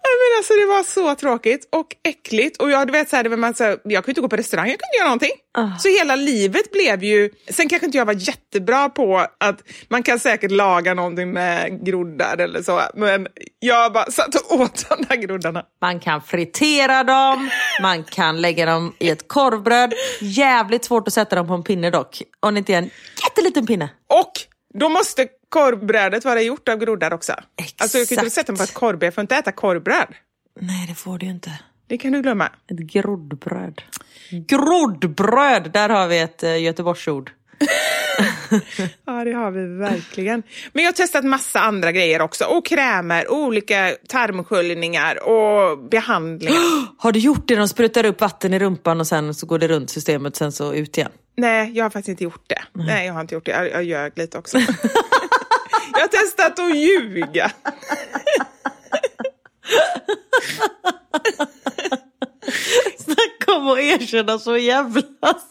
Men 0.02 0.38
alltså, 0.38 0.54
det 0.54 0.66
var 0.66 0.82
så 0.82 1.14
tråkigt 1.14 1.68
och 1.72 1.86
äckligt. 2.08 2.62
Och 2.62 2.70
jag, 2.70 2.86
du 2.86 2.92
vet, 2.92 3.10
så 3.10 3.16
här, 3.16 3.22
det 3.22 3.28
var 3.28 3.36
man, 3.36 3.54
så 3.54 3.64
här, 3.64 3.78
jag 3.84 4.04
kunde 4.04 4.10
inte 4.10 4.20
gå 4.20 4.28
på 4.28 4.36
restaurang, 4.36 4.68
jag 4.68 4.78
kunde 4.78 4.86
inte 4.86 4.98
göra 4.98 5.08
någonting. 5.08 5.78
Så 5.78 5.88
hela 5.88 6.16
livet 6.16 6.72
blev 6.72 7.04
ju... 7.04 7.30
Sen 7.48 7.68
kanske 7.68 7.86
inte 7.86 7.98
jag 7.98 8.04
var 8.04 8.28
jättebra 8.28 8.88
på 8.88 9.26
att 9.38 9.62
man 9.88 10.02
kan 10.02 10.18
säkert 10.18 10.50
laga 10.50 10.94
någonting 10.94 11.32
med 11.32 11.84
groddar 11.86 12.38
eller 12.38 12.62
så. 12.62 12.82
Men 12.94 13.26
jag 13.58 13.92
bara 13.92 14.10
satt 14.10 14.34
och 14.34 14.60
åt 14.60 14.88
de 14.88 15.04
där 15.08 15.16
groddarna. 15.16 15.62
Man 15.80 16.00
kan 16.00 16.22
fritera 16.22 17.04
dem, 17.04 17.50
man 17.82 18.04
kan 18.04 18.40
lägga 18.40 18.66
dem 18.66 18.94
i 18.98 19.10
ett 19.10 19.28
korvbröd. 19.28 19.94
Jävligt 20.20 20.84
svårt 20.84 21.08
att 21.08 21.14
sätta 21.14 21.36
dem 21.36 21.46
på 21.46 21.54
en 21.54 21.62
pinne 21.62 21.90
dock. 21.90 22.22
Om 22.40 22.54
det 22.54 22.58
inte 22.58 22.72
är 22.72 22.78
en 22.78 22.90
jätteliten 23.24 23.66
pinne. 23.66 23.90
Och 24.06 24.32
då 24.74 24.88
måste 24.88 25.28
korvbrödet 25.48 26.24
vara 26.24 26.42
gjort 26.42 26.68
av 26.68 26.78
groddar 26.78 27.12
också. 27.12 27.32
Alltså 27.32 27.98
jag 27.98 28.08
kan 28.08 28.14
inte 28.14 28.26
Exakt. 28.26 28.32
sätta 28.32 28.52
dem 28.52 28.56
på 28.56 28.62
ett 28.62 28.74
korvbröd, 28.74 29.06
jag 29.06 29.14
får 29.14 29.22
inte 29.22 29.36
äta 29.36 29.52
korvbröd. 29.52 30.14
Nej, 30.60 30.86
det 30.88 30.94
får 30.94 31.18
du 31.18 31.26
ju 31.26 31.32
inte. 31.32 31.58
Det 31.86 31.98
kan 31.98 32.12
du 32.12 32.22
glömma. 32.22 32.46
Ett 32.46 32.78
groddbröd. 32.78 33.82
Groddbröd! 34.30 35.70
Där 35.72 35.88
har 35.88 36.08
vi 36.08 36.18
ett 36.18 36.44
uh, 36.44 36.62
Göteborgsord. 36.62 37.32
Ja, 39.04 39.24
det 39.24 39.32
har 39.32 39.50
vi 39.50 39.66
verkligen. 39.66 40.42
Men 40.72 40.84
jag 40.84 40.88
har 40.88 40.94
testat 40.94 41.24
massa 41.24 41.60
andra 41.60 41.92
grejer 41.92 42.20
också. 42.20 42.44
Och 42.44 42.66
krämer, 42.66 43.30
olika 43.30 43.96
tarmsköljningar 44.08 45.28
och 45.28 45.78
behandlingar. 45.78 46.54
Har 46.98 47.12
du 47.12 47.20
gjort 47.20 47.48
det? 47.48 47.56
De 47.56 47.68
sprutar 47.68 48.06
upp 48.06 48.20
vatten 48.20 48.54
i 48.54 48.58
rumpan 48.58 49.00
och 49.00 49.06
sen 49.06 49.34
så 49.34 49.46
går 49.46 49.58
det 49.58 49.68
runt 49.68 49.90
systemet 49.90 50.36
sen 50.36 50.52
så 50.52 50.74
ut 50.74 50.98
igen. 50.98 51.10
Nej, 51.38 51.70
jag 51.74 51.84
har 51.84 51.90
faktiskt 51.90 52.08
inte 52.08 52.24
gjort 52.24 52.44
det. 52.46 52.62
Nej, 52.72 53.06
jag 53.06 53.14
har 53.14 53.20
inte 53.20 53.34
gjort 53.34 53.44
det. 53.44 53.50
Jag, 53.50 53.70
jag 53.70 53.84
ljög 53.84 54.18
lite 54.18 54.38
också. 54.38 54.58
jag 55.92 56.00
har 56.00 56.08
testat 56.08 56.58
att 56.58 56.76
ljuga. 56.76 57.50
Snacka 62.98 63.52
om 63.52 63.68
att 63.68 63.78
erkänna 63.78 64.38
så 64.38 64.56
jävla 64.56 65.02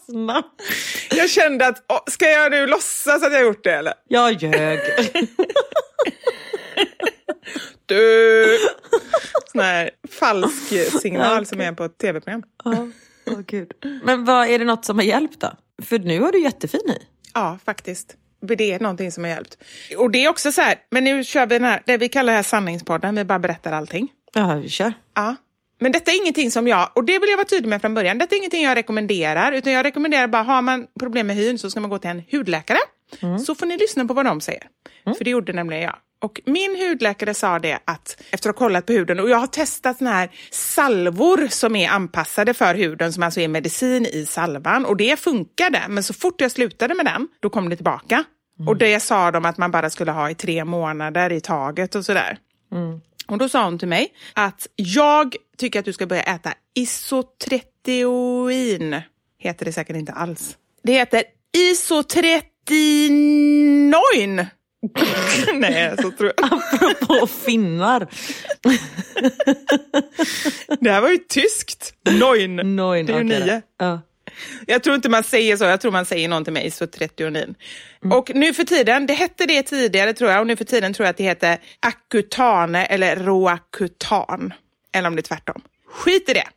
snabbt. 0.06 0.62
Jag 1.10 1.30
kände 1.30 1.66
att, 1.66 1.84
åh, 1.88 2.00
ska 2.06 2.30
jag 2.30 2.50
nu 2.50 2.66
låtsas 2.66 3.22
att 3.22 3.32
jag 3.32 3.42
gjort 3.42 3.64
det 3.64 3.74
eller? 3.74 3.94
Jag 4.08 4.42
ljög. 4.42 4.80
Du! 7.86 8.58
Sån 9.52 9.60
här 9.60 9.90
falsk 10.20 11.00
signal 11.00 11.46
som 11.46 11.60
är 11.60 11.72
på 11.72 11.84
ett 11.84 11.98
tv-program. 11.98 12.42
Ja, 12.64 12.88
åh 13.30 13.40
gud. 13.46 13.72
Men 14.02 14.24
vad, 14.24 14.48
är 14.48 14.58
det 14.58 14.64
något 14.64 14.84
som 14.84 14.98
har 14.98 15.04
hjälpt 15.04 15.40
då? 15.40 15.52
För 15.82 15.98
nu 15.98 16.20
har 16.20 16.32
du 16.32 16.42
jättefin 16.42 16.90
i. 16.90 17.06
Ja, 17.34 17.58
faktiskt. 17.64 18.16
Det 18.40 18.72
är 18.72 18.80
någonting 18.80 19.12
som 19.12 19.24
har 19.24 19.30
hjälpt. 19.30 19.58
Och 19.98 20.10
det 20.10 20.24
är 20.24 20.28
också 20.28 20.52
så 20.52 20.60
här, 20.60 20.76
men 20.90 21.04
nu 21.04 21.24
kör 21.24 21.46
vi 21.46 21.54
den 21.54 21.64
här, 21.64 21.82
det 21.86 21.96
vi 21.96 22.08
kallar 22.08 22.32
här 22.32 22.42
sanningspodden, 22.42 23.14
vi 23.14 23.24
bara 23.24 23.38
berättar 23.38 23.72
allting. 23.72 24.08
Ja, 24.34 24.54
vi 24.54 24.68
kör. 24.68 24.92
Ja. 25.14 25.36
Men 25.80 25.92
detta 25.92 26.10
är 26.10 26.16
ingenting 26.22 26.50
som 26.50 26.68
jag, 26.68 26.90
och 26.94 27.04
det 27.04 27.18
vill 27.18 27.30
jag 27.30 27.36
vara 27.36 27.46
tydlig 27.46 27.68
med 27.68 27.80
från 27.80 27.94
början, 27.94 28.18
detta 28.18 28.34
är 28.34 28.38
ingenting 28.38 28.64
jag 28.64 28.76
rekommenderar, 28.76 29.52
utan 29.52 29.72
jag 29.72 29.84
rekommenderar 29.84 30.26
bara, 30.26 30.42
har 30.42 30.62
man 30.62 30.86
problem 31.00 31.26
med 31.26 31.36
hyn 31.36 31.58
så 31.58 31.70
ska 31.70 31.80
man 31.80 31.90
gå 31.90 31.98
till 31.98 32.10
en 32.10 32.22
hudläkare. 32.30 32.78
Så 33.46 33.54
får 33.54 33.66
ni 33.66 33.76
lyssna 33.76 34.04
på 34.04 34.14
vad 34.14 34.24
de 34.24 34.40
säger. 34.40 34.62
För 35.16 35.24
det 35.24 35.30
gjorde 35.30 35.52
nämligen 35.52 35.82
jag. 35.82 35.96
Och 36.20 36.40
min 36.44 36.76
hudläkare 36.76 37.34
sa 37.34 37.58
det 37.58 37.78
att 37.84 38.22
efter 38.30 38.50
att 38.50 38.56
ha 38.56 38.66
kollat 38.66 38.86
på 38.86 38.92
huden 38.92 39.20
och 39.20 39.30
jag 39.30 39.36
har 39.36 39.46
testat 39.46 39.98
såna 39.98 40.12
här 40.12 40.30
salvor 40.50 41.48
som 41.48 41.76
är 41.76 41.88
anpassade 41.88 42.54
för 42.54 42.74
huden 42.74 43.12
som 43.12 43.22
alltså 43.22 43.40
är 43.40 43.48
medicin 43.48 44.06
i 44.06 44.26
salvan 44.26 44.86
och 44.86 44.96
det 44.96 45.20
funkade. 45.20 45.82
Men 45.88 46.02
så 46.02 46.14
fort 46.14 46.40
jag 46.40 46.50
slutade 46.50 46.94
med 46.94 47.06
den, 47.06 47.28
då 47.40 47.50
kom 47.50 47.68
det 47.68 47.76
tillbaka. 47.76 48.24
Och 48.66 48.76
det 48.76 49.00
sa 49.00 49.30
de 49.30 49.44
att 49.44 49.58
man 49.58 49.70
bara 49.70 49.90
skulle 49.90 50.12
ha 50.12 50.30
i 50.30 50.34
tre 50.34 50.64
månader 50.64 51.32
i 51.32 51.40
taget 51.40 51.94
och 51.94 52.04
sådär. 52.04 52.38
Och 53.26 53.38
då 53.38 53.48
sa 53.48 53.64
hon 53.64 53.78
till 53.78 53.88
mig 53.88 54.12
att 54.32 54.66
jag 54.76 55.36
tycker 55.58 55.78
att 55.78 55.84
du 55.84 55.92
ska 55.92 56.06
börja 56.06 56.22
äta 56.22 56.52
isotretinoin. 56.74 59.00
Heter 59.38 59.64
det 59.64 59.72
säkert 59.72 59.96
inte 59.96 60.12
alls. 60.12 60.56
Det 60.82 60.92
heter 60.92 61.22
isotretinoin. 61.70 64.46
Nej, 65.54 65.96
så 65.96 66.10
tror 66.10 66.32
jag. 66.36 66.52
Apropå 66.52 67.26
finnar. 67.26 68.06
Det 70.80 70.90
här 70.90 71.00
var 71.00 71.08
ju 71.08 71.18
tyskt. 71.18 71.94
Noin. 72.10 72.56
Noin, 72.56 73.06
det 73.06 73.12
är 73.12 73.16
ju 73.16 73.24
då. 73.24 73.44
nio. 73.44 73.62
Ja. 73.78 74.00
Jag 74.66 74.82
tror 74.82 74.96
inte 74.96 75.08
man 75.08 75.24
säger 75.24 75.56
så, 75.56 75.64
jag 75.64 75.80
tror 75.80 75.92
man 75.92 76.06
säger 76.06 76.28
någonting 76.28 76.54
med 76.54 76.66
isotretinoin. 76.66 77.54
Och 78.12 78.30
nu 78.34 78.54
för 78.54 78.64
tiden, 78.64 79.06
det 79.06 79.14
hette 79.14 79.46
det 79.46 79.62
tidigare 79.62 80.12
tror 80.12 80.30
jag, 80.30 80.40
och 80.40 80.46
nu 80.46 80.56
för 80.56 80.64
tiden 80.64 80.94
tror 80.94 81.04
jag 81.06 81.10
att 81.10 81.16
det 81.16 81.24
heter 81.24 81.58
Accutane 81.80 82.84
eller 82.86 83.16
Roacutan. 83.16 84.52
Eller 84.92 85.08
om 85.08 85.16
det 85.16 85.20
är 85.20 85.22
tvärtom. 85.22 85.62
Skit 85.86 86.28
i 86.28 86.32
det. 86.32 86.48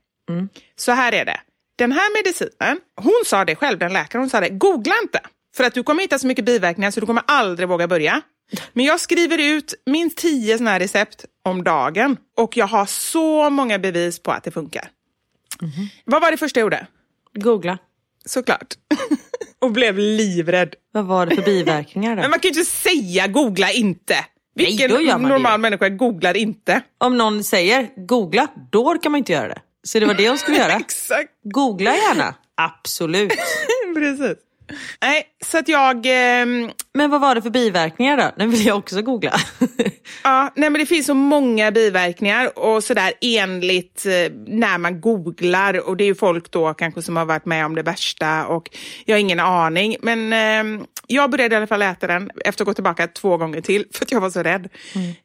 Så 0.76 0.92
här 0.92 1.12
är 1.12 1.26
det. 1.26 1.40
Den 1.78 1.92
här 1.92 2.24
medicinen, 2.24 2.80
hon 2.96 3.22
sa 3.26 3.46
det 3.46 3.56
själv, 3.56 3.80
den 3.80 3.94
läkaren, 3.94 4.22
hon 4.22 4.30
sa 4.30 4.40
det, 4.40 4.50
googla 4.50 4.94
inte. 5.04 5.20
För 5.56 5.64
att 5.64 5.74
du 5.74 5.84
kommer 5.84 6.02
hitta 6.02 6.20
så 6.20 6.28
mycket 6.28 6.46
biverkningar 6.46 6.92
så 6.92 7.00
du 7.00 7.06
kommer 7.06 7.24
aldrig 7.28 7.70
våga 7.70 7.88
börja. 7.88 8.22
Men 8.74 8.86
jag 8.86 9.00
skriver 9.00 9.38
ut 9.38 9.74
minst 9.86 10.18
tio 10.18 10.58
såna 10.58 10.72
här 10.72 10.80
recept 10.80 11.26
om 11.46 11.64
dagen 11.64 12.18
och 12.38 12.58
jag 12.58 12.68
har 12.68 12.86
så 12.86 13.50
många 13.50 13.80
bevis 13.80 14.20
på 14.20 14.32
att 14.32 14.44
det 14.44 14.52
funkar. 14.52 14.90
Vad 16.06 16.22
var 16.22 16.32
det 16.32 16.38
första 16.38 16.60
jag 16.60 16.66
gjorde? 16.66 16.88
Googla. 17.34 17.78
Såklart. 18.26 18.74
och 19.62 19.72
blev 19.72 19.98
livrädd. 19.98 20.76
Vad 20.92 21.06
var 21.06 21.26
det 21.26 21.36
för 21.36 21.44
biverkningar 21.44 22.16
då? 22.16 22.22
Men 22.22 22.30
man 22.30 22.40
kan 22.40 22.52
ju 22.52 22.60
inte 22.60 22.72
säga 22.72 23.28
googla 23.28 23.72
inte. 23.72 24.26
Vilken 24.56 24.90
det 24.90 25.18
normal 25.18 25.52
ju. 25.54 25.58
människa 25.58 25.90
googlar 25.90 26.38
inte? 26.38 26.82
Om 26.98 27.18
någon 27.18 27.44
säger 27.44 27.90
googla, 28.08 28.48
då 28.72 28.98
kan 28.98 29.12
man 29.12 29.20
inte 29.20 29.32
göra 29.32 29.48
det. 29.48 29.62
Så 29.84 30.00
det 30.00 30.06
var 30.06 30.14
det 30.14 30.30
hon 30.30 30.38
skulle 30.38 30.58
göra. 30.66 30.74
Exakt, 30.74 31.30
Googla 31.44 31.96
gärna. 31.96 32.36
Absolut. 32.56 33.32
precis. 33.96 34.38
Nej, 35.02 35.24
så 35.46 35.58
att 35.58 35.68
jag... 35.68 36.06
ehm, 36.06 36.70
Men 36.94 37.10
vad 37.10 37.22
var 37.22 37.36
det 37.36 37.42
för 37.42 37.50
biverkningar 37.50 38.18
då? 38.18 38.32
Nu 38.38 38.48
vill 38.48 38.66
jag 38.66 38.78
också 38.78 39.02
googla. 39.02 39.34
Ja, 40.24 40.52
nej 40.56 40.70
men 40.70 40.80
det 40.80 40.86
finns 40.86 41.06
så 41.06 41.14
många 41.14 41.72
biverkningar 41.72 42.60
och 42.60 42.84
sådär 42.84 43.14
enligt 43.22 44.06
eh, 44.06 44.34
när 44.48 44.78
man 44.78 45.02
googlar 45.02 45.88
och 45.90 45.98
det 45.98 46.04
är 46.04 46.06
ju 46.06 46.16
folk 46.16 46.52
då 46.52 46.74
kanske 46.74 47.02
som 47.02 47.18
har 47.18 47.26
varit 47.26 47.46
med 47.46 47.66
om 47.66 47.76
det 47.76 47.84
värsta 47.84 48.48
och 48.48 48.70
jag 49.06 49.16
har 49.16 49.20
ingen 49.20 49.40
aning. 49.40 49.96
Men 50.02 50.34
eh, 50.34 50.86
jag 51.12 51.32
började 51.32 51.56
i 51.56 51.58
alla 51.58 51.68
fall 51.68 51.82
äta 51.82 52.08
den 52.08 52.32
efter 52.46 52.64
att 52.64 52.66
gå 52.66 52.74
tillbaka 52.74 53.08
två 53.08 53.38
gånger 53.38 53.62
till 53.62 53.86
för 53.94 54.06
att 54.06 54.12
jag 54.12 54.22
var 54.22 54.30
så 54.30 54.44
rädd. 54.44 54.70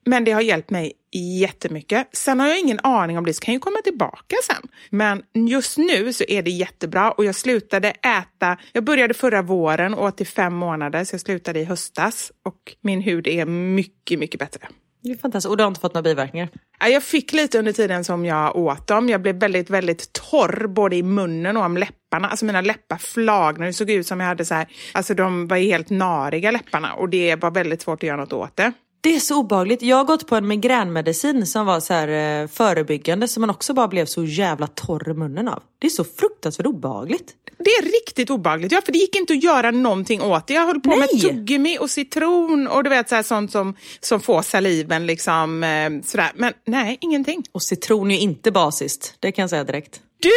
Men 0.06 0.24
det 0.24 0.32
har 0.32 0.40
hjälpt 0.40 0.70
mig 0.70 0.92
jättemycket. 1.40 2.08
Sen 2.12 2.40
har 2.40 2.48
jag 2.48 2.60
ingen 2.60 2.80
aning 2.82 3.18
om 3.18 3.24
det 3.24 3.40
kan 3.40 3.54
ju 3.54 3.60
komma 3.60 3.78
tillbaka 3.84 4.36
sen. 4.42 4.68
Men 4.90 5.22
just 5.48 5.78
nu 5.78 6.12
så 6.12 6.24
är 6.28 6.42
det 6.42 6.50
jättebra 6.50 7.10
och 7.10 7.24
jag 7.24 7.34
slutade 7.34 7.88
äta, 7.90 8.56
jag 8.72 8.84
började 8.84 9.14
förra 9.14 9.42
våren 9.42 9.94
och 9.94 10.04
åt 10.04 10.20
i 10.20 10.24
fem 10.24 10.54
månader 10.54 11.04
så 11.04 11.14
jag 11.14 11.20
slutade 11.20 11.60
i 11.60 11.64
höstas 11.64 12.32
och 12.44 12.76
min 12.80 13.00
hud 13.00 13.26
är 13.26 13.46
mycket, 13.46 14.18
mycket 14.18 14.40
bättre. 14.40 14.68
Det 15.02 15.10
är 15.10 15.16
fantastiskt. 15.16 15.50
Och 15.50 15.56
du 15.56 15.62
har 15.62 15.68
inte 15.68 15.80
fått 15.80 15.94
några 15.94 16.02
biverkningar? 16.02 16.48
Jag 16.78 17.02
fick 17.02 17.32
lite 17.32 17.58
under 17.58 17.72
tiden 17.72 18.04
som 18.04 18.24
jag 18.24 18.56
åt 18.56 18.86
dem. 18.86 19.08
Jag 19.08 19.22
blev 19.22 19.36
väldigt, 19.36 19.70
väldigt 19.70 20.12
torr 20.12 20.66
både 20.66 20.96
i 20.96 21.02
munnen 21.02 21.56
och 21.56 21.62
om 21.62 21.76
läpparna. 21.76 22.28
Alltså 22.28 22.44
mina 22.44 22.60
läppar 22.60 22.96
flagnade. 22.96 23.66
Det 23.66 23.72
såg 23.72 23.90
ut 23.90 24.06
som 24.06 24.20
jag 24.20 24.26
hade 24.26 24.44
så 24.44 24.54
här, 24.54 24.66
alltså 24.92 25.14
de 25.14 25.48
var 25.48 25.56
helt 25.56 25.90
nariga 25.90 26.50
läpparna 26.50 26.92
och 26.92 27.08
det 27.08 27.36
var 27.36 27.50
väldigt 27.50 27.82
svårt 27.82 28.02
att 28.02 28.06
göra 28.06 28.16
något 28.16 28.32
åt 28.32 28.56
det. 28.56 28.72
Det 29.06 29.14
är 29.14 29.20
så 29.20 29.38
obehagligt. 29.38 29.82
Jag 29.82 29.96
har 29.96 30.04
gått 30.04 30.26
på 30.26 30.36
en 30.36 30.46
migränmedicin 30.46 31.46
som 31.46 31.66
var 31.66 31.80
så 31.80 31.94
här, 31.94 32.42
eh, 32.42 32.48
förebyggande 32.48 33.28
som 33.28 33.40
man 33.40 33.50
också 33.50 33.74
bara 33.74 33.88
blev 33.88 34.06
så 34.06 34.24
jävla 34.24 34.66
torr 34.66 35.10
i 35.10 35.14
munnen 35.14 35.48
av. 35.48 35.62
Det 35.78 35.86
är 35.86 35.90
så 35.90 36.04
fruktansvärt 36.04 36.66
obehagligt. 36.66 37.34
Det 37.58 37.70
är 37.70 37.82
riktigt 37.82 38.30
obehagligt, 38.30 38.72
ja, 38.72 38.80
för 38.84 38.92
det 38.92 38.98
gick 38.98 39.16
inte 39.16 39.32
att 39.32 39.42
göra 39.42 39.70
någonting 39.70 40.22
åt 40.22 40.46
det. 40.46 40.54
Jag 40.54 40.66
höll 40.66 40.80
på 40.80 40.88
med 40.88 41.08
Nej. 41.12 41.20
tuggummi 41.20 41.78
och 41.80 41.90
citron 41.90 42.68
och 42.68 42.84
du 42.84 42.90
vet 42.90 43.08
så 43.08 43.14
här, 43.14 43.22
sånt 43.22 43.52
som, 43.52 43.76
som 44.00 44.20
får 44.20 44.42
saliven 44.42 45.06
liksom 45.06 45.64
eh, 45.64 45.90
sådär. 46.04 46.32
Men 46.34 46.52
nej, 46.66 46.98
ingenting. 47.00 47.44
Och 47.52 47.62
citron 47.62 48.10
är 48.10 48.14
ju 48.14 48.20
inte 48.20 48.50
basiskt, 48.50 49.14
det 49.20 49.32
kan 49.32 49.42
jag 49.42 49.50
säga 49.50 49.64
direkt. 49.64 50.00
Du, 50.20 50.30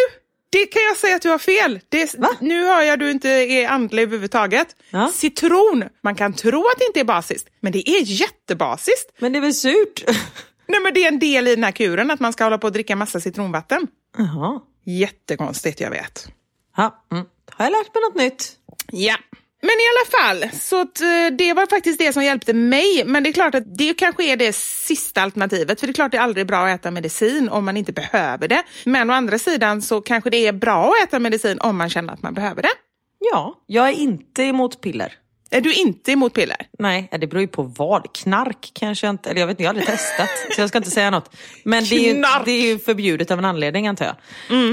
det 0.50 0.66
kan 0.66 0.82
jag 0.82 0.98
säga 0.98 1.16
att 1.16 1.22
du 1.22 1.30
har 1.30 1.38
fel. 1.38 1.80
Det, 1.90 2.16
nu 2.42 2.66
hör 2.66 2.82
jag 2.82 2.94
att 2.94 3.00
du 3.00 3.12
inte 3.12 3.30
är 3.30 3.68
andlig 3.68 4.04
överhuvudtaget. 4.04 4.76
Ja. 4.90 5.12
Citron, 5.14 5.84
man 6.02 6.16
kan 6.16 6.34
tro 6.34 6.60
att 6.60 6.80
det 6.80 6.86
inte 6.86 7.00
är 7.00 7.04
basiskt, 7.04 7.50
men 7.60 7.72
det 7.72 7.90
är 7.90 8.02
jättebasiskt. 8.04 9.12
Men 9.20 9.32
det 9.32 9.40
är 9.40 9.42
väl 9.42 9.54
surt? 9.54 10.04
Nej, 10.68 10.80
men 10.84 10.94
det 10.94 11.04
är 11.04 11.08
en 11.08 11.20
del 11.20 11.48
i 11.48 11.56
den 11.56 11.64
här 11.64 11.72
kuren, 11.72 12.12
att 12.12 12.20
man 12.20 12.34
ska 12.34 12.44
hålla 12.44 12.58
på 12.58 12.68
och 12.68 12.74
dricka 12.74 12.96
massa 12.96 13.20
citronvatten. 13.20 13.88
Jaha. 14.18 14.60
Jättekonstigt, 14.86 15.80
jag 15.80 15.90
vet. 15.90 16.28
Ja, 16.78 17.06
mm. 17.12 17.26
Har 17.52 17.66
jag 17.66 17.72
lärt 17.72 17.94
mig 17.94 18.04
något 18.04 18.16
nytt? 18.16 18.58
Ja. 18.92 19.16
Men 19.62 19.70
i 19.70 19.86
alla 19.92 20.20
fall, 20.20 20.60
så 20.60 20.82
att, 20.82 21.02
eh, 21.02 21.38
det 21.38 21.54
var 21.54 21.68
faktiskt 21.68 22.00
det 22.00 22.14
som 22.14 22.24
hjälpte 22.24 22.54
mig. 22.54 23.04
Men 23.06 23.24
det 23.24 23.30
är 23.30 23.34
klart 23.34 23.56
att 23.56 23.78
det 23.78 23.94
kanske 23.94 24.24
är 24.24 24.38
det 24.38 24.56
sista 24.56 25.22
alternativet. 25.22 25.80
För 25.80 25.88
det 25.88 25.92
är 25.92 25.94
klart 25.94 26.12
det 26.12 26.18
är 26.18 26.22
aldrig 26.22 26.48
bra 26.48 26.68
att 26.68 26.80
äta 26.80 26.92
medicin 26.92 27.50
om 27.50 27.66
man 27.66 27.78
inte 27.78 27.92
behöver 27.92 28.48
det. 28.48 28.64
Men 28.86 29.10
å 29.10 29.14
andra 29.14 29.40
sidan 29.40 29.82
så 29.82 30.02
kanske 30.02 30.30
det 30.30 30.48
är 30.48 30.54
bra 30.54 30.88
att 30.88 31.08
äta 31.08 31.20
medicin 31.20 31.60
om 31.60 31.78
man 31.78 31.90
känner 31.90 32.14
att 32.14 32.22
man 32.22 32.34
behöver 32.34 32.62
det. 32.62 32.74
Ja, 33.20 33.64
jag 33.66 33.90
är 33.90 33.94
inte 33.94 34.44
emot 34.44 34.82
piller. 34.82 35.14
Är 35.52 35.62
du 35.62 35.74
inte 35.74 36.12
emot 36.12 36.34
piller? 36.34 36.58
Nej, 36.80 37.10
det 37.12 37.28
beror 37.28 37.42
ju 37.42 37.48
på 37.48 37.64
vad. 37.64 38.14
Knark 38.14 38.72
kanske 38.74 39.08
jag 39.08 39.14
inte, 39.14 39.30
eller 39.30 39.40
jag 39.40 39.48
vet 39.48 39.54
inte, 39.54 39.64
jag 39.64 39.70
har 39.70 39.80
aldrig 39.80 39.88
testat. 39.88 40.30
så 40.56 40.62
jag 40.62 40.70
ska 40.70 40.78
inte 40.78 40.92
säga 40.92 41.10
något. 41.10 41.36
Men 41.64 41.84
det 41.84 41.96
är, 41.96 42.14
ju, 42.14 42.24
det 42.46 42.52
är 42.52 42.62
ju 42.62 42.80
förbjudet 42.80 43.32
av 43.32 43.40
en 43.40 43.46
anledning 43.46 43.88
antar 43.88 44.06
jag. 44.06 44.16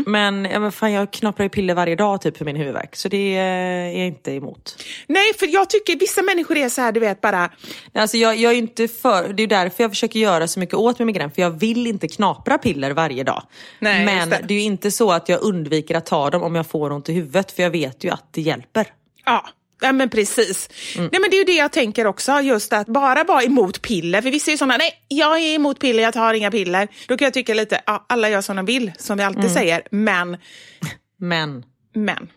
Men, 0.06 0.44
ja, 0.44 0.58
men 0.60 0.72
fan, 0.72 0.92
jag 0.92 1.10
knaprar 1.12 1.44
ju 1.44 1.48
piller 1.48 1.74
varje 1.74 1.96
dag 1.96 2.20
typ 2.22 2.36
för 2.36 2.44
min 2.44 2.56
huvudvärk. 2.56 2.96
Så 2.96 3.08
det 3.08 3.36
eh, 3.36 3.42
är 3.42 3.98
jag 3.98 4.06
inte 4.06 4.32
emot. 4.32 4.82
Nej, 5.06 5.34
för 5.38 5.46
jag 5.46 5.70
tycker 5.70 5.98
vissa 5.98 6.22
människor 6.22 6.56
är 6.56 6.68
så 6.68 6.80
här, 6.80 6.92
du 6.92 7.00
vet 7.00 7.20
bara, 7.20 7.50
Alltså 7.94 8.16
jag, 8.16 8.36
jag 8.36 8.52
är 8.52 8.56
inte 8.56 8.88
för, 8.88 9.28
det 9.28 9.42
är 9.42 9.46
därför 9.46 9.84
jag 9.84 9.90
försöker 9.90 10.20
göra 10.20 10.48
så 10.48 10.60
mycket 10.60 10.74
åt 10.74 10.98
min 10.98 11.06
migrän. 11.06 11.30
För 11.30 11.42
jag 11.42 11.50
vill 11.50 11.86
inte 11.86 12.08
knapra 12.08 12.58
piller 12.58 12.90
varje 12.90 13.24
dag. 13.24 13.42
Nej, 13.78 14.04
Men 14.04 14.30
det. 14.30 14.40
det. 14.48 14.54
är 14.54 14.58
ju 14.58 14.64
inte 14.64 14.90
så 14.90 15.12
att 15.12 15.28
jag 15.28 15.42
undviker 15.42 15.94
att 15.94 16.06
ta 16.06 16.30
dem 16.30 16.42
om 16.42 16.54
jag 16.54 16.66
får 16.66 16.92
ont 16.92 17.08
i 17.08 17.12
huvudet. 17.12 17.52
För 17.52 17.62
jag 17.62 17.70
vet 17.70 18.04
ju 18.04 18.10
att 18.10 18.32
det 18.32 18.40
hjälper. 18.40 18.86
ja. 19.24 19.46
Ja 19.80 19.92
men 19.92 20.10
precis. 20.10 20.68
Nej 20.96 21.08
men 21.12 21.30
det 21.30 21.36
är 21.36 21.38
ju 21.38 21.44
det 21.44 21.56
jag 21.56 21.72
tänker 21.72 22.06
också, 22.06 22.40
just 22.40 22.72
att 22.72 22.86
bara 22.86 23.24
vara 23.24 23.42
emot 23.42 23.82
piller. 23.82 24.22
För 24.22 24.30
vissa 24.30 24.50
är 24.50 24.52
ju 24.52 24.58
sådana, 24.58 24.76
nej 24.76 24.90
jag 25.08 25.38
är 25.38 25.54
emot 25.54 25.80
piller, 25.80 26.02
jag 26.02 26.14
tar 26.14 26.34
inga 26.34 26.50
piller. 26.50 26.88
Då 27.08 27.16
kan 27.16 27.26
jag 27.26 27.34
tycka 27.34 27.54
lite, 27.54 27.80
ja, 27.86 28.06
alla 28.08 28.28
gör 28.28 28.40
som 28.40 28.56
de 28.56 28.66
vill, 28.66 28.92
som 28.98 29.18
vi 29.18 29.24
alltid 29.24 29.50
säger. 29.50 29.82
Men, 29.90 30.36
Men, 31.18 31.64
men. 31.94 32.28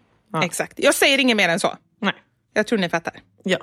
Exakt. 0.44 0.74
Jag 0.78 0.96
säger 0.96 1.18
inget 1.20 1.38
mer 1.38 1.50
än 1.50 1.60
så. 1.60 1.78
nej. 2.02 2.14
Jag 2.54 2.68
tror 2.68 2.80
ni 2.80 2.90
fattar. 2.90 3.14
Ja. 3.44 3.58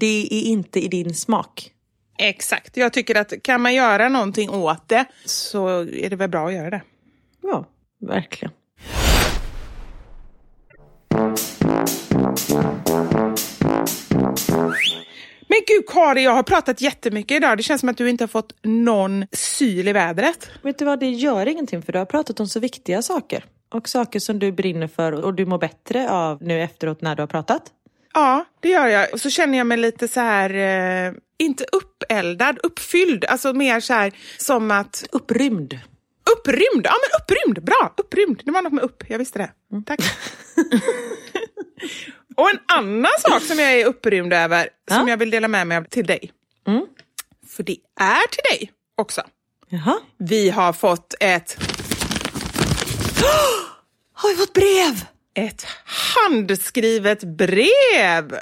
Det 0.00 0.28
är 0.30 0.42
inte 0.42 0.80
i 0.80 0.88
din 0.88 1.14
smak. 1.14 1.70
Exakt. 2.18 2.76
Jag 2.76 2.92
tycker 2.92 3.14
att 3.14 3.32
kan 3.42 3.60
man 3.60 3.74
göra 3.74 4.08
någonting 4.08 4.50
åt 4.50 4.88
det 4.88 5.04
så 5.24 5.68
är 5.80 6.10
det 6.10 6.16
väl 6.16 6.30
bra 6.30 6.46
att 6.46 6.54
göra 6.54 6.70
det. 6.70 6.82
Ja, 7.42 7.68
verkligen. 8.00 8.54
Men 15.48 15.58
gud 15.66 15.86
Kari, 15.88 16.24
jag 16.24 16.32
har 16.32 16.42
pratat 16.42 16.80
jättemycket 16.80 17.36
idag. 17.36 17.56
Det 17.56 17.62
känns 17.62 17.80
som 17.80 17.88
att 17.88 17.96
du 17.96 18.10
inte 18.10 18.24
har 18.24 18.28
fått 18.28 18.52
någon 18.62 19.26
syl 19.32 19.88
i 19.88 19.92
vädret. 19.92 20.50
Vet 20.62 20.78
du 20.78 20.84
vad, 20.84 21.00
det 21.00 21.10
gör 21.10 21.46
ingenting 21.46 21.82
för 21.82 21.92
du 21.92 21.98
har 21.98 22.06
pratat 22.06 22.40
om 22.40 22.46
så 22.48 22.60
viktiga 22.60 23.02
saker. 23.02 23.44
Och 23.74 23.88
saker 23.88 24.20
som 24.20 24.38
du 24.38 24.52
brinner 24.52 24.86
för 24.86 25.12
och 25.12 25.34
du 25.34 25.46
mår 25.46 25.58
bättre 25.58 26.10
av 26.10 26.42
nu 26.42 26.62
efteråt 26.62 27.00
när 27.02 27.16
du 27.16 27.22
har 27.22 27.26
pratat. 27.26 27.62
Ja, 28.14 28.44
det 28.60 28.68
gör 28.68 28.86
jag. 28.86 29.12
Och 29.12 29.20
så 29.20 29.30
känner 29.30 29.58
jag 29.58 29.66
mig 29.66 29.78
lite 29.78 30.08
så 30.08 30.20
här, 30.20 30.54
eh, 31.08 31.12
inte 31.38 31.64
uppeldad, 31.72 32.58
uppfylld. 32.62 33.24
Alltså 33.24 33.52
mer 33.52 33.80
så 33.80 33.92
här 33.92 34.12
som 34.38 34.70
att, 34.70 35.04
Upprymd. 35.12 35.78
upprymd. 36.38 36.84
Ja 36.86 36.92
men 36.92 37.20
upprymd, 37.22 37.64
bra, 37.64 37.94
upprymd. 37.96 38.42
Det 38.44 38.50
var 38.50 38.62
något 38.62 38.72
med 38.72 38.84
upp, 38.84 39.02
jag 39.08 39.18
visste 39.18 39.38
det. 39.38 39.50
Tack. 39.86 40.00
Och 42.36 42.50
en 42.50 42.58
annan 42.78 43.10
sak 43.18 43.42
som 43.42 43.58
jag 43.58 43.72
är 43.80 43.86
upprymd 43.86 44.32
över, 44.32 44.68
som 44.88 45.06
Ja. 45.06 45.12
jag 45.12 45.16
vill 45.16 45.30
dela 45.30 45.48
med 45.48 45.66
mig 45.66 45.78
av 45.78 45.84
till 45.84 46.06
dig. 46.06 46.30
För 47.56 47.62
det 47.62 47.76
är 48.00 48.28
till 48.28 48.58
dig 48.58 48.72
också. 48.96 49.22
Jaha. 49.68 49.98
Vi 50.18 50.50
har 50.50 50.72
fått 50.72 51.14
ett, 51.20 51.56
Har 54.14 54.28
vi 54.30 54.36
fått 54.36 54.52
brev? 54.52 55.04
ett 55.36 55.66
handskrivet 56.14 57.24
brev. 57.24 58.38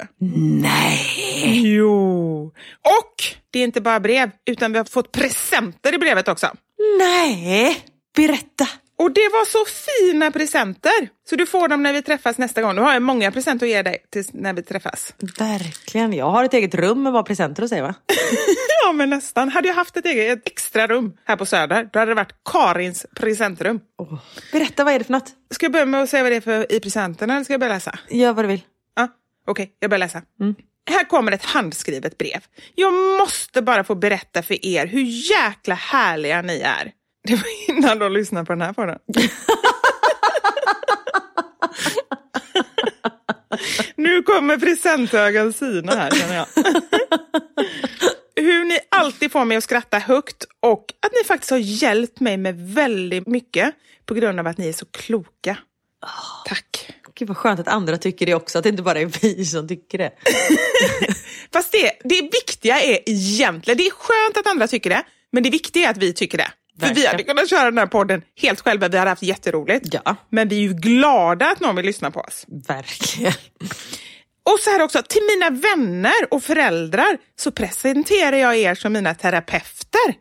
Nej. 0.61 1.61
Jo. 1.75 2.45
Och 2.81 3.23
det 3.51 3.59
är 3.59 3.63
inte 3.63 3.81
bara 3.81 3.99
brev, 3.99 4.31
utan 4.45 4.71
vi 4.71 4.77
har 4.77 4.85
fått 4.85 5.11
presenter 5.11 5.93
i 5.93 5.97
brevet 5.97 6.27
också. 6.27 6.51
Nej, 6.99 7.85
berätta. 8.15 8.67
Och 8.97 9.11
det 9.11 9.29
var 9.33 9.45
så 9.45 9.65
fina 9.65 10.31
presenter! 10.31 11.09
Så 11.29 11.35
du 11.35 11.45
får 11.45 11.67
dem 11.67 11.83
när 11.83 11.93
vi 11.93 12.01
träffas 12.01 12.37
nästa 12.37 12.61
gång. 12.61 12.75
Nu 12.75 12.81
har 12.81 12.93
jag 12.93 13.01
många 13.01 13.31
presenter 13.31 13.65
att 13.65 13.69
ge 13.69 13.81
dig 13.81 14.05
tills 14.09 14.33
när 14.33 14.53
vi 14.53 14.63
träffas. 14.63 15.13
Verkligen. 15.39 16.13
Jag 16.13 16.29
har 16.29 16.43
ett 16.43 16.53
eget 16.53 16.75
rum 16.75 17.03
med 17.03 17.13
bara 17.13 17.23
presenter 17.23 17.63
att 17.63 17.69
säga 17.69 17.81
va? 17.81 17.95
Ja, 18.85 18.91
men 18.91 19.09
nästan. 19.09 19.49
Hade 19.49 19.67
jag 19.67 19.75
haft 19.75 19.97
ett 19.97 20.05
eget 20.05 20.37
ett 20.37 20.47
extra 20.47 20.87
rum 20.87 21.17
här 21.25 21.35
på 21.35 21.45
Söder, 21.45 21.89
då 21.93 21.99
hade 21.99 22.11
det 22.11 22.15
varit 22.15 22.35
Karins 22.45 23.05
presentrum. 23.15 23.79
Oh. 23.97 24.19
Berätta, 24.51 24.83
vad 24.83 24.93
är 24.93 24.99
det 24.99 25.05
för 25.05 25.11
något? 25.11 25.31
Ska 25.51 25.65
jag 25.65 25.71
börja 25.71 25.85
med 25.85 26.03
att 26.03 26.09
säga 26.09 26.23
vad 26.23 26.31
det 26.31 26.35
är 26.35 26.41
för 26.41 26.71
i 26.71 26.79
presenterna 26.79 27.33
eller 27.33 27.43
ska 27.43 27.53
jag 27.53 27.59
börja 27.59 27.73
läsa? 27.73 27.99
Gör 28.09 28.33
vad 28.33 28.43
du 28.43 28.47
vill. 28.47 28.61
Ja, 28.95 29.07
Okej, 29.47 29.63
okay, 29.63 29.75
jag 29.79 29.89
börjar 29.89 29.99
läsa. 29.99 30.21
Mm. 30.41 30.55
Här 30.89 31.03
kommer 31.03 31.31
ett 31.31 31.43
handskrivet 31.43 32.17
brev. 32.17 32.45
Jag 32.75 32.93
måste 32.93 33.61
bara 33.61 33.83
få 33.83 33.95
berätta 33.95 34.43
för 34.43 34.65
er 34.65 34.87
hur 34.87 35.31
jäkla 35.31 35.75
härliga 35.75 36.41
ni 36.41 36.59
är. 36.59 36.91
Det 37.23 37.35
var 37.35 37.69
innan 37.69 37.99
de 37.99 38.13
lyssnade 38.13 38.45
på 38.45 38.53
den 38.53 38.61
här 38.61 38.73
podden. 38.73 38.99
nu 43.95 44.23
kommer 44.23 44.57
presenthögen 44.57 45.53
sina 45.53 45.95
här 45.95 46.11
känner 46.11 46.35
jag. 46.35 46.45
Hur 48.35 48.65
ni 48.65 48.79
alltid 48.89 49.31
får 49.31 49.45
mig 49.45 49.57
att 49.57 49.63
skratta 49.63 49.99
högt 49.99 50.45
och 50.59 50.85
att 50.99 51.11
ni 51.11 51.23
faktiskt 51.27 51.51
har 51.51 51.57
hjälpt 51.57 52.19
mig 52.19 52.37
med 52.37 52.73
väldigt 52.73 53.27
mycket 53.27 53.75
på 54.05 54.13
grund 54.13 54.39
av 54.39 54.47
att 54.47 54.57
ni 54.57 54.69
är 54.69 54.73
så 54.73 54.85
kloka. 54.85 55.57
Tack. 56.45 56.89
Gud 57.15 57.27
vad 57.27 57.37
skönt 57.37 57.59
att 57.59 57.67
andra 57.67 57.97
tycker 57.97 58.25
det 58.25 58.33
också, 58.33 58.57
att 58.57 58.63
det 58.63 58.69
inte 58.69 58.83
bara 58.83 58.99
är 58.99 59.05
vi 59.21 59.45
som 59.45 59.67
tycker 59.67 59.97
det. 59.97 60.11
Fast 61.53 61.71
det, 61.71 61.91
det 62.03 62.21
viktiga 62.21 62.81
är 62.81 62.99
egentligen, 63.05 63.77
det 63.77 63.87
är 63.87 63.91
skönt 63.91 64.37
att 64.37 64.47
andra 64.51 64.67
tycker 64.67 64.89
det, 64.89 65.03
men 65.31 65.43
det 65.43 65.49
viktiga 65.49 65.87
är 65.87 65.91
att 65.91 65.97
vi 65.97 66.13
tycker 66.13 66.37
det. 66.37 66.51
För 66.79 66.93
vi 66.93 67.05
hade 67.07 67.23
kunnat 67.23 67.49
köra 67.49 67.65
den 67.65 67.77
här 67.77 67.87
podden 67.87 68.21
helt 68.41 68.61
själva, 68.61 68.87
vi 68.87 68.97
hade 68.97 69.09
haft 69.09 69.23
jätteroligt. 69.23 69.87
Ja. 69.91 70.15
Men 70.29 70.47
vi 70.47 70.55
är 70.55 70.61
ju 70.61 70.73
glada 70.73 71.51
att 71.51 71.59
någon 71.59 71.75
vill 71.75 71.85
lyssna 71.85 72.11
på 72.11 72.19
oss. 72.19 72.45
Verkligen. 72.67 73.33
Och 74.45 74.59
så 74.59 74.69
här 74.69 74.81
också, 74.81 75.01
till 75.09 75.21
mina 75.35 75.49
vänner 75.49 76.33
och 76.33 76.43
föräldrar 76.43 77.17
så 77.39 77.51
presenterar 77.51 78.37
jag 78.37 78.55
er 78.55 78.75
som 78.75 78.93
mina 78.93 79.13
terapeuter. 79.13 80.15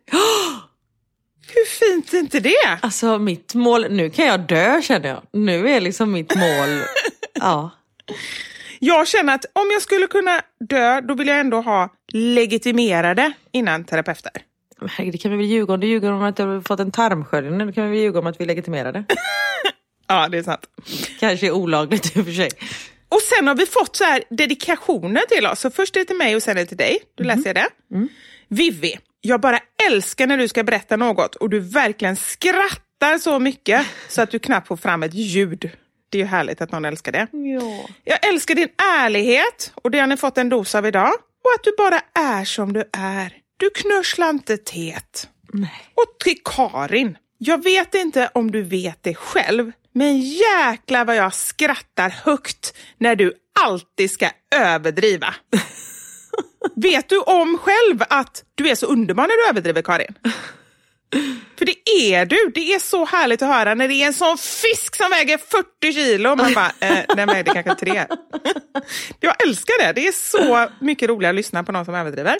Hur 1.54 1.64
fint 1.66 2.12
är 2.12 2.18
inte 2.18 2.40
det? 2.40 2.78
Alltså 2.80 3.18
mitt 3.18 3.54
mål, 3.54 3.86
nu 3.90 4.10
kan 4.10 4.26
jag 4.26 4.40
dö 4.40 4.82
känner 4.82 5.08
jag. 5.08 5.22
Nu 5.32 5.68
är 5.68 5.80
liksom 5.80 6.12
mitt 6.12 6.34
mål, 6.34 6.82
ja. 7.34 7.70
Jag 8.78 9.08
känner 9.08 9.34
att 9.34 9.44
om 9.52 9.70
jag 9.72 9.82
skulle 9.82 10.06
kunna 10.06 10.40
dö, 10.68 11.00
då 11.00 11.14
vill 11.14 11.28
jag 11.28 11.40
ändå 11.40 11.60
ha 11.60 11.88
legitimerade 12.12 13.32
innan 13.52 13.84
terapeuter. 13.84 14.32
Det 14.96 15.18
kan 15.18 15.30
vi 15.30 15.36
väl 15.36 15.46
ljuga 15.46 15.74
om? 15.74 15.80
Du 15.80 15.86
ljuger 15.86 16.12
om 16.12 16.22
att 16.22 16.36
du 16.36 16.42
har 16.42 16.60
fått 16.60 16.80
en 16.80 16.90
tarmsköljning. 16.90 17.66
Det 17.66 17.72
kan 17.72 17.84
vi 17.84 17.90
väl 17.90 17.98
ljuga 17.98 18.18
om 18.18 18.26
att 18.26 18.40
vi 18.40 18.44
legitimerade. 18.44 19.04
ja, 20.08 20.28
det 20.28 20.38
är 20.38 20.42
sant. 20.42 20.66
Kanske 21.20 21.46
är 21.46 21.50
olagligt 21.50 22.16
i 22.16 22.20
och 22.20 22.24
för 22.24 22.32
sig. 22.32 22.50
Och 23.08 23.20
sen 23.20 23.48
har 23.48 23.54
vi 23.54 23.66
fått 23.66 23.96
så 23.96 24.04
här 24.04 24.22
dedikationer 24.30 25.22
till 25.28 25.46
oss. 25.46 25.60
Så 25.60 25.70
först 25.70 25.96
är 25.96 26.00
det 26.00 26.06
till 26.06 26.16
mig 26.16 26.36
och 26.36 26.42
sen 26.42 26.56
är 26.56 26.60
det 26.60 26.66
till 26.66 26.76
dig. 26.76 26.98
Då 27.14 27.24
läser 27.24 27.46
jag 27.46 27.54
det. 27.54 27.94
Mm. 27.94 28.08
Vivi, 28.48 28.98
jag 29.20 29.40
bara 29.40 29.58
älskar 29.86 30.26
när 30.26 30.38
du 30.38 30.48
ska 30.48 30.64
berätta 30.64 30.96
något 30.96 31.34
och 31.34 31.50
du 31.50 31.60
verkligen 31.60 32.16
skrattar 32.16 33.18
så 33.18 33.38
mycket 33.38 33.86
så 34.08 34.22
att 34.22 34.30
du 34.30 34.38
knappt 34.38 34.68
får 34.68 34.76
fram 34.76 35.02
ett 35.02 35.14
ljud. 35.14 35.70
Det 36.08 36.18
är 36.18 36.22
ju 36.22 36.28
härligt 36.28 36.60
att 36.60 36.72
någon 36.72 36.84
älskar 36.84 37.12
det. 37.12 37.26
Ja. 37.32 37.88
Jag 38.04 38.28
älskar 38.28 38.54
din 38.54 38.68
ärlighet 38.98 39.72
och 39.74 39.90
det 39.90 39.98
har 39.98 40.06
ni 40.06 40.16
fått 40.16 40.38
en 40.38 40.48
dos 40.48 40.74
av 40.74 40.86
idag. 40.86 41.12
Och 41.44 41.50
att 41.58 41.64
du 41.64 41.74
bara 41.78 42.00
är 42.40 42.44
som 42.44 42.72
du 42.72 42.84
är. 42.92 43.41
Du 43.62 43.70
knörslar 43.70 44.30
inte 44.30 44.56
tet. 44.56 45.28
Nej. 45.52 45.90
Och 45.94 46.18
till 46.24 46.38
Karin. 46.44 47.18
Jag 47.38 47.64
vet 47.64 47.94
inte 47.94 48.30
om 48.34 48.50
du 48.50 48.62
vet 48.62 49.02
det 49.02 49.14
själv, 49.14 49.72
men 49.92 50.20
jäkla 50.20 51.04
vad 51.04 51.16
jag 51.16 51.34
skrattar 51.34 52.08
högt 52.08 52.74
när 52.98 53.16
du 53.16 53.34
alltid 53.60 54.10
ska 54.10 54.30
överdriva. 54.54 55.34
vet 56.76 57.08
du 57.08 57.18
om 57.18 57.58
själv 57.58 58.02
att 58.08 58.44
du 58.54 58.68
är 58.68 58.74
så 58.74 58.86
underbar 58.86 59.22
när 59.22 59.44
du 59.44 59.50
överdriver, 59.50 59.82
Karin? 59.82 60.14
För 61.58 61.64
det 61.64 61.90
är 61.90 62.26
du. 62.26 62.52
Det 62.54 62.74
är 62.74 62.78
så 62.78 63.04
härligt 63.04 63.42
att 63.42 63.48
höra 63.48 63.74
när 63.74 63.88
det 63.88 63.94
är 63.94 64.06
en 64.06 64.14
sån 64.14 64.38
fisk 64.38 64.96
som 64.96 65.10
väger 65.10 65.38
40 65.38 65.92
kilo. 65.92 66.36
Man 66.36 66.54
bara, 66.54 66.72
eh, 66.80 66.98
den 67.16 67.28
vägde 67.28 67.52
kanske 67.52 67.74
tre. 67.74 68.06
Jag 69.20 69.42
älskar 69.42 69.86
det. 69.86 69.92
Det 69.92 70.08
är 70.08 70.12
så 70.12 70.68
mycket 70.80 71.08
roligare 71.08 71.30
att 71.30 71.36
lyssna 71.36 71.64
på 71.64 71.72
någon 71.72 71.84
som 71.84 71.94
överdriver. 71.94 72.38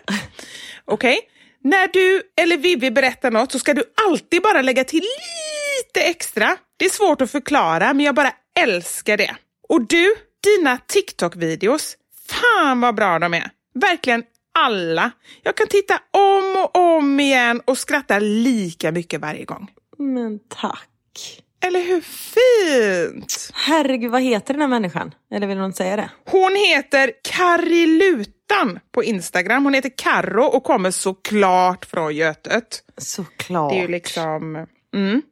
Okej? 0.84 1.18
Okay? 1.18 1.28
När 1.64 1.88
du 1.88 2.22
eller 2.36 2.56
Vivi 2.56 2.90
berättar 2.90 3.30
något 3.30 3.52
så 3.52 3.58
ska 3.58 3.74
du 3.74 3.84
alltid 4.06 4.42
bara 4.42 4.62
lägga 4.62 4.84
till 4.84 5.02
lite 5.02 6.08
extra. 6.08 6.56
Det 6.76 6.84
är 6.84 6.90
svårt 6.90 7.20
att 7.20 7.30
förklara, 7.30 7.94
men 7.94 8.06
jag 8.06 8.14
bara 8.14 8.32
älskar 8.60 9.16
det. 9.16 9.36
Och 9.68 9.88
du, 9.88 10.14
dina 10.44 10.78
TikTok-videos, 10.86 11.96
fan 12.28 12.80
vad 12.80 12.94
bra 12.94 13.18
de 13.18 13.34
är. 13.34 13.50
Verkligen 13.74 14.22
alla. 14.58 15.10
Jag 15.42 15.56
kan 15.56 15.66
titta 15.66 16.00
om 16.10 16.56
och 16.64 16.96
om 16.96 17.20
igen 17.20 17.60
och 17.64 17.78
skratta 17.78 18.18
lika 18.18 18.92
mycket 18.92 19.20
varje 19.20 19.44
gång. 19.44 19.70
Men 19.98 20.38
tack. 20.48 20.88
Eller 21.64 21.80
hur 21.80 22.00
fint? 22.00 23.50
Herregud, 23.54 24.10
vad 24.10 24.22
heter 24.22 24.54
den 24.54 24.60
här 24.60 24.68
människan? 24.68 25.14
Eller 25.34 25.46
vill 25.46 25.58
någon 25.58 25.72
säga 25.72 25.96
det? 25.96 26.10
Hon 26.30 26.56
heter 26.56 27.12
Karilutan 27.22 28.80
på 28.92 29.04
Instagram. 29.04 29.64
Hon 29.64 29.74
heter 29.74 29.92
Karro 29.96 30.44
och 30.44 30.64
kommer 30.64 30.90
såklart 30.90 31.84
från 31.84 32.14
Götet. 32.14 32.82
Såklart. 32.96 33.72
Det 33.72 33.78
är 33.78 33.82
ju 33.82 33.88
liksom... 33.88 34.66
Mm. 34.94 35.22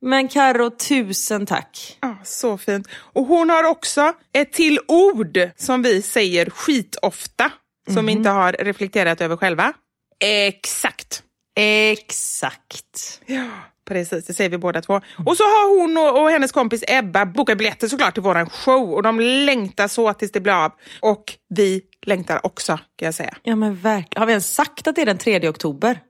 Men 0.00 0.28
Karo, 0.28 0.70
tusen 0.70 1.46
tack. 1.46 1.98
Ja, 2.00 2.16
så 2.24 2.58
fint. 2.58 2.88
Och 2.92 3.26
hon 3.26 3.50
har 3.50 3.64
också 3.64 4.12
ett 4.32 4.52
till 4.52 4.78
ord 4.88 5.38
som 5.56 5.82
vi 5.82 6.02
säger 6.02 6.50
skitofta, 6.50 7.50
som 7.86 7.98
mm. 7.98 8.08
inte 8.08 8.30
har 8.30 8.52
reflekterat 8.52 9.20
över 9.20 9.36
själva. 9.36 9.72
Exakt. 10.20 11.22
Exakt. 11.56 13.20
Ja. 13.26 13.44
Precis, 13.84 14.26
det 14.26 14.34
säger 14.34 14.50
vi 14.50 14.58
båda 14.58 14.80
två. 14.80 15.00
Och 15.26 15.36
så 15.36 15.42
har 15.42 15.80
hon 15.80 15.96
och, 15.96 16.22
och 16.22 16.30
hennes 16.30 16.52
kompis 16.52 16.84
Ebba 16.88 17.26
bokat 17.26 17.58
biljetter 17.58 17.88
såklart 17.88 18.14
till 18.14 18.22
våran 18.22 18.50
show 18.50 18.92
och 18.92 19.02
de 19.02 19.20
längtar 19.20 19.88
så 19.88 20.12
tills 20.12 20.32
det 20.32 20.40
blir 20.40 20.64
av. 20.64 20.72
Och 21.00 21.24
vi 21.48 21.82
längtar 22.06 22.46
också 22.46 22.76
kan 22.76 23.06
jag 23.06 23.14
säga. 23.14 23.34
Ja 23.42 23.56
men 23.56 23.76
verkligen. 23.76 24.20
Har 24.20 24.26
vi 24.26 24.32
ens 24.32 24.54
sagt 24.54 24.86
att 24.86 24.94
det 24.94 25.02
är 25.02 25.06
den 25.06 25.18
3 25.18 25.48
oktober? 25.48 26.00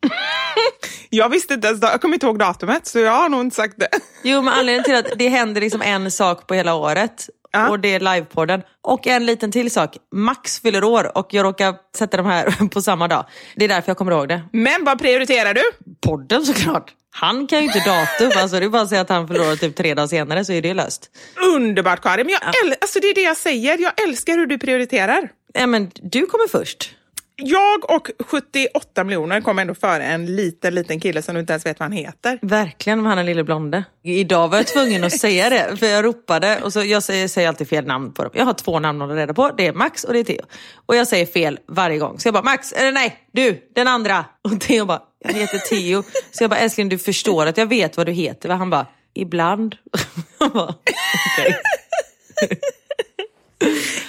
jag 1.10 1.28
visste 1.28 1.54
inte 1.54 1.68
ens, 1.68 1.82
jag 1.82 2.00
kommer 2.00 2.14
inte 2.14 2.26
ihåg 2.26 2.38
datumet 2.38 2.86
så 2.86 2.98
jag 2.98 3.12
har 3.12 3.28
nog 3.28 3.40
inte 3.40 3.56
sagt 3.56 3.74
det. 3.76 3.88
Jo 4.22 4.42
men 4.42 4.54
anledningen 4.54 4.84
till 4.84 4.96
att 4.96 5.18
det 5.18 5.28
händer 5.28 5.60
liksom 5.60 5.82
en 5.82 6.10
sak 6.10 6.46
på 6.46 6.54
hela 6.54 6.74
året 6.74 7.28
Ja. 7.52 7.70
Och 7.70 7.80
det 7.80 7.94
är 7.94 8.00
livepodden. 8.00 8.62
Och 8.82 9.06
en 9.06 9.26
liten 9.26 9.52
till 9.52 9.70
sak. 9.70 9.96
Max 10.14 10.60
fyller 10.60 10.84
år 10.84 11.18
och 11.18 11.28
jag 11.30 11.44
råkar 11.44 11.74
sätta 11.96 12.16
de 12.16 12.26
här 12.26 12.68
på 12.72 12.82
samma 12.82 13.08
dag. 13.08 13.24
Det 13.56 13.64
är 13.64 13.68
därför 13.68 13.90
jag 13.90 13.96
kommer 13.96 14.12
ihåg 14.12 14.28
det. 14.28 14.42
Men 14.52 14.84
vad 14.84 14.98
prioriterar 14.98 15.54
du? 15.54 15.62
Podden 16.06 16.44
såklart. 16.44 16.94
Han 17.10 17.46
kan 17.46 17.58
ju 17.58 17.64
inte 17.64 17.78
datum, 17.78 18.30
alltså 18.42 18.60
det 18.60 18.64
är 18.66 18.70
bara 18.70 18.82
att 18.82 18.88
säga 18.88 19.00
att 19.00 19.08
han 19.08 19.28
förlorar 19.28 19.56
typ 19.56 19.76
tre 19.76 19.94
dagar 19.94 20.06
senare 20.06 20.44
så 20.44 20.52
är 20.52 20.62
det 20.62 20.74
löst. 20.74 21.10
Underbart 21.54 22.00
Karin, 22.02 22.26
men 22.26 22.32
jag 22.32 22.54
ja. 22.54 22.74
alltså, 22.80 23.00
det 23.00 23.06
är 23.06 23.14
det 23.14 23.20
jag 23.22 23.36
säger. 23.36 23.78
Jag 23.78 24.02
älskar 24.08 24.32
hur 24.38 24.46
du 24.46 24.58
prioriterar. 24.58 25.28
Ja, 25.54 25.66
men 25.66 25.90
du 25.94 26.26
kommer 26.26 26.48
först. 26.48 26.94
Jag 27.42 27.90
och 27.90 28.10
78 28.26 29.04
miljoner 29.04 29.40
kommer 29.40 29.62
ändå 29.62 29.74
före 29.74 30.04
en 30.04 30.36
liten, 30.36 30.74
liten 30.74 31.00
kille 31.00 31.22
som 31.22 31.34
du 31.34 31.40
inte 31.40 31.52
ens 31.52 31.66
vet 31.66 31.80
vad 31.80 31.84
han 31.84 31.92
heter. 31.92 32.38
Verkligen, 32.42 33.06
han 33.06 33.18
är 33.18 33.24
lille 33.24 33.44
blonde. 33.44 33.84
Idag 34.02 34.48
var 34.48 34.56
jag 34.56 34.66
tvungen 34.66 35.04
att 35.04 35.18
säga 35.18 35.50
det, 35.50 35.76
för 35.76 35.86
jag 35.86 36.04
ropade 36.04 36.60
och 36.62 36.72
så 36.72 36.84
jag 36.84 37.02
säger, 37.02 37.28
säger 37.28 37.48
alltid 37.48 37.68
fel 37.68 37.86
namn 37.86 38.12
på 38.12 38.22
dem. 38.22 38.32
Jag 38.34 38.44
har 38.44 38.54
två 38.54 38.78
namn 38.78 39.02
att 39.02 39.10
reda 39.10 39.34
på, 39.34 39.50
det 39.56 39.66
är 39.66 39.72
Max 39.72 40.04
och 40.04 40.12
det 40.12 40.18
är 40.18 40.24
Theo. 40.24 40.42
Och 40.86 40.96
jag 40.96 41.06
säger 41.08 41.26
fel 41.26 41.58
varje 41.68 41.98
gång. 41.98 42.18
Så 42.18 42.26
jag 42.28 42.34
bara, 42.34 42.42
Max, 42.42 42.72
eller 42.72 42.92
nej, 42.92 43.16
du, 43.32 43.68
den 43.74 43.88
andra. 43.88 44.24
Och 44.44 44.60
Theo 44.60 44.84
bara, 44.84 45.02
jag 45.24 45.32
heter 45.32 45.58
Theo. 45.58 46.02
Så 46.30 46.42
jag 46.42 46.50
bara, 46.50 46.60
älskling 46.60 46.88
du 46.88 46.98
förstår 46.98 47.46
att 47.46 47.56
jag 47.58 47.66
vet 47.66 47.96
vad 47.96 48.06
du 48.06 48.12
heter. 48.12 48.48
Han 48.48 48.70
bara, 48.70 48.86
ibland. 49.14 49.76
Jag 50.40 50.52
bara, 50.52 50.68
okay. 50.68 51.54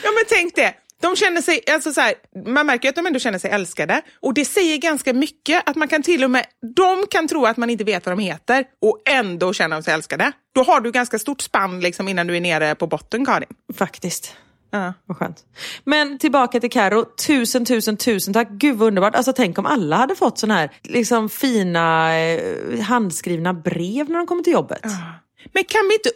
ja 0.04 0.12
men 0.12 0.24
tänk 0.30 0.56
det. 0.56 0.74
De 1.02 1.16
känner 1.16 1.42
sig, 1.42 1.62
alltså 1.72 1.94
så 1.94 2.02
här, 2.02 2.14
man 2.46 2.66
märker 2.66 2.90
att 2.90 2.96
de 2.96 3.06
ändå 3.06 3.20
känner 3.20 3.40
sig 3.40 3.52
älskade 3.52 4.02
och 4.22 4.34
det 4.34 4.46
säger 4.46 4.78
ganska 4.78 5.14
mycket 5.14 5.70
att 5.70 5.76
man 5.76 5.88
kan 5.88 6.04
till 6.04 6.24
och 6.24 6.32
med, 6.32 6.46
de 6.76 7.06
kan 7.10 7.28
tro 7.28 7.46
att 7.46 7.58
man 7.58 7.70
inte 7.70 7.84
vet 7.84 8.06
vad 8.06 8.18
de 8.18 8.24
heter 8.24 8.66
och 8.82 9.02
ändå 9.10 9.54
känna 9.54 9.82
sig 9.82 9.94
älskade. 9.94 10.32
Då 10.56 10.64
har 10.64 10.82
du 10.82 10.92
ganska 10.92 11.20
stort 11.20 11.42
spann 11.42 11.80
liksom 11.80 12.08
innan 12.08 12.28
du 12.28 12.38
är 12.38 12.42
nere 12.42 12.76
på 12.76 12.88
botten 12.88 13.26
Karin. 13.26 13.50
Faktiskt. 13.74 14.36
Ja. 14.72 14.94
Vad 15.06 15.18
skönt. 15.18 15.44
Men 15.84 16.18
tillbaka 16.18 16.60
till 16.60 16.72
Karo. 16.72 17.06
tusen, 17.28 17.66
tusen, 17.66 17.98
tusen 17.98 18.34
tack. 18.34 18.50
Gud 18.50 18.78
vad 18.78 18.88
underbart. 18.88 19.16
Alltså 19.16 19.34
tänk 19.34 19.60
om 19.60 19.66
alla 19.66 19.96
hade 19.96 20.16
fått 20.16 20.38
såna 20.38 20.54
här 20.54 20.72
liksom, 20.84 21.30
fina 21.30 22.18
eh, 22.20 22.80
handskrivna 22.80 23.54
brev 23.54 24.10
när 24.10 24.18
de 24.18 24.28
kommer 24.28 24.44
till 24.44 24.54
jobbet. 24.54 24.80
Ja. 24.84 25.14
Men 25.54 25.64
kan 25.64 25.88
vi 25.88 25.94
inte... 25.94 26.10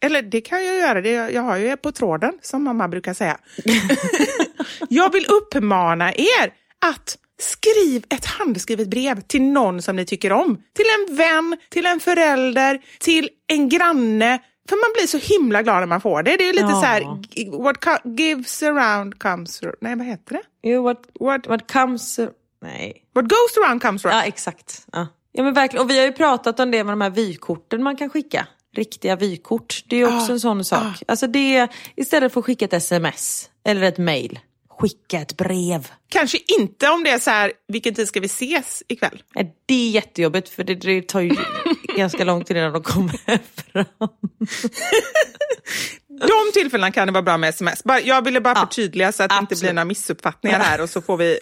Eller 0.00 0.22
det 0.22 0.40
kan 0.40 0.64
jag 0.66 0.76
göra, 0.76 1.00
det 1.00 1.10
jag 1.10 1.42
har 1.42 1.56
ju 1.56 1.76
på 1.76 1.92
tråden 1.92 2.32
som 2.42 2.62
mamma 2.64 2.88
brukar 2.88 3.14
säga. 3.14 3.38
jag 4.88 5.12
vill 5.12 5.26
uppmana 5.26 6.12
er 6.14 6.52
att 6.86 7.18
Skriv 7.38 8.04
ett 8.08 8.24
handskrivet 8.24 8.88
brev 8.88 9.20
till 9.20 9.42
någon 9.42 9.82
som 9.82 9.96
ni 9.96 10.04
tycker 10.04 10.32
om. 10.32 10.56
Till 10.76 10.84
en 11.10 11.16
vän, 11.16 11.56
till 11.70 11.86
en 11.86 12.00
förälder, 12.00 12.80
till 13.00 13.28
en 13.46 13.68
granne. 13.68 14.38
För 14.68 14.76
man 14.76 14.92
blir 14.94 15.06
så 15.06 15.18
himla 15.34 15.62
glad 15.62 15.80
när 15.80 15.86
man 15.86 16.00
får 16.00 16.22
det. 16.22 16.36
Det 16.36 16.48
är 16.48 16.52
lite 16.52 16.64
Ja. 16.64 16.70
så 16.80 16.86
här, 16.86 17.02
what 17.62 18.18
gives 18.18 18.62
around 18.62 19.18
comes... 19.18 19.62
ar- 19.62 19.74
Nej, 19.80 19.96
vad 19.96 20.06
heter 20.06 20.34
det? 20.34 20.42
Jo, 20.62 20.82
what, 20.82 20.98
What, 21.20 21.46
what 21.46 21.72
comes... 21.72 22.18
Nej. 22.62 23.02
what 23.14 23.24
goes 23.24 23.56
around 23.64 23.82
comes 23.82 24.04
around. 24.04 24.22
Ja, 24.22 24.24
exakt. 24.28 24.86
Ja. 24.92 25.06
Ja, 25.32 25.42
men 25.42 25.54
verkligen. 25.54 25.84
Och 25.84 25.90
vi 25.90 25.98
har 25.98 26.06
ju 26.06 26.12
pratat 26.12 26.60
om 26.60 26.70
det 26.70 26.84
med 26.84 26.92
de 26.92 27.00
här 27.00 27.10
vykorten 27.10 27.82
man 27.82 27.96
kan 27.96 28.10
skicka. 28.10 28.46
Riktiga 28.76 29.16
vykort. 29.16 29.84
Det 29.86 29.96
är 29.96 30.00
ju 30.00 30.16
också 30.16 30.32
en 30.32 30.40
sån 30.40 30.64
sak. 30.64 31.02
Alltså 31.08 31.26
det 31.26 31.68
istället 31.96 32.32
för 32.32 32.40
att 32.40 32.46
skicka 32.46 32.64
ett 32.64 32.72
sms 32.72 33.50
eller 33.64 33.82
ett 33.82 33.98
mail, 33.98 34.38
skicka 34.80 35.20
ett 35.20 35.36
brev. 35.36 35.88
Kanske 36.08 36.38
inte 36.58 36.88
om 36.88 37.04
det 37.04 37.10
är 37.10 37.18
så 37.18 37.30
här, 37.30 37.52
vilken 37.68 37.94
tid 37.94 38.08
ska 38.08 38.20
vi 38.20 38.26
ses 38.26 38.82
ikväll? 38.88 39.22
Nej, 39.34 39.56
Det 39.66 39.74
är 39.74 39.90
jättejobbigt 39.90 40.48
för 40.48 40.64
det, 40.64 40.74
det 40.74 41.08
tar 41.08 41.20
ju 41.20 41.36
ganska 41.96 42.24
lång 42.24 42.44
tid 42.44 42.56
innan 42.56 42.72
de 42.72 42.82
kommer 42.82 43.18
fram. 43.72 44.08
De 46.28 46.52
tillfällena 46.52 46.92
kan 46.92 47.06
det 47.06 47.12
vara 47.12 47.22
bra 47.22 47.36
med 47.36 47.48
sms. 47.48 47.82
Jag 48.04 48.24
ville 48.24 48.40
bara 48.40 48.54
förtydliga 48.54 49.12
så 49.12 49.22
att 49.22 49.30
det 49.30 49.34
inte 49.34 49.42
absolut. 49.42 49.60
blir 49.60 49.72
några 49.72 49.84
missuppfattningar 49.84 50.60
här 50.60 50.80
och 50.80 50.90
så 50.90 51.02
får 51.02 51.16
vi 51.16 51.38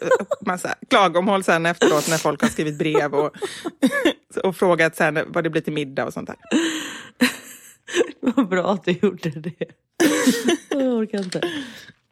massa 0.47 0.75
klagomål 0.91 1.45
sen 1.45 1.67
efteråt 1.67 2.09
när 2.09 2.19
folk 2.19 2.43
har 2.43 2.49
skrivit 2.49 2.79
brev 2.79 3.15
och, 3.15 3.33
och 4.45 4.57
frågat 4.57 4.97
sen 4.97 5.19
vad 5.27 5.45
det 5.45 5.51
blir 5.51 5.63
till 5.63 5.73
middag 5.73 6.05
och 6.05 6.13
sånt 6.13 6.27
där. 6.27 6.37
Vad 8.21 8.49
bra 8.49 8.73
att 8.73 8.85
du 8.85 8.93
gjorde 8.93 9.31
det. 9.31 9.55
Jag 10.69 10.95
orkar 10.95 11.19
inte. 11.19 11.41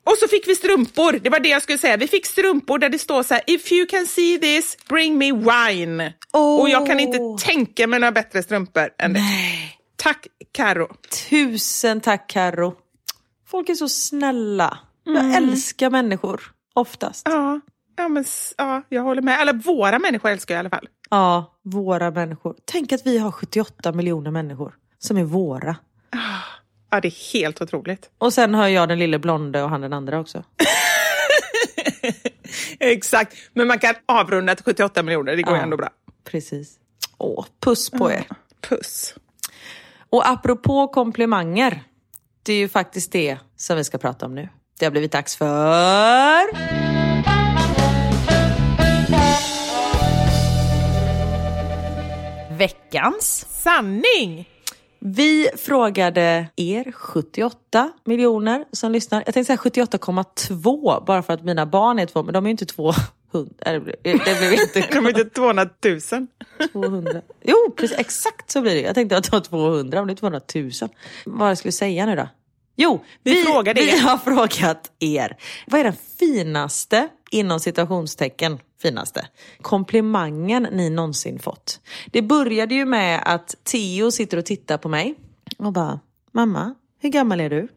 Och 0.05 0.19
så 0.19 0.29
fick 0.29 0.49
vi 0.49 0.55
strumpor, 0.55 1.13
det 1.23 1.31
var 1.31 1.41
det 1.41 1.49
jag 1.49 1.63
skulle 1.63 1.79
säga. 1.79 1.97
Vi 1.97 2.09
fick 2.09 2.27
strumpor 2.27 2.79
där 2.79 2.89
det 2.89 2.99
står 2.99 3.23
så 3.23 3.35
här, 3.35 3.43
if 3.47 3.73
you 3.73 3.87
can 3.87 4.07
see 4.07 4.39
this, 4.39 4.77
bring 4.89 5.19
me 5.19 5.33
wine. 5.33 6.13
Åh. 6.33 6.61
Och 6.61 6.69
jag 6.69 6.87
kan 6.87 7.01
inte 7.01 7.45
tänka 7.47 7.87
mig 7.87 8.01
några 8.01 8.13
bättre 8.13 8.43
strumpor 8.43 8.89
än 8.99 9.13
det. 9.13 9.21
Tack 10.03 10.27
Karo. 10.53 10.89
Tusen 11.31 12.01
tack 12.01 12.29
Karo. 12.31 12.75
Folk 13.47 13.69
är 13.69 13.75
så 13.75 13.89
snälla. 13.89 14.79
Jag 15.05 15.35
älskar 15.35 15.91
människor. 15.91 16.43
Oftast. 16.75 17.23
Ja, 17.29 17.61
ja, 17.97 18.09
men, 18.09 18.25
ja, 18.57 18.83
jag 18.89 19.03
håller 19.03 19.23
med. 19.23 19.41
Eller 19.41 19.53
våra 19.53 19.99
människor 19.99 20.31
älskar 20.31 20.55
jag 20.55 20.59
i 20.59 20.61
alla 20.61 20.71
fall. 20.71 20.89
Ja, 21.11 21.59
våra 21.65 22.11
människor. 22.11 22.57
Tänk 22.65 22.93
att 22.93 23.07
vi 23.07 23.19
har 23.19 23.31
78 23.33 23.93
miljoner 23.93 24.31
människor 24.31 24.75
som 24.99 25.17
är 25.17 25.25
våra. 25.25 25.77
Ja, 26.91 27.01
det 27.01 27.09
är 27.09 27.33
helt 27.33 27.61
otroligt. 27.63 28.11
Och 28.19 28.33
sen 28.33 28.55
har 28.55 28.69
jag 28.69 28.89
den 28.89 28.99
lille 28.99 29.19
blonde 29.19 29.63
och 29.63 29.71
han 29.71 29.81
den 29.81 29.93
andra 29.93 30.21
också. 30.21 30.45
Exakt, 32.81 33.37
men 33.53 33.67
man 33.67 33.79
kan 33.79 33.95
avrunda 34.07 34.55
till 34.55 34.65
78 34.65 35.03
miljoner, 35.03 35.37
det 35.37 35.43
går 35.43 35.57
Ja. 35.57 35.63
ändå 35.63 35.77
bra. 35.77 35.89
Precis. 36.25 36.77
Åh, 37.19 37.47
puss 37.61 37.91
på 37.91 38.11
er. 38.13 38.25
Puss. 38.69 39.15
Och 40.11 40.29
apropå 40.29 40.89
komplimanger. 40.89 41.83
Det 42.43 42.53
är 42.53 42.59
ju 42.59 42.69
faktiskt 42.69 43.13
det 43.13 43.39
som 43.57 43.77
vi 43.77 43.85
ska 43.85 43.99
prata 43.99 44.27
om 44.27 44.35
nu. 44.35 44.49
Det 44.79 44.87
har 44.87 44.91
blivit 44.91 45.13
dags 45.13 45.37
för... 45.37 46.45
Veckans 52.59 53.47
Sanning! 53.49 54.49
Vi 55.01 55.49
frågade 55.57 56.47
er 56.57 56.93
78 56.93 57.91
miljoner 58.05 58.65
som 58.73 58.93
lyssnar. 58.93 59.23
Jag 59.27 59.35
tänkte 59.35 59.57
säga 59.57 59.87
78,2 59.87 61.05
bara 61.05 61.23
för 61.23 61.33
att 61.33 61.45
mina 61.45 61.67
barn 61.67 61.99
är 61.99 62.07
två, 62.07 62.23
men 62.23 62.35
de 62.35 62.45
är 62.45 62.49
ju 62.49 62.51
inte 62.51 62.67
två. 62.67 62.93
200. 63.33 63.55
Det 63.65 63.81
blev- 63.81 63.97
det 64.03 64.39
blev 64.39 64.53
inte 64.53 64.81
De 64.93 65.07
är 65.07 65.09
inte 65.09 65.25
200 65.25 65.69
000. 65.85 66.27
200. 66.73 67.23
Jo, 67.43 67.75
precis, 67.77 67.99
exakt 67.99 68.51
så 68.51 68.61
blir 68.61 68.75
det. 68.75 68.81
Jag 68.81 68.95
tänkte 68.95 69.17
att 69.17 69.25
det 69.25 69.33
var 69.33 69.41
200, 69.41 70.01
men 70.01 70.07
det 70.07 70.13
är 70.13 70.17
200 70.17 70.41
000. 70.55 70.71
Vad 71.27 71.51
jag 71.51 71.59
skulle 71.59 71.73
säga 71.73 72.07
nu 72.07 72.17
då? 72.17 72.29
Jo, 72.77 73.05
Vi 73.23 73.45
frågade 73.45 73.81
vi 73.81 73.99
har 74.01 74.19
frågat 74.19 74.91
er. 74.99 75.37
Vad 75.67 75.81
är 75.81 75.85
den 75.85 75.97
finaste, 76.19 77.09
inom 77.31 77.61
citationstecken, 77.61 78.59
finaste 78.83 79.27
komplimangen 79.63 80.69
ni 80.73 80.91
någonsin 80.91 81.39
fått? 81.39 81.81
Det 82.07 82.23
började 82.23 82.75
ju 82.75 82.85
med 82.85 83.23
att 83.25 83.55
Theo 83.65 84.11
sitter 84.11 84.37
och 84.37 84.45
tittar 84.47 84.79
på 84.79 84.89
mig 84.89 85.15
och 85.59 85.73
bara, 85.73 86.01
mamma, 86.33 86.75
hur 87.01 87.09
gammal 87.09 87.41
är 87.41 87.51
du? 87.51 87.69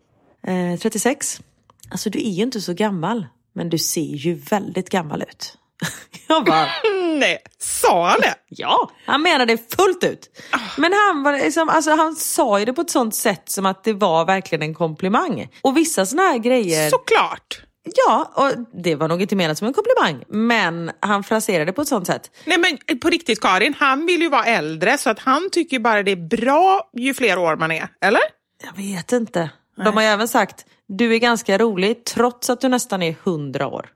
Eh, 0.51 0.79
36. 0.79 1.41
Alltså 1.89 2.09
du 2.09 2.19
är 2.19 2.31
ju 2.31 2.43
inte 2.43 2.61
så 2.61 2.73
gammal, 2.73 3.25
men 3.55 3.69
du 3.69 3.77
ser 3.77 4.01
ju 4.15 4.33
väldigt 4.33 4.89
gammal 4.89 5.21
ut. 5.21 5.57
Jag 6.27 6.45
bara, 6.45 6.67
Nej, 7.19 7.37
sa 7.59 8.09
han 8.09 8.19
det? 8.21 8.35
Ja, 8.49 8.91
han 9.05 9.21
menade 9.21 9.45
det 9.45 9.75
fullt 9.75 10.03
ut. 10.03 10.29
Men 10.77 10.93
han, 10.93 11.23
var 11.23 11.33
liksom, 11.33 11.69
alltså, 11.69 11.91
han 11.91 12.15
sa 12.15 12.59
ju 12.59 12.65
det 12.65 12.73
på 12.73 12.81
ett 12.81 12.89
sånt 12.89 13.15
sätt 13.15 13.49
som 13.49 13.65
att 13.65 13.83
det 13.83 13.93
var 13.93 14.25
verkligen 14.25 14.61
en 14.61 14.73
komplimang. 14.73 15.47
Och 15.61 15.77
vissa 15.77 16.05
såna 16.05 16.21
här 16.21 16.37
grejer, 16.37 16.89
Såklart. 16.89 17.61
ja, 18.07 18.31
och 18.35 18.51
det 18.83 18.95
var 18.95 19.07
nog 19.07 19.21
inte 19.21 19.35
menat 19.35 19.57
som 19.57 19.67
en 19.67 19.73
komplimang. 19.73 20.23
Men 20.27 20.91
han 20.99 21.23
fraserade 21.23 21.65
det 21.65 21.73
på 21.73 21.81
ett 21.81 21.87
sånt 21.87 22.07
sätt. 22.07 22.31
Nej 22.45 22.57
men 22.57 22.99
på 22.99 23.09
riktigt 23.09 23.41
Karin, 23.41 23.75
han 23.79 24.05
vill 24.05 24.21
ju 24.21 24.29
vara 24.29 24.45
äldre 24.45 24.97
så 24.97 25.09
att 25.09 25.19
han 25.19 25.49
tycker 25.51 25.79
bara 25.79 26.03
det 26.03 26.11
är 26.11 26.27
bra 26.27 26.89
ju 26.93 27.13
fler 27.13 27.37
år 27.37 27.55
man 27.55 27.71
är. 27.71 27.87
Eller? 28.05 28.21
Jag 28.63 28.83
vet 28.83 29.11
inte. 29.11 29.49
De 29.77 29.93
har 29.95 30.01
ju 30.03 30.07
även 30.09 30.27
sagt, 30.27 30.65
du 30.97 31.15
är 31.15 31.17
ganska 31.17 31.57
rolig 31.57 32.05
trots 32.05 32.49
att 32.49 32.61
du 32.61 32.67
nästan 32.67 33.01
är 33.01 33.15
hundra 33.23 33.67
år. 33.67 33.89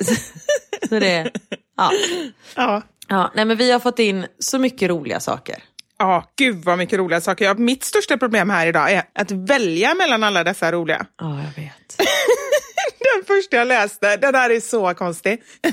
Så 0.88 0.98
det, 0.98 1.30
ja. 1.76 1.92
Ja. 2.56 2.82
ja. 3.08 3.32
Nej 3.34 3.44
men 3.44 3.56
vi 3.56 3.70
har 3.70 3.80
fått 3.80 3.98
in 3.98 4.26
så 4.38 4.58
mycket 4.58 4.90
roliga 4.90 5.20
saker. 5.20 5.62
Ja, 5.98 6.30
gud 6.36 6.64
vad 6.64 6.78
mycket 6.78 6.98
roliga 6.98 7.20
saker. 7.20 7.44
Ja, 7.44 7.54
mitt 7.54 7.84
största 7.84 8.16
problem 8.16 8.50
här 8.50 8.66
idag 8.66 8.92
är 8.92 9.02
att 9.14 9.30
välja 9.30 9.94
mellan 9.94 10.24
alla 10.24 10.44
dessa 10.44 10.72
roliga. 10.72 11.06
Ja, 11.18 11.28
jag 11.28 11.62
vet. 11.62 11.96
Den 12.98 13.24
första 13.26 13.56
jag 13.56 13.68
läste, 13.68 14.16
den 14.16 14.34
här 14.34 14.50
är 14.50 14.60
så 14.60 14.94
konstig. 14.94 15.42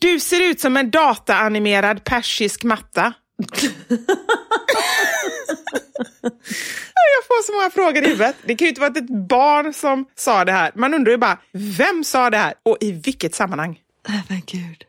Du 0.00 0.20
ser 0.20 0.42
ut 0.50 0.60
som 0.60 0.76
en 0.76 0.90
dataanimerad 0.90 2.04
persisk 2.04 2.64
matta. 2.64 3.12
Jag 7.18 7.26
får 7.26 7.46
så 7.46 7.52
många 7.52 7.70
frågor 7.70 8.04
i 8.04 8.06
huvudet. 8.08 8.36
Det 8.44 8.54
kan 8.54 8.66
ju 8.66 8.68
inte 8.68 8.80
vara 8.80 8.92
ett 8.92 9.28
barn 9.28 9.72
som 9.72 10.06
sa 10.14 10.44
det 10.44 10.52
här. 10.52 10.72
Man 10.74 10.94
undrar 10.94 11.10
ju 11.12 11.18
bara, 11.18 11.38
vem 11.52 12.04
sa 12.04 12.30
det 12.30 12.36
här 12.36 12.54
och 12.62 12.76
i 12.80 12.92
vilket 12.92 13.34
sammanhang? 13.34 13.80
Nej 14.08 14.22
men 14.28 14.42
gud. 14.46 14.84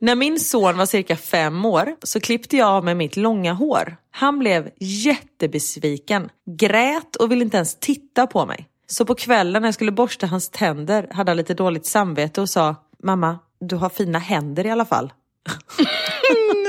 När 0.00 0.14
min 0.14 0.40
son 0.40 0.76
var 0.76 0.86
cirka 0.86 1.16
fem 1.16 1.64
år 1.64 1.96
så 2.02 2.20
klippte 2.20 2.56
jag 2.56 2.68
av 2.68 2.84
med 2.84 2.96
mitt 2.96 3.16
långa 3.16 3.52
hår. 3.52 3.96
Han 4.10 4.38
blev 4.38 4.70
jättebesviken, 4.80 6.30
grät 6.58 7.16
och 7.16 7.32
ville 7.32 7.44
inte 7.44 7.56
ens 7.56 7.76
titta 7.80 8.26
på 8.26 8.46
mig. 8.46 8.68
Så 8.86 9.04
på 9.04 9.14
kvällen 9.14 9.62
när 9.62 9.66
jag 9.66 9.74
skulle 9.74 9.92
borsta 9.92 10.26
hans 10.26 10.50
tänder 10.50 11.08
hade 11.12 11.30
han 11.30 11.36
lite 11.36 11.54
dåligt 11.54 11.86
samvete 11.86 12.40
och 12.40 12.48
sa 12.48 12.76
Mamma, 13.02 13.38
du 13.60 13.76
har 13.76 13.88
fina 13.88 14.18
händer 14.18 14.66
i 14.66 14.70
alla 14.70 14.84
fall. 14.84 15.12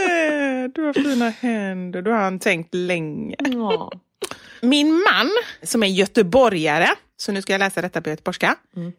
Du 0.75 0.83
har 0.85 0.93
fina 0.93 1.29
händer. 1.29 2.01
Du 2.01 2.11
har 2.11 2.17
han 2.17 2.39
tänkt 2.39 2.73
länge. 2.73 3.35
Ja. 3.39 3.91
Min 4.61 4.91
man, 4.93 5.31
som 5.63 5.83
är 5.83 5.87
göteborgare, 5.87 6.89
så 7.17 7.31
nu 7.31 7.41
ska 7.41 7.53
jag 7.53 7.59
läsa 7.59 7.81
detta 7.81 8.01
på 8.01 8.09
göteborgska, 8.09 8.55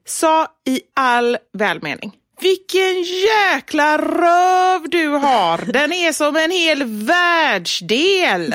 sa 0.06 0.46
i 0.66 0.80
all 0.94 1.38
välmening. 1.52 2.12
Vilken 2.40 3.02
jäkla 3.02 3.98
röv 3.98 4.88
du 4.90 5.08
har! 5.08 5.72
Den 5.72 5.92
är 5.92 6.12
som 6.12 6.36
en 6.36 6.50
hel 6.50 6.84
världsdel! 6.84 8.54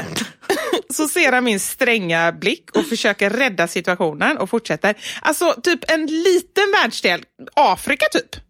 Så 0.89 1.07
ser 1.07 1.32
han 1.32 1.43
min 1.43 1.59
stränga 1.59 2.32
blick 2.32 2.72
och 2.78 2.86
försöker 2.86 3.30
rädda 3.30 3.68
situationen 3.68 4.38
och 4.38 4.49
fortsätter. 4.49 4.95
Alltså, 5.22 5.55
typ 5.63 5.91
en 5.91 6.05
liten 6.05 6.72
världsdel. 6.72 7.24
Afrika, 7.53 8.05
typ. 8.11 8.45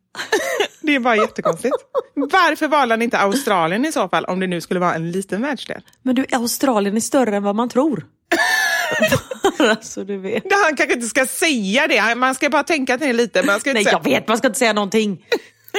Det 0.82 0.96
är 0.96 1.00
bara 1.00 1.16
jättekonstigt. 1.16 1.76
Varför 2.16 2.68
valde 2.68 2.94
han 2.94 3.02
inte 3.02 3.18
Australien 3.18 3.86
i 3.86 3.92
så 3.92 4.10
fall, 4.10 4.26
om 4.26 4.40
det 4.40 4.48
nu 4.48 4.62
skulle 4.62 4.80
vara 4.80 4.94
en 4.94 5.12
liten 5.12 5.42
världsdel? 5.42 5.82
Men 6.02 6.16
du, 6.16 6.26
Australien 6.32 6.96
är 6.96 7.02
större 7.02 7.36
än 7.36 7.44
vad 7.44 7.56
man 7.56 7.70
tror. 7.70 8.06
Bara 9.58 9.76
så 9.82 10.04
du 10.04 10.18
vet. 10.18 10.44
Han 10.66 10.76
kanske 10.76 10.94
inte 10.94 11.08
ska 11.08 11.26
säga 11.26 11.88
det. 11.88 12.16
Man 12.16 12.36
ska 12.36 12.50
bara 12.50 12.64
tänka 12.64 12.94
att 12.94 13.00
det 13.00 13.14
lite. 13.14 13.44
Man 13.44 13.60
ska 13.60 13.70
inte 13.70 13.78
Nej 13.78 13.84
säga... 13.84 14.00
jag 14.04 14.12
vet, 14.12 14.28
man 14.28 14.38
ska 14.38 14.48
inte 14.48 14.60
säga 14.60 14.74
någonting. 14.74 15.26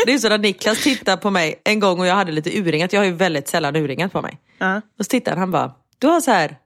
Det 0.06 0.12
är 0.12 0.18
så 0.18 0.28
när 0.28 0.38
Niklas 0.38 0.82
tittade 0.82 1.16
på 1.16 1.30
mig 1.30 1.60
en 1.64 1.80
gång 1.80 2.00
och 2.00 2.06
jag 2.06 2.14
hade 2.14 2.32
lite 2.32 2.58
uringat. 2.58 2.92
Jag 2.92 3.00
har 3.00 3.04
ju 3.04 3.12
väldigt 3.12 3.48
sällan 3.48 3.76
uringat 3.76 4.12
på 4.12 4.22
mig. 4.22 4.38
Ja. 4.58 4.76
Och 4.76 5.04
så 5.04 5.08
tittade 5.08 5.40
han 5.40 5.50
bara, 5.50 5.72
du 5.98 6.06
har 6.06 6.20
så 6.20 6.30
här 6.30 6.56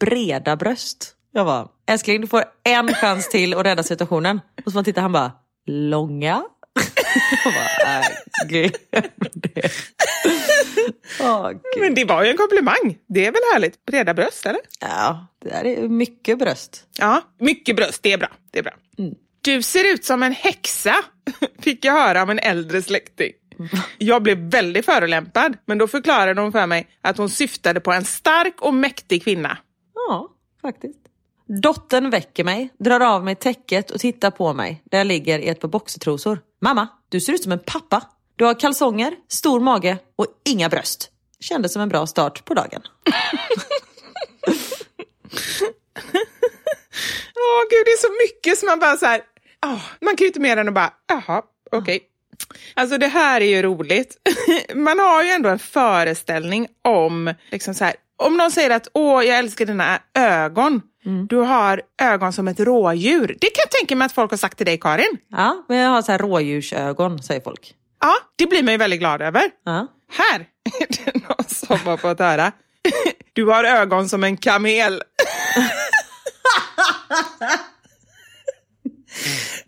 breda 0.00 0.56
bröst. 0.56 1.14
Jag 1.32 1.46
bara, 1.46 1.68
älskling 1.86 2.20
du 2.20 2.26
får 2.26 2.44
en 2.64 2.94
chans 2.94 3.28
till 3.28 3.54
att 3.54 3.66
rädda 3.66 3.82
situationen. 3.82 4.40
Och 4.66 4.72
så 4.72 4.84
tittade 4.84 5.02
han 5.02 5.12
bara, 5.12 5.32
långa? 5.66 6.42
Jag 7.44 7.54
bara, 7.54 7.68
nej, 7.84 8.04
glöm 8.48 9.30
det. 9.34 9.70
Men 11.80 11.94
det 11.94 12.04
var 12.04 12.24
ju 12.24 12.30
en 12.30 12.36
komplimang. 12.36 12.98
Det 13.08 13.26
är 13.26 13.32
väl 13.32 13.40
härligt? 13.52 13.84
Breda 13.86 14.14
bröst, 14.14 14.46
eller? 14.46 14.60
Ja, 14.80 15.26
det 15.42 15.48
där 15.48 15.64
är 15.66 15.88
mycket 15.88 16.38
bröst. 16.38 16.86
Ja, 16.98 17.22
mycket 17.40 17.76
bröst. 17.76 18.02
Det 18.02 18.12
är 18.12 18.18
bra. 18.18 18.28
Det 18.50 18.58
är 18.58 18.62
bra. 18.62 18.72
Du 19.40 19.62
ser 19.62 19.92
ut 19.94 20.04
som 20.04 20.22
en 20.22 20.32
häxa, 20.32 20.94
fick 21.60 21.84
jag 21.84 21.92
höra 21.92 22.22
av 22.22 22.30
en 22.30 22.38
äldre 22.38 22.82
släkting. 22.82 23.32
Jag 23.98 24.22
blev 24.22 24.38
väldigt 24.38 24.84
förolämpad, 24.84 25.56
men 25.66 25.78
då 25.78 25.88
förklarade 25.88 26.40
hon 26.40 26.52
för 26.52 26.66
mig 26.66 26.88
att 27.02 27.16
hon 27.18 27.28
syftade 27.30 27.80
på 27.80 27.92
en 27.92 28.04
stark 28.04 28.60
och 28.60 28.74
mäktig 28.74 29.24
kvinna. 29.24 29.58
Ja, 29.94 30.28
faktiskt. 30.62 30.98
Dottern 31.62 32.10
väcker 32.10 32.44
mig, 32.44 32.68
drar 32.78 33.00
av 33.00 33.24
mig 33.24 33.34
täcket 33.34 33.90
och 33.90 34.00
tittar 34.00 34.30
på 34.30 34.52
mig 34.52 34.82
där 34.90 34.98
jag 34.98 35.06
ligger 35.06 35.38
i 35.38 35.48
ett 35.48 35.60
par 35.60 35.68
boxertrosor. 35.68 36.38
Mamma, 36.64 36.88
du 37.08 37.20
ser 37.20 37.32
ut 37.32 37.42
som 37.42 37.52
en 37.52 37.58
pappa. 37.58 38.02
Du 38.36 38.44
har 38.44 38.60
kalsonger, 38.60 39.16
stor 39.28 39.60
mage 39.60 39.98
och 40.16 40.26
inga 40.44 40.68
bröst. 40.68 41.10
Kändes 41.40 41.72
som 41.72 41.82
en 41.82 41.88
bra 41.88 42.06
start 42.06 42.44
på 42.44 42.54
dagen. 42.54 42.82
Åh 47.34 47.62
gud, 47.70 47.84
det 47.84 47.90
är 47.90 47.98
så 47.98 48.08
mycket 48.22 48.58
som 48.58 48.66
man 48.66 48.78
bara 48.78 48.96
så 48.96 49.06
här, 49.06 49.22
oh, 49.66 49.80
man 50.00 50.16
kan 50.16 50.24
ju 50.24 50.26
inte 50.26 50.40
mer 50.40 50.56
än 50.56 50.68
att 50.68 50.74
bara, 50.74 50.92
jaha, 51.08 51.42
okej. 51.72 51.96
Okay. 51.96 52.00
Alltså 52.74 52.98
det 52.98 53.08
här 53.08 53.40
är 53.40 53.56
ju 53.56 53.62
roligt. 53.62 54.16
Man 54.74 54.98
har 54.98 55.22
ju 55.22 55.30
ändå 55.30 55.48
en 55.48 55.58
föreställning 55.58 56.68
om, 56.82 57.34
liksom 57.50 57.74
så 57.74 57.84
här, 57.84 57.94
om 58.26 58.36
någon 58.36 58.50
säger 58.50 58.70
att 58.70 58.88
åh, 58.94 59.24
jag 59.24 59.38
älskar 59.38 59.66
dina 59.66 59.98
ögon. 60.14 60.82
Mm. 61.04 61.26
Du 61.26 61.36
har 61.36 61.82
ögon 62.02 62.32
som 62.32 62.48
ett 62.48 62.60
rådjur. 62.60 63.26
Det 63.40 63.46
kan 63.46 63.62
jag 63.62 63.70
tänka 63.70 63.96
mig 63.96 64.06
att 64.06 64.12
folk 64.12 64.30
har 64.30 64.38
sagt 64.38 64.56
till 64.56 64.66
dig, 64.66 64.78
Karin. 64.78 65.18
Ja, 65.30 65.64
men 65.68 65.78
jag 65.78 65.90
har 65.90 66.02
så 66.02 66.12
här 66.12 66.18
rådjursögon, 66.18 67.22
säger 67.22 67.40
folk. 67.40 67.74
Ja, 68.00 68.14
det 68.36 68.46
blir 68.46 68.62
man 68.62 68.72
ju 68.72 68.78
väldigt 68.78 69.00
glad 69.00 69.22
över. 69.22 69.42
Ja. 69.64 69.86
Här 70.12 70.46
är 70.80 70.86
det 71.04 71.14
någon 71.28 71.44
som 71.46 71.78
har 71.78 71.96
fått 71.96 72.18
höra. 72.18 72.52
Du 73.34 73.46
har 73.46 73.64
ögon 73.64 74.08
som 74.08 74.24
en 74.24 74.36
kamel. 74.36 74.94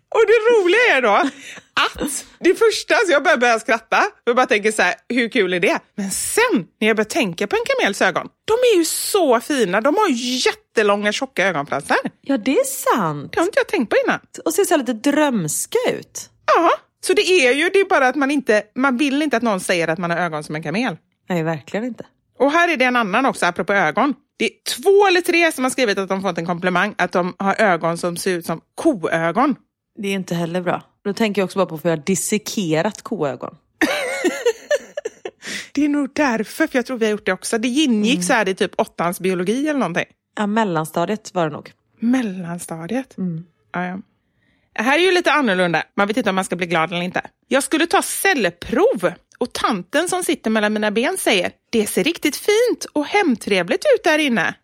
Och 0.09 0.23
det 0.27 0.39
roliga 0.51 0.97
är 0.97 1.01
då 1.01 1.29
att 1.75 2.25
det 2.39 2.55
första, 2.55 2.95
så 2.95 3.11
jag 3.11 3.23
börjar 3.23 3.37
börja 3.37 3.59
skratta. 3.59 4.03
Jag 4.23 4.35
bara 4.35 4.45
tänker 4.45 4.71
så 4.71 4.81
här, 4.81 4.95
hur 5.09 5.29
kul 5.29 5.53
är 5.53 5.59
det? 5.59 5.79
Men 5.95 6.11
sen 6.11 6.67
när 6.81 6.87
jag 6.87 6.97
börjar 6.97 7.05
tänka 7.05 7.47
på 7.47 7.55
en 7.55 7.61
kamels 7.65 8.01
ögon, 8.01 8.29
de 8.45 8.53
är 8.53 8.77
ju 8.77 8.85
så 8.85 9.39
fina. 9.39 9.81
De 9.81 9.95
har 9.95 10.09
jättelånga 10.45 11.11
tjocka 11.11 11.47
ögonfransar. 11.47 11.97
Ja, 12.21 12.37
det 12.37 12.57
är 12.57 12.63
sant. 12.63 13.31
Det 13.31 13.39
har 13.39 13.45
inte 13.45 13.59
jag 13.59 13.67
tänkt 13.67 13.89
på 13.89 13.95
innan. 14.05 14.19
Och 14.45 14.53
ser 14.53 14.63
så 14.63 14.77
lite 14.77 14.93
drömska 14.93 15.77
ut. 15.91 16.29
Ja, 16.45 16.71
så 17.05 17.13
det 17.13 17.21
är 17.21 17.53
ju 17.53 17.69
det 17.69 17.79
är 17.79 17.85
bara 17.89 18.07
att 18.07 18.15
man 18.15 18.31
inte, 18.31 18.63
man 18.75 18.97
vill 18.97 19.21
inte 19.21 19.37
att 19.37 19.43
någon 19.43 19.59
säger 19.59 19.87
att 19.87 19.99
man 19.99 20.11
har 20.11 20.17
ögon 20.17 20.43
som 20.43 20.55
en 20.55 20.63
kamel. 20.63 20.97
Nej, 21.29 21.43
verkligen 21.43 21.85
inte. 21.85 22.05
Och 22.39 22.51
här 22.51 22.69
är 22.69 22.77
det 22.77 22.85
en 22.85 22.95
annan 22.95 23.25
också, 23.25 23.45
apropå 23.45 23.73
ögon. 23.73 24.13
Det 24.37 24.45
är 24.45 24.51
två 24.75 25.07
eller 25.07 25.21
tre 25.21 25.51
som 25.51 25.63
har 25.63 25.71
skrivit 25.71 25.97
att 25.97 26.09
de 26.09 26.21
fått 26.21 26.37
en 26.37 26.45
komplimang, 26.45 26.95
att 26.97 27.11
de 27.11 27.35
har 27.39 27.61
ögon 27.61 27.97
som 27.97 28.17
ser 28.17 28.31
ut 28.31 28.45
som 28.45 28.61
koögon. 28.75 29.55
Det 29.99 30.07
är 30.07 30.13
inte 30.13 30.35
heller 30.35 30.61
bra. 30.61 30.83
Då 31.05 31.13
tänker 31.13 31.41
jag 31.41 31.45
också 31.45 31.59
bara 31.59 31.65
på 31.65 31.77
för 31.77 31.89
jag 31.89 31.97
har 31.97 32.03
dissekerat 32.03 33.01
koögon. 33.01 33.57
det 35.71 35.85
är 35.85 35.89
nog 35.89 36.09
därför, 36.13 36.67
för 36.67 36.77
jag 36.77 36.85
tror 36.85 36.97
vi 36.97 37.05
har 37.05 37.11
gjort 37.11 37.25
det 37.25 37.33
också. 37.33 37.57
Det 37.57 37.67
ingick 37.67 38.13
mm. 38.13 38.23
så 38.23 38.33
här 38.33 38.49
i 38.49 38.55
typ 38.55 38.71
åttans 38.77 39.19
biologi 39.19 39.67
eller 39.67 39.79
någonting. 39.79 40.05
Ja, 40.35 40.47
mellanstadiet 40.47 41.33
var 41.33 41.49
det 41.49 41.53
nog. 41.53 41.71
Mellanstadiet? 41.99 43.17
Mm. 43.17 43.45
Ja, 43.71 43.85
ja. 43.85 43.99
Det 44.73 44.81
här 44.81 44.99
är 44.99 45.03
ju 45.03 45.11
lite 45.11 45.31
annorlunda. 45.31 45.83
Man 45.95 46.07
vet 46.07 46.17
inte 46.17 46.29
om 46.29 46.35
man 46.35 46.45
ska 46.45 46.55
bli 46.55 46.67
glad 46.67 46.91
eller 46.91 47.01
inte. 47.01 47.21
Jag 47.47 47.63
skulle 47.63 47.87
ta 47.87 48.01
cellprov 48.01 49.13
och 49.37 49.53
tanten 49.53 50.09
som 50.09 50.23
sitter 50.23 50.49
mellan 50.49 50.73
mina 50.73 50.91
ben 50.91 51.17
säger 51.17 51.51
det 51.69 51.87
ser 51.87 52.03
riktigt 52.03 52.35
fint 52.35 52.85
och 52.93 53.05
hemtrevligt 53.05 53.85
ut 53.95 54.03
där 54.03 54.19
inne. 54.19 54.55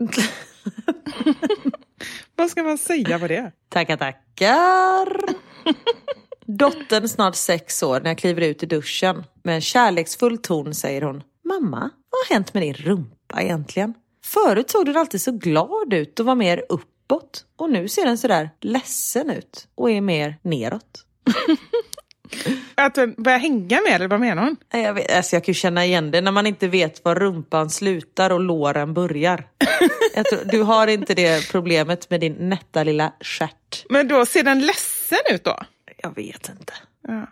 Vad 2.36 2.50
ska 2.50 2.64
man 2.64 2.78
säga 2.78 3.20
på 3.20 3.28
det? 3.28 3.52
Tackar, 3.70 3.98
tackar. 3.98 5.22
Dottern 6.46 7.08
snart 7.08 7.36
sex 7.36 7.84
år 7.84 8.00
när 8.00 8.10
jag 8.10 8.18
kliver 8.18 8.42
ut 8.42 8.64
i 8.64 8.66
duschen. 8.66 9.24
Med 9.44 9.56
en 9.56 9.62
kärleksfull 9.62 10.38
ton 10.38 10.74
säger 10.74 11.02
hon 11.02 11.24
Mamma, 11.44 11.80
vad 11.80 12.28
har 12.28 12.34
hänt 12.34 12.54
med 12.54 12.64
din 12.64 12.74
rumpa 12.74 13.42
egentligen? 13.42 13.94
Förut 14.26 14.70
såg 14.70 14.86
du 14.86 15.00
alltid 15.00 15.22
så 15.22 15.32
glad 15.32 15.94
ut 15.94 16.20
och 16.20 16.26
var 16.26 16.36
mer 16.36 16.64
uppåt. 16.70 17.46
Och 17.56 17.70
nu 17.70 17.88
ser 17.88 18.06
den 18.06 18.18
sådär 18.18 18.50
ledsen 18.62 19.30
ut 19.30 19.68
och 19.76 19.92
är 19.92 20.02
mer 20.02 20.38
neråt. 20.42 21.06
Att 22.76 22.96
den 22.96 23.16
börjar 23.18 23.40
hänga 23.40 23.82
med 23.82 23.96
eller 23.96 24.08
vad 24.08 24.20
menar 24.20 24.44
hon? 24.44 24.58
Jag, 24.82 24.94
vet, 24.94 25.16
alltså 25.16 25.36
jag 25.36 25.44
kan 25.44 25.52
ju 25.52 25.54
känna 25.54 25.86
igen 25.86 26.12
det 26.12 26.22
när 26.22 26.32
man 26.32 26.48
inte 26.48 26.68
vet 26.68 27.06
var 27.06 27.16
rumpan 27.16 27.70
slutar 27.70 28.30
och 28.30 28.40
låren 28.40 28.94
börjar. 28.94 29.48
tror, 30.30 30.52
du 30.52 30.62
har 30.62 30.88
inte 30.88 31.14
det 31.14 31.52
problemet 31.52 32.10
med 32.10 32.20
din 32.20 32.34
nätta 32.34 32.84
lilla 32.84 33.14
stjärt. 33.22 33.86
Men 33.90 34.08
då 34.08 34.26
ser 34.26 34.44
den 34.44 34.66
ledsen 34.66 35.20
ut 35.32 35.44
då? 35.44 35.60
Jag 36.04 36.16
vet 36.16 36.50
inte. 36.50 36.74
Ja. 37.08 37.28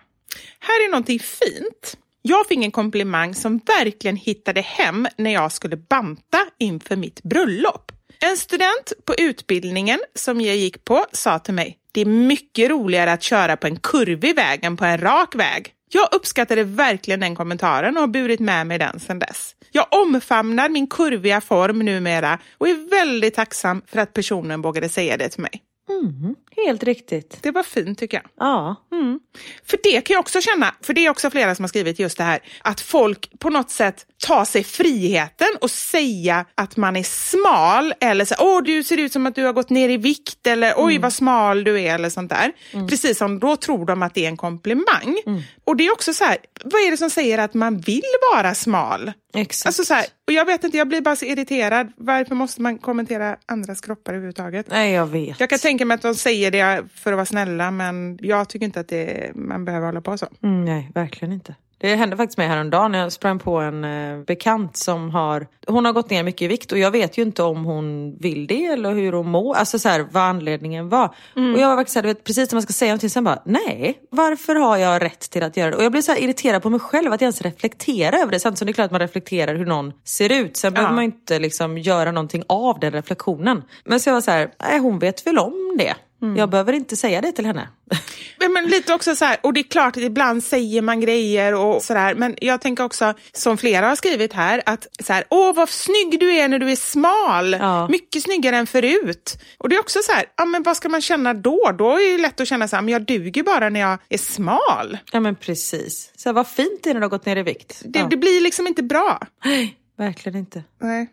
Här 0.59 0.85
är 0.85 0.91
någonting 0.91 1.19
fint. 1.19 1.97
Jag 2.21 2.47
fick 2.47 2.63
en 2.63 2.71
komplimang 2.71 3.35
som 3.35 3.57
verkligen 3.57 4.15
hittade 4.15 4.61
hem 4.61 5.07
när 5.17 5.33
jag 5.33 5.51
skulle 5.51 5.77
banta 5.77 6.39
inför 6.57 6.95
mitt 6.95 7.23
bröllop. 7.23 7.91
En 8.19 8.37
student 8.37 8.93
på 9.05 9.15
utbildningen 9.15 9.99
som 10.15 10.41
jag 10.41 10.55
gick 10.55 10.85
på 10.85 11.05
sa 11.11 11.39
till 11.39 11.53
mig, 11.53 11.77
det 11.91 12.01
är 12.01 12.05
mycket 12.05 12.69
roligare 12.69 13.13
att 13.13 13.23
köra 13.23 13.57
på 13.57 13.67
en 13.67 13.77
kurvig 13.77 14.35
väg 14.35 14.63
än 14.63 14.77
på 14.77 14.85
en 14.85 14.97
rak 14.97 15.35
väg. 15.35 15.73
Jag 15.91 16.09
uppskattade 16.11 16.63
verkligen 16.63 17.19
den 17.19 17.35
kommentaren 17.35 17.97
och 17.97 18.01
har 18.01 18.07
burit 18.07 18.39
med 18.39 18.67
mig 18.67 18.77
den 18.77 18.99
sedan 18.99 19.19
dess. 19.19 19.55
Jag 19.71 19.87
omfamnar 19.91 20.69
min 20.69 20.87
kurviga 20.87 21.41
form 21.41 21.79
numera 21.79 22.39
och 22.57 22.69
är 22.69 22.89
väldigt 22.89 23.33
tacksam 23.33 23.81
för 23.87 23.99
att 23.99 24.13
personen 24.13 24.61
vågade 24.61 24.89
säga 24.89 25.17
det 25.17 25.29
till 25.29 25.41
mig. 25.41 25.63
Mm, 25.89 26.35
helt 26.67 26.83
riktigt. 26.83 27.37
Det 27.41 27.51
var 27.51 27.63
fint 27.63 27.99
tycker 27.99 28.17
jag. 28.17 28.25
Ja. 28.47 28.75
Mm. 28.91 29.19
För 29.65 29.79
det 29.83 30.01
kan 30.01 30.13
jag 30.13 30.19
också 30.19 30.41
känna, 30.41 30.75
för 30.81 30.93
det 30.93 31.05
är 31.05 31.09
också 31.09 31.29
flera 31.29 31.55
som 31.55 31.63
har 31.63 31.67
skrivit 31.67 31.99
just 31.99 32.17
det 32.17 32.23
här, 32.23 32.39
att 32.61 32.81
folk 32.81 33.39
på 33.39 33.49
något 33.49 33.69
sätt 33.71 34.05
tar 34.27 34.45
sig 34.45 34.63
friheten 34.63 35.47
och 35.61 35.71
säga 35.71 36.45
att 36.55 36.77
man 36.77 36.95
är 36.95 37.03
smal 37.03 37.93
eller 38.01 38.25
så, 38.25 38.35
åh 38.39 38.63
du 38.63 38.83
ser 38.83 38.97
ut 38.97 39.13
som 39.13 39.25
att 39.25 39.35
du 39.35 39.45
har 39.45 39.53
gått 39.53 39.69
ner 39.69 39.89
i 39.89 39.97
vikt 39.97 40.47
eller 40.47 40.73
oj 40.77 40.91
mm. 40.91 41.01
vad 41.01 41.13
smal 41.13 41.63
du 41.63 41.81
är 41.81 41.95
eller 41.95 42.09
sånt 42.09 42.29
där. 42.29 42.51
Mm. 42.71 42.87
Precis 42.87 43.17
som 43.17 43.39
då 43.39 43.55
tror 43.55 43.85
de 43.85 44.03
att 44.03 44.13
det 44.13 44.25
är 44.25 44.29
en 44.29 44.37
komplimang. 44.37 45.17
Mm. 45.25 45.41
Och 45.63 45.75
det 45.75 45.85
är 45.85 45.91
också 45.91 46.13
så 46.13 46.23
här, 46.23 46.37
vad 46.63 46.81
är 46.81 46.91
det 46.91 46.97
som 46.97 47.09
säger 47.09 47.37
att 47.37 47.53
man 47.53 47.77
vill 47.77 48.01
vara 48.33 48.55
smal? 48.55 49.11
Exakt. 49.33 49.67
Alltså 49.67 49.83
så 49.83 49.93
här, 49.93 50.05
och 50.27 50.33
jag 50.33 50.45
vet 50.45 50.63
inte, 50.63 50.77
jag 50.77 50.87
blir 50.87 51.01
bara 51.01 51.15
så 51.15 51.25
irriterad. 51.25 51.91
Varför 51.97 52.35
måste 52.35 52.61
man 52.61 52.77
kommentera 52.77 53.37
andras 53.45 53.81
kroppar 53.81 54.13
överhuvudtaget? 54.13 54.65
Nej, 54.69 54.93
jag 54.93 55.07
vet. 55.07 55.39
Jag 55.39 55.49
kan 55.49 55.59
tänka 55.59 55.85
mig 55.85 55.95
att 55.95 56.01
de 56.01 56.15
säger 56.15 56.48
det 56.51 56.83
för 56.93 57.11
att 57.11 57.17
vara 57.17 57.25
snälla, 57.25 57.71
men 57.71 58.19
jag 58.21 58.49
tycker 58.49 58.65
inte 58.65 58.79
att 58.79 58.87
det, 58.87 59.31
man 59.35 59.65
behöver 59.65 59.85
hålla 59.85 60.01
på 60.01 60.17
så. 60.17 60.27
Mm, 60.43 60.65
nej, 60.65 60.91
verkligen 60.93 61.33
inte. 61.33 61.55
Det 61.81 61.95
hände 61.95 62.17
faktiskt 62.17 62.37
mig 62.37 62.47
häromdagen 62.47 62.93
jag 62.93 63.11
sprang 63.11 63.39
på 63.39 63.57
en 63.57 63.83
eh, 63.83 64.19
bekant 64.19 64.77
som 64.77 65.09
har, 65.09 65.47
hon 65.67 65.85
har 65.85 65.93
gått 65.93 66.09
ner 66.09 66.23
mycket 66.23 66.41
i 66.41 66.47
vikt 66.47 66.71
och 66.71 66.77
jag 66.77 66.91
vet 66.91 67.17
ju 67.17 67.21
inte 67.21 67.43
om 67.43 67.65
hon 67.65 68.17
vill 68.17 68.47
det 68.47 68.65
eller 68.65 68.93
hur 68.93 69.13
hon 69.13 69.29
mår, 69.29 69.55
alltså 69.55 69.79
så 69.79 69.89
här, 69.89 70.07
vad 70.11 70.23
anledningen 70.23 70.89
var. 70.89 71.15
Mm. 71.35 71.53
Och 71.53 71.59
jag 71.59 71.69
var 71.69 71.75
faktiskt 71.75 71.93
så 71.93 71.99
här, 71.99 72.07
vet, 72.07 72.23
precis 72.23 72.51
när 72.51 72.55
man 72.55 72.61
ska 72.61 72.73
säga 72.73 72.89
någonting, 72.89 73.09
sen 73.09 73.23
bara, 73.23 73.41
nej, 73.45 73.99
varför 74.09 74.55
har 74.55 74.77
jag 74.77 75.01
rätt 75.01 75.19
till 75.19 75.43
att 75.43 75.57
göra 75.57 75.71
det? 75.71 75.77
Och 75.77 75.83
jag 75.83 75.91
blev 75.91 76.01
så 76.01 76.15
irriterad 76.15 76.61
på 76.61 76.69
mig 76.69 76.79
själv 76.79 77.13
att 77.13 77.21
jag 77.21 77.25
ens 77.25 77.41
reflekterar 77.41 78.17
över 78.17 78.31
det, 78.31 78.39
samtidigt 78.39 78.59
som 78.59 78.65
det 78.65 78.71
är 78.71 78.73
klart 78.73 78.85
att 78.85 78.91
man 78.91 79.01
reflekterar 79.01 79.55
hur 79.55 79.65
någon 79.65 79.93
ser 80.03 80.31
ut. 80.31 80.57
Sen 80.57 80.67
ja. 80.67 80.75
behöver 80.75 80.95
man 80.95 81.03
inte 81.03 81.39
liksom 81.39 81.77
göra 81.77 82.11
någonting 82.11 82.43
av 82.47 82.79
den 82.79 82.91
reflektionen. 82.91 83.63
Men 83.85 83.99
så 83.99 84.09
jag 84.09 84.13
var 84.13 84.21
så 84.21 84.31
här, 84.31 84.51
nej 84.59 84.79
hon 84.79 84.99
vet 84.99 85.27
väl 85.27 85.37
om 85.37 85.75
det. 85.77 85.95
Mm. 86.21 86.37
Jag 86.37 86.49
behöver 86.49 86.73
inte 86.73 86.95
säga 86.95 87.21
det 87.21 87.31
till 87.31 87.45
henne. 87.45 87.67
Men 88.53 88.65
lite 88.65 88.93
också 88.93 89.15
så 89.15 89.25
här, 89.25 89.37
och 89.43 89.53
det 89.53 89.59
är 89.59 89.63
klart 89.63 89.97
att 89.97 90.03
ibland 90.03 90.43
säger 90.43 90.81
man 90.81 90.99
grejer 90.99 91.53
och 91.53 91.83
sådär, 91.83 92.15
men 92.15 92.35
jag 92.41 92.61
tänker 92.61 92.83
också, 92.83 93.13
som 93.33 93.57
flera 93.57 93.87
har 93.87 93.95
skrivit 93.95 94.33
här, 94.33 94.61
att 94.65 94.87
så 95.03 95.13
här, 95.13 95.23
åh 95.29 95.55
vad 95.55 95.69
snygg 95.69 96.19
du 96.19 96.33
är 96.33 96.47
när 96.47 96.59
du 96.59 96.71
är 96.71 96.75
smal, 96.75 97.53
ja. 97.53 97.87
mycket 97.87 98.23
snyggare 98.23 98.57
än 98.57 98.67
förut. 98.67 99.39
Och 99.57 99.69
det 99.69 99.75
är 99.75 99.79
också 99.79 99.99
så 100.03 100.11
här, 100.11 100.25
ja 100.37 100.45
men 100.45 100.63
vad 100.63 100.77
ska 100.77 100.89
man 100.89 101.01
känna 101.01 101.33
då? 101.33 101.71
Då 101.77 101.91
är 101.91 102.11
det 102.11 102.21
lätt 102.21 102.41
att 102.41 102.47
känna 102.47 102.67
så 102.67 102.75
här, 102.75 102.83
men 102.83 102.91
jag 102.91 103.05
duger 103.05 103.43
bara 103.43 103.69
när 103.69 103.79
jag 103.79 103.97
är 104.09 104.17
smal. 104.17 104.97
Ja 105.11 105.19
men 105.19 105.35
precis. 105.35 106.11
Så 106.15 106.29
här, 106.29 106.33
vad 106.33 106.47
fint 106.47 106.83
det 106.83 106.89
är 106.89 106.93
när 106.93 107.01
du 107.01 107.05
har 107.05 107.09
gått 107.09 107.25
ner 107.25 107.35
i 107.35 107.43
vikt. 107.43 107.81
Det, 107.85 107.99
ja. 107.99 108.07
det 108.09 108.17
blir 108.17 108.41
liksom 108.41 108.67
inte 108.67 108.83
bra. 108.83 109.19
Nej, 109.45 109.77
verkligen 109.97 110.39
inte. 110.39 110.63
Nej. 110.81 111.07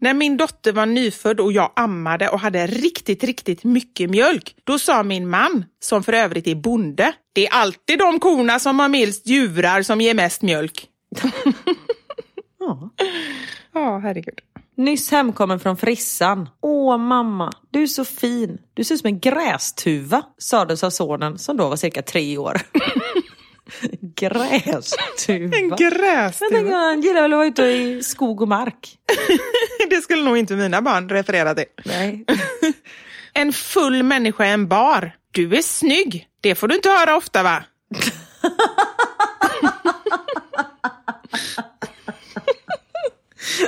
När 0.00 0.14
min 0.14 0.36
dotter 0.36 0.72
var 0.72 0.86
nyfödd 0.86 1.40
och 1.40 1.52
jag 1.52 1.72
ammade 1.76 2.28
och 2.28 2.40
hade 2.40 2.66
riktigt, 2.66 3.24
riktigt 3.24 3.64
mycket 3.64 4.10
mjölk, 4.10 4.54
då 4.64 4.78
sa 4.78 5.02
min 5.02 5.28
man, 5.28 5.64
som 5.80 6.02
för 6.02 6.12
övrigt 6.12 6.46
är 6.46 6.54
bonde, 6.54 7.12
det 7.32 7.46
är 7.46 7.52
alltid 7.52 7.98
de 7.98 8.20
korna 8.20 8.58
som 8.58 8.80
har 8.80 8.88
minst 8.88 9.26
djurar 9.26 9.82
som 9.82 10.00
ger 10.00 10.14
mest 10.14 10.42
mjölk. 10.42 10.86
ja. 12.58 12.90
Ja, 13.72 13.98
herregud. 13.98 14.40
Nyss 14.76 15.10
hemkommen 15.10 15.60
från 15.60 15.76
frissan. 15.76 16.48
Åh 16.62 16.98
mamma, 16.98 17.52
du 17.70 17.82
är 17.82 17.86
så 17.86 18.04
fin. 18.04 18.58
Du 18.74 18.84
ser 18.84 18.94
ut 18.94 19.00
som 19.00 19.06
en 19.06 19.20
grästuva, 19.20 20.22
sades 20.38 20.84
av 20.84 20.90
sonen 20.90 21.38
som 21.38 21.56
då 21.56 21.68
var 21.68 21.76
cirka 21.76 22.02
tre 22.02 22.38
år. 22.38 22.60
Grästuva. 24.16 25.56
En 25.56 25.68
grästuva. 25.76 26.50
Tänker, 26.50 26.74
han 26.74 27.00
gillar 27.00 27.22
väl 27.22 27.32
att 27.32 27.36
vara 27.36 27.46
ute 27.46 27.62
i 27.62 28.02
skog 28.02 28.40
och 28.42 28.48
mark. 28.48 28.98
det 29.90 30.02
skulle 30.02 30.22
nog 30.22 30.36
inte 30.38 30.56
mina 30.56 30.82
barn 30.82 31.08
referera 31.08 31.54
till. 31.54 31.64
Nej. 31.84 32.24
En 33.32 33.52
full 33.52 34.02
människa 34.02 34.46
i 34.46 34.50
en 34.50 34.68
bar. 34.68 35.12
Du 35.32 35.56
är 35.56 35.62
snygg. 35.62 36.28
Det 36.40 36.54
får 36.54 36.68
du 36.68 36.74
inte 36.74 36.88
höra 36.90 37.16
ofta 37.16 37.42
va? 37.42 37.62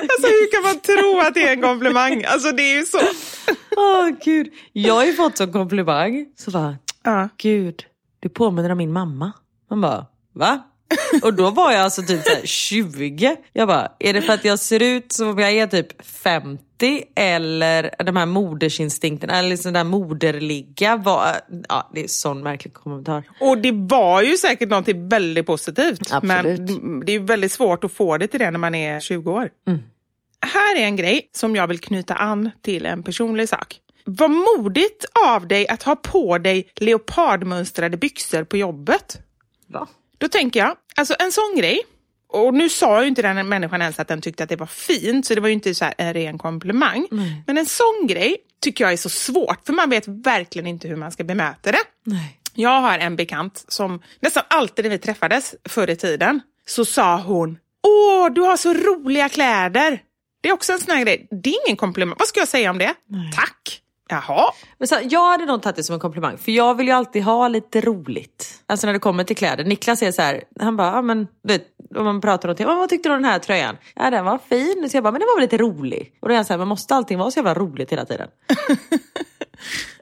alltså 0.02 0.26
hur 0.26 0.50
kan 0.52 0.62
man 0.62 0.80
tro 0.80 1.20
att 1.20 1.34
det 1.34 1.48
är 1.48 1.52
en 1.52 1.62
komplimang? 1.62 2.24
Alltså 2.24 2.52
det 2.52 2.62
är 2.62 2.76
ju 2.78 2.84
så. 2.84 2.98
Åh 3.76 4.08
gud. 4.24 4.48
Jag 4.72 4.94
har 4.94 5.04
ju 5.04 5.12
fått 5.12 5.36
som 5.36 5.52
komplimang. 5.52 6.26
Så 6.36 6.50
bara, 6.50 6.76
Ja. 7.02 7.28
gud, 7.36 7.84
du 8.20 8.28
påminner 8.28 8.70
om 8.72 8.78
min 8.78 8.92
mamma. 8.92 9.32
Man 9.70 9.80
bara, 9.80 10.06
va? 10.32 10.62
Och 11.22 11.34
då 11.34 11.50
var 11.50 11.72
jag 11.72 11.80
alltså 11.80 12.02
typ 12.02 12.22
så 12.22 12.30
här 12.30 12.46
20. 12.46 13.36
Jag 13.52 13.68
bara, 13.68 13.92
är 13.98 14.12
det 14.12 14.22
för 14.22 14.32
att 14.32 14.44
jag 14.44 14.58
ser 14.58 14.82
ut 14.82 15.12
som 15.12 15.28
om 15.28 15.38
jag 15.38 15.52
är 15.52 15.66
typ 15.66 16.06
50 16.06 17.04
eller 17.16 17.90
de 18.04 18.16
här 18.16 18.26
modersinstinkterna 18.26 19.38
eller 19.38 19.48
liksom 19.48 19.72
där 19.72 19.84
moderliga? 19.84 20.96
Var, 20.96 21.26
ja, 21.68 21.90
det 21.94 22.04
är 22.04 22.08
sån 22.08 22.42
märklig 22.42 22.74
kommentar. 22.74 23.24
Och 23.40 23.58
det 23.58 23.72
var 23.72 24.22
ju 24.22 24.36
säkert 24.36 24.68
något 24.68 24.88
väldigt 24.88 25.46
positivt. 25.46 26.12
Absolut. 26.12 26.82
Men 26.82 27.00
det 27.00 27.12
är 27.12 27.18
ju 27.18 27.24
väldigt 27.24 27.52
svårt 27.52 27.84
att 27.84 27.92
få 27.92 28.18
det 28.18 28.26
till 28.26 28.40
det 28.40 28.50
när 28.50 28.58
man 28.58 28.74
är 28.74 29.00
20 29.00 29.32
år. 29.32 29.50
Här 30.46 30.76
är 30.76 30.84
en 30.84 30.96
grej 30.96 31.30
som 31.32 31.56
jag 31.56 31.66
vill 31.66 31.80
knyta 31.80 32.14
an 32.14 32.50
till 32.62 32.86
en 32.86 33.02
personlig 33.02 33.48
sak. 33.48 33.76
Vad 34.04 34.30
modigt 34.30 35.04
av 35.26 35.48
dig 35.48 35.68
att 35.68 35.82
ha 35.82 35.96
på 35.96 36.38
dig 36.38 36.70
leopardmönstrade 36.76 37.96
byxor 37.96 38.44
på 38.44 38.56
jobbet. 38.56 39.18
Va? 39.70 39.88
Då 40.18 40.28
tänker 40.28 40.60
jag, 40.60 40.76
alltså 40.96 41.14
en 41.18 41.32
sån 41.32 41.54
grej, 41.56 41.80
och 42.28 42.54
nu 42.54 42.68
sa 42.68 43.02
ju 43.02 43.08
inte 43.08 43.22
den 43.22 43.48
människan 43.48 43.82
ens 43.82 43.98
att 44.00 44.08
den 44.08 44.20
tyckte 44.20 44.42
att 44.42 44.48
det 44.48 44.56
var 44.56 44.66
fint, 44.66 45.26
så 45.26 45.34
det 45.34 45.40
var 45.40 45.48
ju 45.48 45.54
inte 45.54 45.74
så 45.74 45.84
här 45.84 45.94
en 45.98 46.14
ren 46.14 46.38
komplimang. 46.38 47.06
Men 47.46 47.58
en 47.58 47.66
sån 47.66 48.06
grej 48.08 48.36
tycker 48.60 48.84
jag 48.84 48.92
är 48.92 48.96
så 48.96 49.08
svårt, 49.08 49.66
för 49.66 49.72
man 49.72 49.90
vet 49.90 50.08
verkligen 50.08 50.66
inte 50.66 50.88
hur 50.88 50.96
man 50.96 51.12
ska 51.12 51.24
bemöta 51.24 51.72
det. 51.72 51.82
Nej. 52.04 52.40
Jag 52.54 52.80
har 52.80 52.98
en 52.98 53.16
bekant 53.16 53.64
som 53.68 54.02
nästan 54.20 54.42
alltid 54.48 54.84
när 54.84 54.90
vi 54.90 54.98
träffades 54.98 55.54
förr 55.68 55.90
i 55.90 55.96
tiden 55.96 56.40
så 56.66 56.84
sa 56.84 57.16
hon 57.16 57.58
Åh, 57.82 58.32
du 58.32 58.40
har 58.40 58.56
så 58.56 58.74
roliga 58.74 59.28
kläder. 59.28 60.02
Det 60.40 60.48
är 60.48 60.52
också 60.52 60.72
en 60.72 60.78
sån 60.78 60.94
här 60.94 61.04
grej. 61.04 61.28
Det 61.30 61.50
är 61.50 61.68
ingen 61.68 61.76
komplimang. 61.76 62.16
Vad 62.18 62.28
ska 62.28 62.40
jag 62.40 62.48
säga 62.48 62.70
om 62.70 62.78
det? 62.78 62.94
Tack. 63.34 63.80
Jaha. 64.08 64.52
Men 64.78 64.88
så, 64.88 64.98
jag 65.02 65.30
hade 65.30 65.46
nog 65.46 65.62
tagit 65.62 65.76
det 65.76 65.84
som 65.84 65.94
en 65.94 66.00
komplimang, 66.00 66.38
för 66.38 66.52
jag 66.52 66.74
vill 66.74 66.86
ju 66.86 66.92
alltid 66.92 67.22
ha 67.22 67.48
lite 67.48 67.80
roligt. 67.80 68.59
Alltså 68.70 68.86
när 68.86 68.92
det 68.92 68.98
kommer 68.98 69.24
till 69.24 69.36
kläder. 69.36 69.64
Niklas 69.64 70.02
är 70.02 70.12
så 70.12 70.22
här, 70.22 70.42
han 70.60 70.76
bara, 70.76 70.88
ja, 70.92 71.02
men 71.02 71.26
vet, 71.48 71.62
om 71.96 72.04
man 72.04 72.20
pratar 72.20 72.48
om 72.48 72.50
någonting, 72.50 72.66
"Åh, 72.66 72.76
vad 72.78 72.88
tyckte 72.88 73.08
du 73.08 73.14
om 73.14 73.22
den 73.22 73.30
här 73.32 73.38
tröjan? 73.38 73.76
Ja 73.94 74.10
den 74.10 74.24
var 74.24 74.38
fin. 74.48 74.90
Så 74.90 74.96
jag 74.96 75.04
bara, 75.04 75.10
men 75.12 75.18
den 75.20 75.26
var 75.26 75.36
väl 75.36 75.42
lite 75.42 75.58
rolig? 75.58 76.12
Och 76.20 76.28
då 76.28 76.32
är 76.32 76.36
han 76.36 76.44
så 76.44 76.52
här, 76.52 76.58
men 76.58 76.68
måste 76.68 76.94
allting 76.94 77.18
vara 77.18 77.30
så 77.30 77.38
jävla 77.38 77.54
roligt 77.54 77.92
hela 77.92 78.04
tiden? 78.04 78.28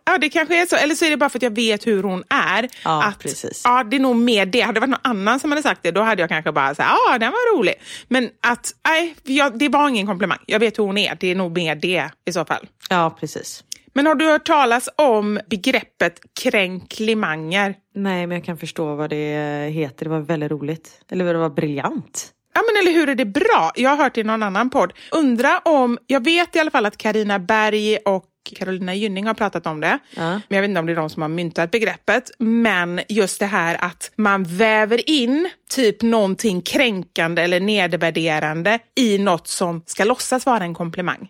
Ja, 0.05 0.19
det 0.19 0.29
kanske 0.29 0.62
är 0.62 0.66
så. 0.66 0.77
Eller 0.77 0.95
så 0.95 1.05
är 1.05 1.11
det 1.11 1.16
bara 1.16 1.31
för 1.31 1.39
att 1.39 1.43
jag 1.43 1.55
vet 1.55 1.87
hur 1.87 2.03
hon 2.03 2.25
är. 2.31 2.69
Ja, 2.85 3.05
att, 3.05 3.19
precis. 3.19 3.62
Ja, 3.64 3.85
det 3.85 3.97
är 3.97 4.01
nog 4.01 4.16
mer 4.16 4.47
det. 4.47 4.61
Hade 4.61 4.73
det 4.77 4.81
varit 4.81 4.91
någon 4.91 5.01
annan 5.19 5.41
som 5.41 5.51
hade 5.53 5.62
sagt 5.62 5.83
det, 5.83 5.91
då 5.91 6.01
hade 6.03 6.23
jag 6.23 6.29
kanske 6.29 6.53
bara 6.53 6.75
sagt 6.75 6.91
ja, 7.07 7.19
den 7.19 7.31
var 7.31 7.57
rolig. 7.59 7.75
Men 8.09 8.31
att, 8.43 8.73
nej, 8.89 9.14
jag, 9.25 9.59
det 9.59 9.69
var 9.69 9.89
ingen 9.89 10.07
komplimang. 10.07 10.39
Jag 10.47 10.59
vet 10.61 10.79
hur 10.79 10.85
hon 10.85 10.99
är. 10.99 11.16
Det 11.21 11.31
är 11.31 11.35
nog 11.35 11.57
mer 11.57 11.75
det 11.75 12.11
i 12.29 12.33
så 12.33 12.45
fall. 12.45 12.69
Ja 12.91 13.16
precis. 13.21 13.64
Men 13.99 14.07
har 14.07 14.14
du 14.14 14.24
hört 14.24 14.46
talas 14.46 14.88
om 14.96 15.40
begreppet 15.51 16.20
kränklimanger? 16.40 17.74
Nej 17.94 18.26
men 18.26 18.36
jag 18.36 18.44
kan 18.44 18.57
förstå 18.57 18.94
vad 18.94 19.11
det 19.11 19.68
heter, 19.72 20.05
det 20.05 20.11
var 20.11 20.20
väldigt 20.20 20.51
roligt. 20.51 21.01
Eller 21.11 21.32
det 21.32 21.38
var 21.38 21.51
briljant. 21.51 22.32
Ja 22.55 22.62
men 22.66 22.82
eller 22.82 23.01
hur 23.01 23.09
är 23.09 23.14
det 23.14 23.24
bra? 23.24 23.72
Jag 23.74 23.90
har 23.90 23.96
hört 23.96 24.16
i 24.16 24.24
någon 24.24 24.42
annan 24.42 24.70
podd. 24.70 24.92
Undra 25.12 25.59
om, 25.59 25.99
jag 26.07 26.24
vet 26.24 26.57
i 26.57 26.59
alla 26.59 26.70
fall 26.70 26.86
att 26.86 26.96
Karina 26.96 27.38
Berg 27.38 27.96
och 27.96 28.24
Carolina 28.57 28.94
Gynning 28.94 29.26
har 29.26 29.34
pratat 29.34 29.66
om 29.66 29.80
det. 29.80 29.99
Ja. 30.16 30.22
Men 30.30 30.42
jag 30.49 30.61
vet 30.61 30.68
inte 30.68 30.80
om 30.80 30.86
det 30.86 30.92
är 30.92 30.96
de 30.96 31.11
som 31.11 31.22
har 31.22 31.28
myntat 31.28 31.70
begreppet. 31.70 32.30
Men 32.38 33.01
just 33.09 33.40
det 33.40 33.46
här 33.46 33.76
att 33.84 34.11
man 34.16 34.44
väver 34.44 35.11
in 35.11 35.51
typ 35.70 36.03
någonting 36.03 36.62
kränkande 36.62 37.42
eller 37.42 37.61
nedvärderande 37.61 38.78
i 38.94 39.18
något 39.18 39.49
som 39.49 39.82
ska 39.86 40.05
låtsas 40.05 40.46
vara 40.46 40.64
en 40.64 40.74
komplimang. 40.74 41.28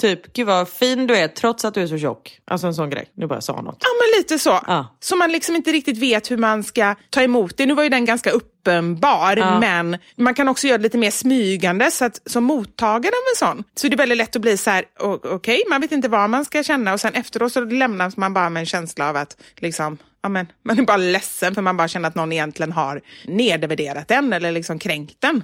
Typ, 0.00 0.32
gud 0.32 0.46
vad 0.46 0.68
fin 0.68 1.06
du 1.06 1.16
är 1.16 1.28
trots 1.28 1.64
att 1.64 1.74
du 1.74 1.82
är 1.82 1.86
så 1.86 1.98
tjock. 1.98 2.38
Alltså 2.44 2.66
en 2.66 2.74
sån 2.74 2.90
grej. 2.90 3.06
Nu 3.16 3.26
bara 3.26 3.34
jag 3.34 3.44
sa 3.44 3.62
något. 3.62 3.76
Ja, 3.80 3.88
men 4.00 4.20
lite 4.20 4.38
så. 4.38 4.60
Ja. 4.66 4.96
Så 5.00 5.16
man 5.16 5.32
liksom 5.32 5.56
inte 5.56 5.72
riktigt 5.72 5.98
vet 5.98 6.30
hur 6.30 6.36
man 6.36 6.64
ska 6.64 6.94
ta 7.10 7.22
emot 7.22 7.56
det. 7.56 7.66
Nu 7.66 7.74
var 7.74 7.82
ju 7.82 7.88
den 7.88 8.04
ganska 8.04 8.30
uppenbar, 8.30 9.36
Ja. 9.36 9.60
men 9.60 9.98
man 10.16 10.34
kan 10.34 10.48
också 10.48 10.66
göra 10.66 10.78
det 10.78 10.82
lite 10.82 10.98
mer 10.98 11.10
smygande 11.10 11.90
så 11.90 12.04
att 12.04 12.20
som 12.26 12.44
mottagare 12.44 13.12
av 13.12 13.48
en 13.52 13.56
sån 13.56 13.64
så 13.74 13.86
är 13.86 13.90
det 13.90 13.96
väldigt 13.96 14.18
lätt 14.18 14.36
att 14.36 14.42
bli 14.42 14.56
så 14.56 14.70
här, 14.70 14.84
okej, 15.24 15.62
man 15.70 15.80
vet 15.80 15.92
inte 15.92 16.08
vad 16.08 16.30
man 16.30 16.44
ska 16.44 16.53
känna 16.62 16.92
och 16.92 17.00
sen 17.00 17.14
efteråt 17.14 17.52
så 17.52 17.64
lämnas 17.64 18.16
man 18.16 18.34
bara 18.34 18.50
med 18.50 18.60
en 18.60 18.66
känsla 18.66 19.08
av 19.08 19.16
att 19.16 19.36
liksom, 19.56 19.98
ja, 20.22 20.28
men, 20.28 20.46
man 20.62 20.78
är 20.78 20.82
bara 20.82 20.96
ledsen 20.96 21.54
för 21.54 21.62
man 21.62 21.76
bara 21.76 21.88
känner 21.88 22.08
att 22.08 22.14
någon 22.14 22.32
egentligen 22.32 22.72
har 22.72 23.00
nedvärderat 23.24 24.08
den 24.08 24.32
eller 24.32 24.52
liksom 24.52 24.78
kränkt 24.78 25.20
den. 25.20 25.42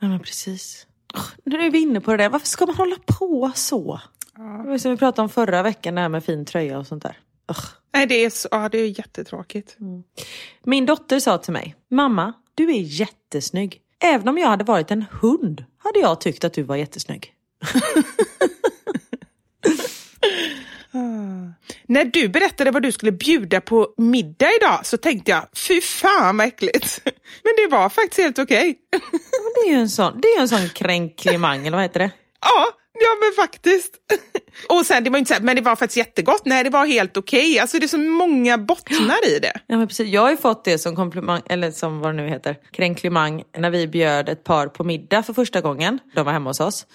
Ja 0.00 0.08
men 0.08 0.20
precis. 0.20 0.86
Nu 1.44 1.66
är 1.66 1.70
vi 1.70 1.78
inne 1.78 2.00
på 2.00 2.10
det 2.10 2.16
där, 2.16 2.28
varför 2.28 2.46
ska 2.46 2.66
man 2.66 2.74
hålla 2.74 2.96
på 3.06 3.52
så? 3.54 4.00
Det 4.36 4.70
var 4.70 4.78
som 4.78 4.90
vi 4.90 4.96
pratade 4.96 5.22
om 5.22 5.28
förra 5.28 5.62
veckan, 5.62 5.94
det 5.94 6.00
här 6.00 6.08
med 6.08 6.24
fin 6.24 6.44
tröja 6.44 6.78
och 6.78 6.86
sånt 6.86 7.02
där. 7.02 7.18
Ugh. 7.50 7.64
Nej, 7.92 8.06
det 8.06 8.24
är, 8.24 8.30
så, 8.30 8.48
ja, 8.50 8.68
det 8.68 8.78
är 8.78 8.98
jättetråkigt. 8.98 9.76
Min 10.64 10.86
dotter 10.86 11.20
sa 11.20 11.38
till 11.38 11.52
mig, 11.52 11.74
mamma, 11.90 12.32
du 12.54 12.70
är 12.70 12.80
jättesnygg. 12.80 13.80
Även 14.02 14.28
om 14.28 14.38
jag 14.38 14.48
hade 14.48 14.64
varit 14.64 14.90
en 14.90 15.04
hund 15.10 15.64
hade 15.78 15.98
jag 15.98 16.20
tyckt 16.20 16.44
att 16.44 16.52
du 16.52 16.62
var 16.62 16.76
jättesnygg. 16.76 17.34
När 21.86 22.04
du 22.04 22.28
berättade 22.28 22.70
vad 22.70 22.82
du 22.82 22.92
skulle 22.92 23.12
bjuda 23.12 23.60
på 23.60 23.88
middag 23.96 24.48
idag 24.60 24.86
så 24.86 24.96
tänkte 24.96 25.30
jag, 25.30 25.46
fy 25.56 25.80
fan 25.80 26.36
vad 26.36 26.46
äckligt. 26.46 27.00
Men 27.42 27.52
det 27.56 27.76
var 27.76 27.88
faktiskt 27.88 28.20
helt 28.20 28.38
okej. 28.38 28.78
Men 28.92 29.00
det 29.54 29.70
är 29.70 29.74
ju 29.74 29.80
en 29.80 29.88
sån, 29.88 30.20
det 30.20 30.28
är 30.28 30.40
en 30.40 30.48
sån 30.48 30.68
kränklimang, 30.68 31.66
eller 31.66 31.76
vad 31.76 31.84
heter 31.84 32.00
det? 32.00 32.10
Ja, 32.40 32.66
ja 33.00 33.08
men 33.20 33.44
faktiskt. 33.44 33.94
Och 34.68 34.86
sen, 34.86 35.04
det 35.04 35.10
var 35.10 35.18
inte 35.18 35.28
så 35.28 35.34
här, 35.34 35.40
men 35.40 35.56
det 35.56 35.62
var 35.62 35.76
faktiskt 35.76 35.96
jättegott. 35.96 36.42
Nej, 36.44 36.64
det 36.64 36.70
var 36.70 36.86
helt 36.86 37.16
okej. 37.16 37.58
Alltså 37.58 37.78
det 37.78 37.84
är 37.84 37.88
så 37.88 37.98
många 37.98 38.58
bottnar 38.58 39.28
i 39.28 39.38
det. 39.38 39.52
Ja, 39.66 39.76
men 39.76 39.88
precis. 39.88 40.08
Jag 40.08 40.20
har 40.20 40.30
ju 40.30 40.36
fått 40.36 40.64
det 40.64 40.78
som 40.78 40.96
komplimang, 40.96 41.42
eller 41.46 41.70
som 41.70 42.00
vad 42.00 42.10
det 42.10 42.22
nu 42.22 42.28
heter, 42.28 42.56
kränklimang 42.72 43.42
när 43.58 43.70
vi 43.70 43.86
bjöd 43.86 44.28
ett 44.28 44.44
par 44.44 44.66
på 44.66 44.84
middag 44.84 45.22
för 45.22 45.32
första 45.32 45.60
gången. 45.60 45.98
De 46.14 46.24
var 46.24 46.32
hemma 46.32 46.50
hos 46.50 46.60
oss. 46.60 46.86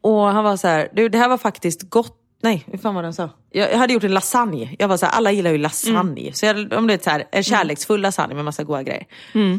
Och 0.00 0.20
han 0.22 0.44
var 0.44 0.56
så 0.56 0.68
här, 0.68 0.88
du 0.92 1.08
det 1.08 1.18
här 1.18 1.28
var 1.28 1.38
faktiskt 1.38 1.90
gott. 1.90 2.14
Nej, 2.42 2.64
hur 2.66 2.78
fan 2.78 2.94
var 2.94 3.02
det 3.02 3.06
han 3.06 3.14
sa? 3.14 3.30
Jag, 3.50 3.72
jag 3.72 3.78
hade 3.78 3.92
gjort 3.92 4.04
en 4.04 4.14
lasagne. 4.14 4.76
Jag 4.78 4.88
var 4.88 4.96
så 4.96 5.06
här, 5.06 5.12
alla 5.12 5.32
gillar 5.32 5.50
ju 5.50 5.58
lasagne. 5.58 6.32
Så 6.32 6.46
jag, 6.46 6.72
om 6.72 6.86
det 6.86 6.94
är 6.94 6.98
så 6.98 7.10
här, 7.10 7.24
en 7.32 7.42
kärleksfull 7.42 8.00
lasagne 8.00 8.34
med 8.34 8.44
massa 8.44 8.64
goda 8.64 8.82
grejer. 8.82 9.06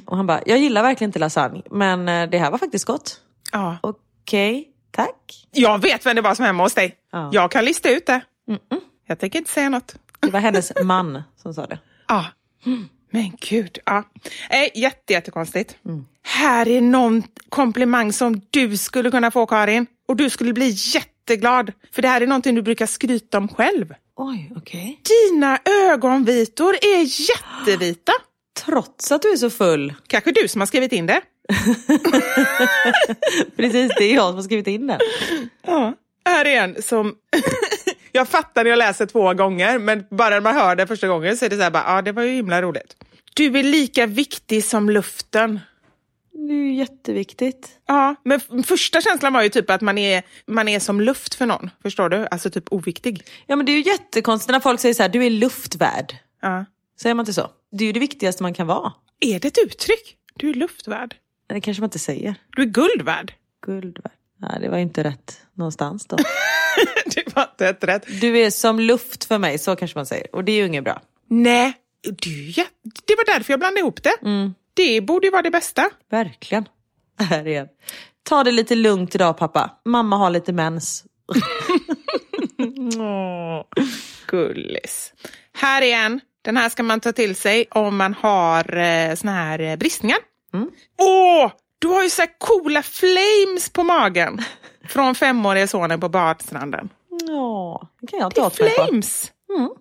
Och 0.06 0.18
han 0.18 0.28
bara, 0.28 0.42
jag 0.46 0.58
gillar 0.58 0.84
verkligen 0.84 1.10
inte 1.10 1.20
lasagne, 1.20 1.62
men 1.72 2.10
eh, 2.10 2.30
det 2.30 2.38
här 2.38 2.52
var 2.52 2.58
faktiskt 2.58 2.86
gott. 2.86 3.22
Ja. 3.52 3.78
Okej, 3.82 4.68
tack. 4.92 5.48
Jag 5.52 5.82
vet 5.82 6.06
vem 6.06 6.16
det 6.16 6.22
var 6.22 6.36
som 6.36 6.44
var 6.44 6.48
hemma 6.48 6.64
hos 6.64 6.74
dig. 6.74 6.96
Ja. 7.12 7.30
Jag 7.34 7.52
kan 7.52 7.66
lista 7.66 7.90
ut 7.90 8.06
det. 8.06 8.22
Jag 9.08 9.20
tänker 9.20 9.40
inte 9.40 9.52
säga 9.52 9.70
något. 9.70 9.96
Det 10.20 10.32
var 10.32 10.40
hennes 10.40 10.72
man 10.84 11.24
som 11.42 11.54
sa 11.54 11.66
det. 11.66 11.80
Ja. 12.08 12.26
Men 13.12 13.32
gud, 13.50 13.78
ja. 13.86 14.04
Eh, 14.50 14.82
jätte, 14.82 15.14
jättekonstigt. 15.14 15.76
Här 16.24 16.68
är 16.68 16.82
någon 16.82 17.24
komplimang 17.50 18.14
som 18.14 18.42
du 18.50 18.78
skulle 18.78 19.12
kunna 19.12 19.32
få 19.32 19.46
Karin. 19.46 19.88
Och 20.08 20.16
du 20.16 20.30
skulle 20.30 20.54
bli 20.54 20.76
jätteglad. 20.76 21.72
För 21.92 22.02
det 22.02 22.08
här 22.08 22.22
är 22.22 22.28
någonting 22.28 22.56
du 22.56 22.62
brukar 22.62 22.86
skryta 22.86 23.38
om 23.38 23.48
själv. 23.48 23.94
Oj, 24.16 24.52
okej. 24.56 25.02
Dina 25.32 25.60
ögonvitor 25.92 26.74
är 26.74 27.30
jättevita. 27.30 28.12
Trots 28.66 29.12
att 29.12 29.22
du 29.22 29.32
är 29.32 29.38
så 29.38 29.50
full. 29.50 29.94
Kanske 30.08 30.32
du 30.32 30.48
som 30.48 30.62
har 30.62 30.66
skrivit 30.66 30.94
in 30.94 31.06
det. 31.06 31.22
Precis, 33.58 33.92
det 33.98 34.04
är 34.04 34.16
jag 34.16 34.28
som 34.28 34.36
har 34.36 34.44
skrivit 34.44 34.68
in 34.68 34.88
den. 34.88 35.00
Ja. 35.66 35.94
Här 36.26 36.46
är 36.46 36.64
en 36.64 36.82
som... 36.82 37.16
jag 38.12 38.28
fattar 38.28 38.64
när 38.64 38.70
jag 38.70 38.78
läser 38.78 39.06
två 39.06 39.34
gånger, 39.34 39.80
men 39.80 40.06
bara 40.10 40.30
när 40.30 40.42
man 40.42 40.56
hör 40.56 40.76
det 40.76 40.88
första 40.88 41.08
gången 41.08 41.38
så 41.38 41.46
är 41.46 41.50
det 41.50 41.56
så 41.56 41.62
här, 41.62 41.72
bara, 41.72 41.84
ja 41.88 42.02
det 42.02 42.12
var 42.12 42.24
ju 42.24 42.32
himla 42.32 42.62
roligt. 42.62 42.96
Du 43.34 43.60
är 43.60 43.64
lika 43.64 44.06
viktig 44.06 44.64
som 44.64 44.90
luften. 44.90 45.60
Det 46.32 46.54
är 46.54 46.58
ju 46.58 46.74
jätteviktigt. 46.74 47.70
Ja, 47.88 48.16
men 48.24 48.64
första 48.64 49.02
känslan 49.02 49.34
var 49.34 49.44
ju 49.44 49.50
typ 49.50 49.70
att 49.70 49.82
man 49.82 49.98
är, 49.98 50.24
man 50.46 50.68
är 50.68 50.80
som 50.80 51.02
luft 51.02 51.36
för 51.36 51.46
någon. 51.46 51.70
Förstår 51.82 52.10
du? 52.10 52.28
Alltså 52.32 52.50
typ 52.50 52.74
oviktig. 52.74 53.24
Ja 53.48 53.56
men 53.56 53.66
det 53.66 53.72
är 53.72 53.74
ju 53.74 53.92
jättekonstigt 53.92 54.52
när 54.52 54.60
folk 54.60 54.80
säger 54.80 54.94
så 54.94 55.04
här, 55.04 55.10
du 55.10 55.26
är 55.26 55.30
luftvärd. 55.30 56.16
Ja. 56.42 56.66
Säger 57.02 57.14
man 57.16 57.24
inte 57.24 57.34
så? 57.34 57.50
Det 57.72 57.84
är 57.84 57.86
ju 57.86 57.92
det 57.92 58.00
viktigaste 58.00 58.44
man 58.44 58.54
kan 58.54 58.68
vara. 58.68 58.94
Är 59.20 59.40
det 59.40 59.48
ett 59.48 59.58
uttryck? 59.58 60.16
Du 60.36 60.50
är 60.50 60.54
luftvärd. 60.54 61.16
Det 61.48 61.62
kanske 61.62 61.82
man 61.82 61.88
inte 61.88 62.00
säger. 62.00 62.36
Du 62.56 62.62
är 62.62 62.66
guldvärd. 62.66 63.34
Guld 63.66 64.00
värd. 64.04 64.12
Nej, 64.38 64.60
det 64.62 64.70
var 64.70 64.78
inte 64.78 65.04
rätt 65.04 65.42
någonstans 65.54 66.06
då. 66.06 66.18
det 67.16 67.36
var 67.36 67.44
inte 67.44 67.68
ett 67.68 67.84
rätt. 67.84 68.22
Du 68.22 68.38
är 68.40 68.50
som 68.50 68.80
luft 68.80 69.24
för 69.26 69.38
mig, 69.38 69.58
så 69.58 69.76
kanske 69.76 69.98
man 69.98 70.06
säger. 70.06 70.36
Och 70.36 70.44
det 70.44 70.52
är 70.52 70.56
ju 70.56 70.66
inget 70.66 70.84
bra. 70.84 71.02
Nej, 71.30 71.74
du 72.04 72.30
jä- 72.30 72.68
det 73.06 73.16
var 73.16 73.26
därför 73.34 73.54
jag 73.54 73.60
blandade 73.60 73.80
ihop 73.80 74.04
det. 74.04 74.14
Det 74.74 75.02
borde 75.02 75.28
ju 75.28 75.32
vara 75.32 75.42
det 75.42 75.52
bästa. 75.52 75.90
Verkligen. 76.12 76.66
Här 77.20 77.48
igen. 77.48 77.68
Ta 78.24 78.44
det 78.44 78.52
lite 78.52 78.76
lugnt 78.76 79.16
idag 79.16 79.38
pappa. 79.38 79.72
Mamma 79.86 80.18
har 80.18 80.30
lite 80.30 80.54
mens. 80.54 81.04
Gullis. 84.28 85.14
Här 85.54 85.82
är 85.82 85.96
en. 85.96 86.22
Den 86.42 86.58
här 86.58 86.70
ska 86.70 86.84
man 86.84 87.00
ta 87.00 87.12
till 87.12 87.36
sig 87.36 87.66
om 87.72 87.98
man 87.98 88.14
har 88.14 88.78
eh, 88.78 89.16
såna 89.16 89.32
här 89.34 89.60
eh, 89.60 89.76
bristningar. 89.76 90.18
Åh! 90.98 91.52
Du 91.80 91.88
har 91.88 92.04
ju 92.04 92.10
så 92.10 92.22
här 92.22 92.30
coola 92.38 92.84
flames 92.84 93.70
på 93.74 93.84
magen. 93.84 94.42
Från 94.88 95.16
femåriga 95.16 95.68
sonen 95.68 96.00
på 96.00 96.10
badstranden. 96.10 96.90
Ja, 97.28 97.88
det 98.02 98.08
kan 98.08 98.20
jag 98.20 98.32
Det 98.32 98.36
ta 98.36 98.42
är 98.42 98.46
åt 98.48 98.60
mig 98.60 98.70
på. 98.70 98.84
flames. 98.86 99.32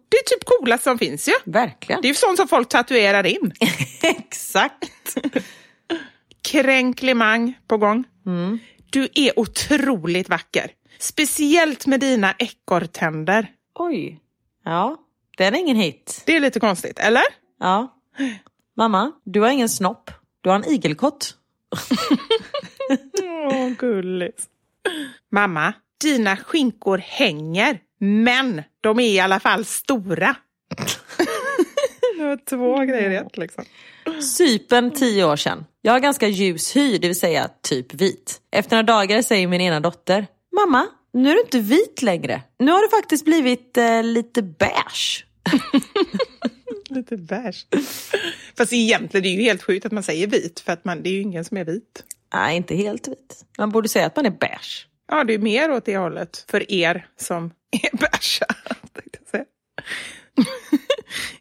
Det 0.08 0.16
är 0.16 0.22
typ 0.24 0.44
coolast 0.44 0.84
som 0.84 0.98
finns 0.98 1.28
ju. 1.28 1.32
Verkligen. 1.44 2.02
Det 2.02 2.06
är 2.08 2.10
ju 2.10 2.14
sånt 2.14 2.36
som 2.38 2.48
folk 2.48 2.68
tatuerar 2.68 3.26
in. 3.26 3.52
Exakt. 4.02 4.84
Kränklimang 6.42 7.58
på 7.68 7.76
gång. 7.76 8.04
Du 8.90 9.08
är 9.14 9.38
otroligt 9.38 10.28
vacker. 10.28 10.70
Speciellt 10.98 11.86
med 11.86 12.00
dina 12.00 12.34
ekorrtänder. 12.38 13.50
Oj. 13.74 14.20
Ja, 14.64 14.96
den 15.38 15.54
är 15.54 15.58
ingen 15.58 15.76
hit. 15.76 16.22
Det 16.26 16.36
är 16.36 16.40
lite 16.40 16.60
konstigt, 16.60 16.98
eller? 16.98 17.22
Ja. 17.60 17.94
Mamma, 18.76 19.12
du 19.24 19.40
har 19.40 19.48
ingen 19.48 19.68
snopp. 19.68 20.10
Du 20.40 20.48
har 20.50 20.56
en 20.56 20.64
igelkott. 20.68 21.34
Åh, 23.22 23.68
gulligt. 23.78 24.42
Mamma, 25.32 25.72
dina 26.00 26.36
skinkor 26.36 26.98
hänger, 26.98 27.80
men 28.00 28.62
de 28.80 29.00
är 29.00 29.08
i 29.08 29.20
alla 29.20 29.40
fall 29.40 29.64
stora. 29.64 30.36
det 32.18 32.24
var 32.24 32.36
två 32.36 32.84
grejer 32.84 33.10
i 33.10 33.16
ett 33.16 33.36
liksom. 33.36 33.64
Sypen 34.22 34.90
tio 34.90 35.24
år 35.24 35.36
sedan. 35.36 35.64
Jag 35.82 35.92
har 35.92 36.00
ganska 36.00 36.28
ljus 36.28 36.76
hy, 36.76 36.98
det 36.98 37.06
vill 37.06 37.18
säga 37.18 37.48
typ 37.62 37.94
vit. 37.94 38.40
Efter 38.50 38.76
några 38.76 38.82
dagar 38.82 39.22
säger 39.22 39.48
min 39.48 39.60
ena 39.60 39.80
dotter, 39.80 40.26
Mamma, 40.56 40.86
nu 41.12 41.30
är 41.30 41.34
du 41.34 41.40
inte 41.40 41.58
vit 41.58 42.02
längre. 42.02 42.42
Nu 42.58 42.72
har 42.72 42.82
du 42.82 42.88
faktiskt 42.88 43.24
blivit 43.24 43.76
eh, 43.76 44.02
lite 44.02 44.42
beige. 44.42 45.24
Lite 46.96 47.16
beige. 47.16 47.66
Fast 48.56 48.72
egentligen 48.72 49.22
det 49.22 49.28
är 49.28 49.34
ju 49.34 49.42
helt 49.42 49.62
sjukt 49.62 49.86
att 49.86 49.92
man 49.92 50.02
säger 50.02 50.26
vit, 50.26 50.60
för 50.60 50.72
att 50.72 50.84
man, 50.84 51.02
det 51.02 51.08
är 51.08 51.12
ju 51.12 51.20
ingen 51.20 51.44
som 51.44 51.56
är 51.56 51.64
vit. 51.64 52.04
Nej, 52.34 52.56
inte 52.56 52.74
helt 52.74 53.08
vit. 53.08 53.44
Man 53.58 53.70
borde 53.70 53.88
säga 53.88 54.06
att 54.06 54.16
man 54.16 54.26
är 54.26 54.30
beige. 54.30 54.86
Ja, 55.10 55.24
det 55.24 55.34
är 55.34 55.38
mer 55.38 55.70
åt 55.70 55.84
det 55.84 55.96
hållet 55.96 56.44
för 56.50 56.72
er 56.72 57.06
som 57.16 57.50
är 57.70 57.96
beiga. 57.96 58.46
jag. 59.32 59.44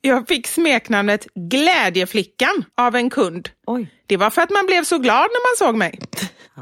Jag 0.02 0.28
fick 0.28 0.48
smeknamnet 0.48 1.28
Glädjeflickan 1.36 2.66
av 2.76 2.96
en 2.96 3.10
kund. 3.10 3.50
Oj. 3.68 3.94
Det 4.08 4.18
var 4.18 4.30
för 4.30 4.42
att 4.42 4.50
man 4.50 4.66
blev 4.66 4.84
så 4.84 4.98
glad 4.98 5.22
när 5.22 5.52
man 5.52 5.68
såg 5.68 5.78
mig. 5.78 6.00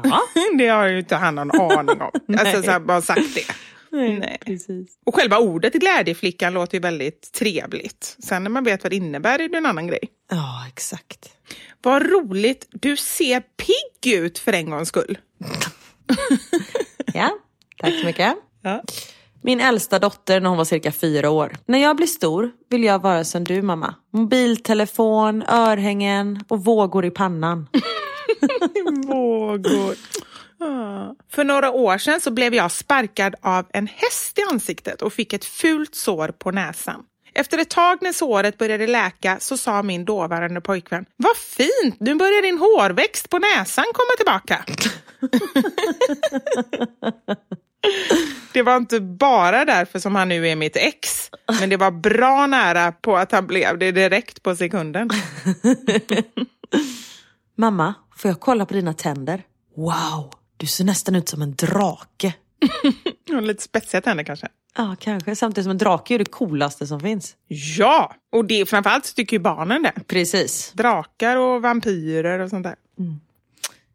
Ja. 0.02 0.22
Det 0.58 0.68
har 0.68 0.86
ju 0.86 0.98
inte 0.98 1.16
han 1.16 1.34
någon 1.34 1.60
aning 1.60 2.00
om. 2.00 2.38
alltså, 2.38 2.62
så 2.62 2.70
här, 2.70 2.80
bara 2.80 3.02
sagt 3.02 3.34
det. 3.34 3.54
Nej. 3.90 4.38
Precis. 4.44 4.98
Och 5.06 5.14
själva 5.14 5.38
ordet 5.38 5.72
glädjeflickan 5.74 6.54
låter 6.54 6.74
ju 6.74 6.80
väldigt 6.80 7.32
trevligt. 7.32 8.16
Sen 8.18 8.42
när 8.42 8.50
man 8.50 8.64
vet 8.64 8.82
vad 8.82 8.92
det 8.92 8.96
innebär 8.96 9.38
är 9.38 9.48
det 9.48 9.56
en 9.56 9.66
annan 9.66 9.86
grej. 9.86 10.00
Ja, 10.30 10.64
exakt. 10.68 11.28
Vad 11.82 12.02
roligt, 12.10 12.68
du 12.70 12.96
ser 12.96 13.40
pigg 13.40 14.14
ut 14.14 14.38
för 14.38 14.52
en 14.52 14.70
gångs 14.70 14.88
skull. 14.88 15.18
Ja, 17.14 17.30
tack 17.78 17.94
så 18.00 18.06
mycket. 18.06 18.36
Ja. 18.62 18.82
Min 19.42 19.60
äldsta 19.60 19.98
dotter 19.98 20.40
när 20.40 20.48
hon 20.48 20.58
var 20.58 20.64
cirka 20.64 20.92
fyra 20.92 21.30
år. 21.30 21.52
När 21.66 21.78
jag 21.78 21.96
blir 21.96 22.06
stor 22.06 22.50
vill 22.70 22.84
jag 22.84 23.02
vara 23.02 23.24
som 23.24 23.44
du 23.44 23.62
mamma. 23.62 23.94
Mobiltelefon, 24.12 25.42
örhängen 25.42 26.44
och 26.48 26.64
vågor 26.64 27.04
i 27.04 27.10
pannan. 27.10 27.68
Vågor. 29.06 29.94
För 31.30 31.44
några 31.44 31.70
år 31.70 31.98
sedan 31.98 32.20
så 32.20 32.30
blev 32.30 32.54
jag 32.54 32.72
sparkad 32.72 33.34
av 33.42 33.66
en 33.72 33.86
häst 33.86 34.38
i 34.38 34.42
ansiktet 34.50 35.02
och 35.02 35.12
fick 35.12 35.32
ett 35.32 35.44
fult 35.44 35.94
sår 35.94 36.28
på 36.28 36.50
näsan. 36.50 37.02
Efter 37.34 37.58
ett 37.58 37.70
tag 37.70 37.98
när 38.00 38.12
såret 38.12 38.58
började 38.58 38.86
läka 38.86 39.36
så 39.40 39.56
sa 39.56 39.82
min 39.82 40.04
dåvarande 40.04 40.60
pojkvän 40.60 41.04
Vad 41.16 41.36
fint, 41.36 42.00
nu 42.00 42.14
börjar 42.14 42.42
din 42.42 42.58
hårväxt 42.58 43.30
på 43.30 43.38
näsan 43.38 43.84
komma 43.94 44.10
tillbaka. 44.16 44.64
Det 48.52 48.62
var 48.62 48.76
inte 48.76 49.00
bara 49.00 49.64
därför 49.64 49.98
som 49.98 50.14
han 50.14 50.28
nu 50.28 50.48
är 50.48 50.56
mitt 50.56 50.76
ex, 50.76 51.30
men 51.60 51.68
det 51.68 51.76
var 51.76 51.90
bra 51.90 52.46
nära 52.46 52.92
på 52.92 53.16
att 53.16 53.32
han 53.32 53.46
blev 53.46 53.78
det 53.78 53.92
direkt 53.92 54.42
på 54.42 54.56
sekunden. 54.56 55.10
Mamma, 57.56 57.94
får 58.16 58.28
jag 58.28 58.40
kolla 58.40 58.66
på 58.66 58.74
dina 58.74 58.94
tänder? 58.94 59.42
Wow, 59.76 60.32
du 60.56 60.66
ser 60.66 60.84
nästan 60.84 61.16
ut 61.16 61.28
som 61.28 61.42
en 61.42 61.54
drake. 61.54 62.34
Lite 63.42 63.62
spetsiga 63.62 64.00
tänder 64.00 64.24
kanske. 64.24 64.48
Ja, 64.76 64.96
kanske. 65.00 65.36
Samtidigt 65.36 65.64
som 65.64 65.70
en 65.70 65.78
drake 65.78 66.14
är 66.14 66.18
det 66.18 66.24
coolaste 66.24 66.86
som 66.86 67.00
finns. 67.00 67.36
Ja, 67.78 68.14
och 68.32 68.44
det 68.44 68.68
framförallt 68.68 69.16
tycker 69.16 69.36
ju 69.36 69.42
barnen 69.42 69.82
det. 69.82 69.92
Precis. 70.06 70.72
Drakar 70.74 71.36
och 71.36 71.62
vampyrer 71.62 72.38
och 72.38 72.50
sånt 72.50 72.64
där. 72.64 72.76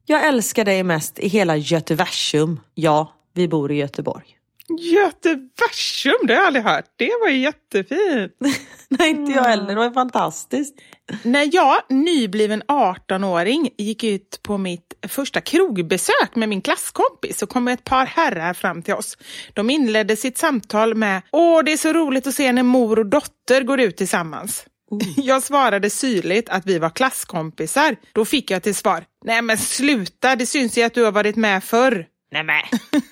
Jag 0.06 0.28
älskar 0.28 0.66
dig 0.66 0.84
mest 0.84 1.20
i 1.20 1.28
hela 1.28 1.58
Göteversum. 1.58 2.60
Ja, 2.74 3.14
vi 3.34 3.48
bor 3.48 3.72
i 3.72 3.76
Göteborg. 3.76 4.38
Göteversum, 4.80 6.28
det 6.28 6.34
har 6.34 6.42
jag 6.42 6.48
aldrig 6.48 6.66
hört. 6.66 6.86
Det 6.96 7.12
var 7.22 7.30
ju 7.30 7.38
jättefint. 7.38 8.34
Nej, 8.90 9.10
inte 9.10 9.32
jag 9.32 9.44
heller. 9.44 9.68
Det 9.68 9.76
var 9.76 9.92
fantastiskt. 9.92 10.76
När 11.24 11.50
jag, 11.56 11.82
nybliven 11.90 12.64
18-åring, 12.64 13.70
gick 13.78 14.04
ut 14.04 14.40
på 14.44 14.58
mitt 14.58 14.94
första 15.08 15.42
krogbesök 15.42 16.36
med 16.36 16.50
min 16.50 16.62
klasskompis 16.62 17.38
så 17.40 17.48
kom 17.48 17.68
ett 17.68 17.84
par 17.84 18.06
herrar 18.06 18.54
fram 18.54 18.82
till 18.82 18.94
oss. 18.94 19.18
De 19.54 19.70
inledde 19.70 20.16
sitt 20.16 20.38
samtal 20.38 20.96
med 20.96 21.22
Åh, 21.32 21.64
det 21.64 21.74
är 21.74 21.78
så 21.78 21.94
roligt 21.94 22.28
att 22.28 22.36
se 22.36 22.52
när 22.52 22.64
mor 22.64 23.00
och 23.00 23.06
dotter 23.06 23.64
går 23.64 23.80
ut 23.80 23.98
tillsammans. 23.98 24.66
Jag 25.16 25.44
svarade 25.44 25.90
syrligt 25.90 26.50
att 26.50 26.66
vi 26.66 26.80
var 26.80 26.90
klasskompisar. 26.90 27.96
Då 28.14 28.26
fick 28.26 28.52
jag 28.52 28.64
till 28.64 28.76
svar 28.76 29.06
Nej 29.26 29.42
men 29.42 29.58
sluta, 29.58 30.36
det 30.36 30.46
syns 30.46 30.78
ju 30.78 30.84
att 30.84 30.94
du 30.94 31.04
har 31.04 31.12
varit 31.12 31.36
med 31.36 31.64
förr. 31.64 32.06
Nej 32.32 32.44
men. 32.44 32.62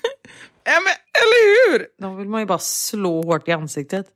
ja, 0.72 0.80
men 0.80 0.92
eller 1.22 1.72
hur? 1.72 1.86
Då 1.98 2.14
vill 2.14 2.28
man 2.28 2.40
ju 2.40 2.46
bara 2.46 2.58
slå 2.58 3.22
hårt 3.22 3.48
i 3.48 3.52
ansiktet. 3.52 4.06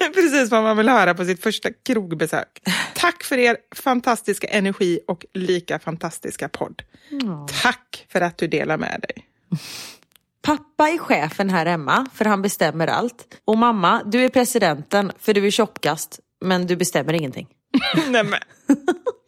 Precis 0.14 0.50
vad 0.50 0.62
man 0.62 0.76
vill 0.76 0.88
höra 0.88 1.14
på 1.14 1.24
sitt 1.24 1.42
första 1.42 1.70
krogbesök. 1.72 2.62
Tack 2.94 3.24
för 3.24 3.38
er 3.38 3.56
fantastiska 3.74 4.46
energi 4.46 5.00
och 5.06 5.26
lika 5.34 5.78
fantastiska 5.78 6.48
podd. 6.48 6.82
Tack 7.62 8.06
för 8.08 8.20
att 8.20 8.38
du 8.38 8.46
delar 8.46 8.78
med 8.78 9.04
dig. 9.08 9.24
Pappa 10.42 10.88
är 10.88 10.98
chefen 10.98 11.50
här 11.50 11.66
hemma, 11.66 12.06
för 12.14 12.24
han 12.24 12.42
bestämmer 12.42 12.86
allt. 12.86 13.40
Och 13.44 13.58
mamma, 13.58 14.02
du 14.04 14.24
är 14.24 14.28
presidenten, 14.28 15.12
för 15.18 15.34
du 15.34 15.46
är 15.46 15.50
tjockast, 15.50 16.20
men 16.40 16.66
du 16.66 16.76
bestämmer 16.76 17.12
ingenting. 17.12 17.48
Nej 18.08 18.24
men. 18.24 18.40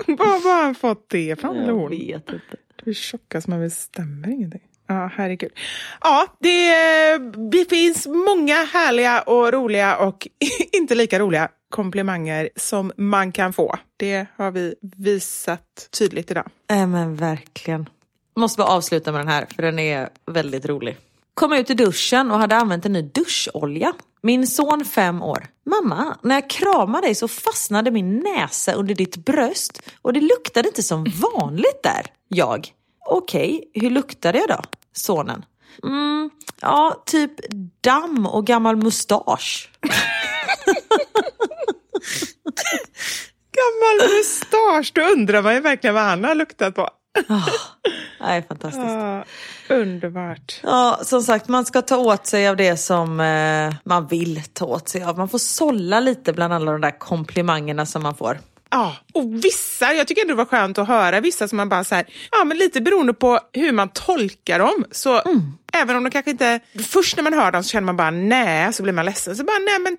Var 0.07 0.55
har 0.55 0.63
han 0.63 0.75
fått 0.75 1.09
det 1.09 1.27
ifrån? 1.27 1.57
hon? 1.57 1.91
vet 1.91 2.29
inte. 2.29 2.57
Du 2.85 2.91
är 2.91 2.95
tjockast 2.95 3.47
man 3.47 3.61
bestämmer 3.61 4.29
ingenting. 4.29 4.70
Ja, 4.91 5.11
herregud. 5.17 5.53
Ja, 6.01 6.27
det, 6.41 7.19
det 7.51 7.71
finns 7.71 8.07
många 8.07 8.55
härliga 8.65 9.21
och 9.23 9.53
roliga 9.53 9.97
och 9.97 10.29
inte 10.73 10.95
lika 10.95 11.19
roliga 11.19 11.49
komplimanger 11.69 12.49
som 12.57 12.93
man 12.97 13.33
kan 13.33 13.53
få. 13.53 13.77
Det 13.97 14.27
har 14.37 14.51
vi 14.51 14.75
visat 14.97 15.89
tydligt 15.99 16.31
idag. 16.31 16.51
Nej 16.71 16.87
men 16.87 17.17
verkligen. 17.17 17.89
Måste 18.37 18.59
bara 18.59 18.69
avsluta 18.69 19.13
med 19.13 19.21
den 19.21 19.29
här, 19.29 19.47
för 19.57 19.63
den 19.63 19.79
är 19.79 20.09
väldigt 20.27 20.67
rolig. 20.67 20.97
Kom 21.35 21.53
ut 21.53 21.71
i 21.71 21.75
duschen 21.75 22.31
och 22.31 22.39
hade 22.39 22.57
använt 22.57 22.87
en 22.87 22.93
ny 22.93 23.03
duscholja. 23.03 23.93
Min 24.23 24.47
son 24.47 24.85
fem 24.85 25.23
år. 25.23 25.47
Mamma, 25.67 26.19
när 26.23 26.35
jag 26.35 26.51
kramade 26.51 27.07
dig 27.07 27.15
så 27.15 27.29
fastnade 27.29 27.91
min 27.91 28.19
näsa 28.19 28.73
under 28.73 28.95
ditt 28.95 29.17
bröst 29.17 29.83
och 30.03 30.13
det 30.13 30.21
luktade 30.21 30.69
inte 30.69 30.83
som 30.83 31.05
vanligt 31.05 31.83
där. 31.83 32.07
Jag. 32.29 32.69
Okej, 33.07 33.71
hur 33.75 33.91
luktade 33.91 34.39
jag 34.39 34.49
då? 34.49 34.63
Sonen. 35.05 35.45
Mm, 35.83 36.31
ja, 36.61 37.03
typ 37.07 37.33
damm 37.81 38.27
och 38.27 38.47
gammal 38.47 38.77
mustasch. 38.77 39.71
Gammal 43.53 44.09
mustasch, 44.09 44.93
då 44.95 45.03
undrar 45.03 45.43
man 45.43 45.55
ju 45.55 45.61
verkligen 45.61 45.95
vad 45.95 46.05
han 46.05 46.25
har 46.25 46.35
luktat 46.35 46.75
på. 46.75 46.89
Nej, 48.21 48.43
fantastiskt. 48.49 48.87
Ja, 48.87 49.25
underbart. 49.69 50.61
Ja, 50.63 51.01
som 51.03 51.23
sagt, 51.23 51.49
man 51.49 51.65
ska 51.65 51.83
ta 51.83 51.97
åt 51.97 52.27
sig 52.27 52.49
av 52.49 52.57
det 52.57 52.77
som 52.77 53.21
eh, 53.21 53.75
man 53.85 54.07
vill 54.07 54.43
ta 54.53 54.65
åt 54.65 54.89
sig 54.89 55.03
av. 55.03 55.19
Man 55.19 55.29
får 55.29 55.39
sålla 55.39 56.01
lite 56.01 56.33
bland 56.33 56.55
alla 56.55 56.73
de 56.73 56.81
där 56.81 56.99
komplimangerna 56.99 57.87
som 57.87 58.03
man 58.03 58.15
får. 58.15 58.39
Ja, 58.71 58.97
och 59.15 59.45
vissa, 59.45 59.93
jag 59.93 60.07
tycker 60.07 60.23
ändå 60.23 60.33
det 60.35 60.39
var 60.39 60.45
skönt 60.45 60.79
att 60.79 60.89
höra 60.89 61.21
vissa 61.21 61.49
som 61.49 61.57
man 61.57 61.69
bara 61.69 61.85
så 61.85 61.95
här, 61.95 62.07
ja 62.31 62.45
men 62.45 62.59
lite 62.59 62.81
beroende 62.81 63.15
på 63.15 63.41
hur 63.53 63.73
man 63.73 63.89
tolkar 63.89 64.59
dem 64.59 64.85
så 64.91 65.21
mm 65.21 65.53
även 65.81 65.97
om 65.97 66.05
de 66.05 66.11
kanske 66.11 66.31
inte... 66.31 66.61
Först 66.89 67.17
när 67.17 67.23
man 67.23 67.33
hör 67.33 67.53
dem 67.53 67.63
så 67.63 67.69
känner 67.69 67.87
man 67.87 67.97
bara 67.97 68.11
nej, 68.11 68.73
så 68.73 68.83
blir 68.83 68.93
man 68.93 69.05
ledsen. 69.05 69.37
Så 69.37 69.45
bara 69.45 69.59
nej, 69.59 69.79
men 69.79 69.97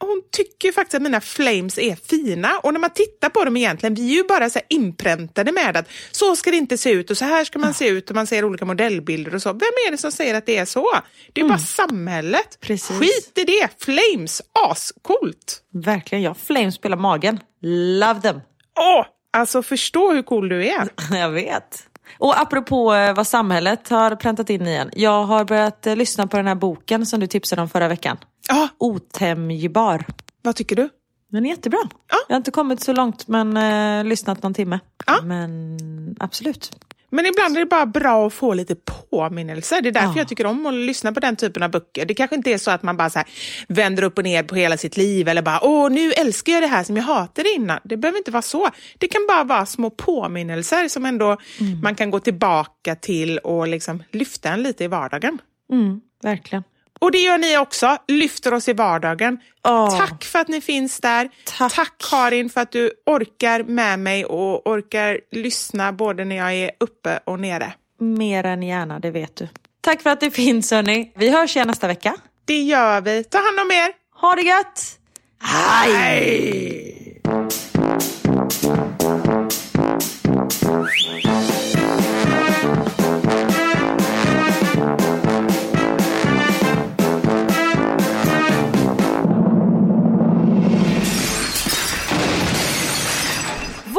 hon 0.00 0.22
tycker 0.32 0.72
faktiskt 0.72 0.94
att 0.94 1.02
mina 1.02 1.20
flames 1.20 1.78
är 1.78 1.96
fina. 1.96 2.58
Och 2.58 2.72
när 2.72 2.80
man 2.80 2.90
tittar 2.90 3.28
på 3.28 3.44
dem 3.44 3.56
egentligen, 3.56 3.94
vi 3.94 4.10
är 4.12 4.16
ju 4.16 4.24
bara 4.24 4.50
så 4.50 4.60
inpräntade 4.68 5.52
med 5.52 5.76
att 5.76 5.88
så 6.10 6.36
ska 6.36 6.50
det 6.50 6.56
inte 6.56 6.78
se 6.78 6.90
ut 6.90 7.10
och 7.10 7.18
så 7.18 7.24
här 7.24 7.44
ska 7.44 7.58
man 7.58 7.74
se 7.74 7.88
ut 7.88 8.10
och 8.10 8.16
man 8.16 8.26
ser 8.26 8.44
olika 8.44 8.64
modellbilder 8.64 9.34
och 9.34 9.42
så. 9.42 9.52
Vem 9.52 9.72
är 9.86 9.90
det 9.90 9.98
som 9.98 10.12
säger 10.12 10.34
att 10.34 10.46
det 10.46 10.56
är 10.56 10.64
så? 10.64 10.88
Det 11.32 11.40
är 11.40 11.44
mm. 11.44 11.56
bara 11.56 11.58
samhället. 11.58 12.58
Precis. 12.60 12.98
Skit 12.98 13.32
i 13.38 13.44
det! 13.44 13.68
Flames, 13.84 14.42
ascoolt! 14.70 15.62
Verkligen, 15.72 16.22
jag 16.24 16.36
flames 16.36 16.74
spelar 16.74 16.96
magen. 16.96 17.40
Love 17.62 18.20
them! 18.20 18.40
Åh, 18.78 19.06
alltså 19.32 19.62
förstå 19.62 20.12
hur 20.12 20.22
cool 20.22 20.48
du 20.48 20.66
är. 20.66 20.88
jag 21.10 21.30
vet. 21.30 21.88
Och 22.18 22.40
apropå 22.40 22.94
eh, 22.94 23.14
vad 23.14 23.26
samhället 23.26 23.88
har 23.88 24.16
präntat 24.16 24.50
in 24.50 24.66
igen. 24.66 24.90
Jag 24.92 25.24
har 25.24 25.44
börjat 25.44 25.86
eh, 25.86 25.96
lyssna 25.96 26.26
på 26.26 26.36
den 26.36 26.46
här 26.46 26.54
boken 26.54 27.06
som 27.06 27.20
du 27.20 27.26
tipsade 27.26 27.62
om 27.62 27.68
förra 27.68 27.88
veckan. 27.88 28.16
Ja. 28.48 28.68
Otämjbar. 28.78 30.04
Vad 30.42 30.56
tycker 30.56 30.76
du? 30.76 30.88
Den 31.30 31.46
är 31.46 31.50
jättebra. 31.50 31.78
Ja. 32.10 32.16
Jag 32.28 32.34
har 32.34 32.36
inte 32.36 32.50
kommit 32.50 32.80
så 32.80 32.92
långt 32.92 33.28
men 33.28 33.56
eh, 33.56 34.04
lyssnat 34.04 34.42
någon 34.42 34.54
timme. 34.54 34.80
Ja. 35.06 35.22
Men 35.22 36.16
absolut. 36.20 36.70
Men 37.16 37.26
ibland 37.26 37.56
är 37.56 37.60
det 37.60 37.66
bara 37.66 37.86
bra 37.86 38.26
att 38.26 38.32
få 38.34 38.54
lite 38.54 38.74
påminnelser. 39.10 39.82
Det 39.82 39.88
är 39.88 39.92
därför 39.92 40.08
Ja. 40.08 40.14
jag 40.18 40.28
tycker 40.28 40.46
om 40.46 40.66
att 40.66 40.74
lyssna 40.74 41.12
på 41.12 41.20
den 41.20 41.36
typen 41.36 41.62
av 41.62 41.70
böcker. 41.70 42.04
Det 42.04 42.14
kanske 42.14 42.36
inte 42.36 42.50
är 42.52 42.58
så 42.58 42.70
att 42.70 42.82
man 42.82 42.96
bara 42.96 43.10
så 43.10 43.22
vänder 43.68 44.02
upp 44.02 44.18
och 44.18 44.24
ner 44.24 44.42
på 44.42 44.54
hela 44.54 44.76
sitt 44.76 44.96
liv 44.96 45.28
eller 45.28 45.42
bara 45.42 45.60
åh, 45.62 45.90
nu 45.90 46.12
älskar 46.12 46.52
jag 46.52 46.62
det 46.62 46.66
här 46.66 46.84
som 46.84 46.96
jag 46.96 47.04
hatade 47.04 47.48
innan. 47.54 47.80
Det 47.84 47.96
behöver 47.96 48.18
inte 48.18 48.30
vara 48.30 48.42
så. 48.42 48.68
Det 48.98 49.08
kan 49.08 49.26
bara 49.28 49.44
vara 49.44 49.66
små 49.66 49.90
påminnelser 49.90 50.88
som 50.88 51.04
ändå 51.06 51.36
man 51.82 51.94
kan 51.94 52.10
gå 52.10 52.20
tillbaka 52.20 52.94
till 52.94 53.38
och 53.38 53.68
liksom 53.68 54.02
lyfta 54.10 54.48
en 54.48 54.62
lite 54.62 54.84
i 54.84 54.86
vardagen. 54.88 55.38
Mm, 55.72 56.00
verkligen. 56.22 56.64
Och 57.00 57.12
det 57.12 57.18
gör 57.18 57.38
ni 57.38 57.58
också, 57.58 57.98
lyfter 58.08 58.54
oss 58.54 58.68
i 58.68 58.72
vardagen. 58.72 59.38
Åh. 59.68 59.98
Tack 59.98 60.24
för 60.24 60.38
att 60.38 60.48
ni 60.48 60.60
finns 60.60 61.00
där. 61.00 61.28
Tack. 61.58 61.92
Karin 62.10 62.50
för 62.50 62.60
att 62.60 62.72
du 62.72 62.90
orkar 63.06 63.62
med 63.62 63.98
mig 63.98 64.24
och 64.24 64.66
orkar 64.66 65.20
lyssna 65.32 65.92
både 65.92 66.24
när 66.24 66.36
jag 66.36 66.54
är 66.54 66.70
uppe 66.80 67.20
och 67.24 67.40
nere. 67.40 67.72
Mer 68.00 68.44
än 68.44 68.62
gärna, 68.62 68.98
det 68.98 69.10
vet 69.10 69.36
du. 69.36 69.48
Tack 69.80 70.02
för 70.02 70.10
att 70.10 70.20
du 70.20 70.30
finns 70.30 70.70
hörni. 70.70 71.12
Vi 71.16 71.30
hörs 71.30 71.56
igen 71.56 71.68
nästa 71.68 71.86
vecka. 71.86 72.16
Det 72.44 72.62
gör 72.62 73.00
vi. 73.00 73.24
Ta 73.24 73.38
hand 73.38 73.60
om 73.60 73.70
er. 73.70 73.92
Ha 74.20 74.34
det 74.34 74.42
gött! 74.42 74.98
Hej! 75.40 77.05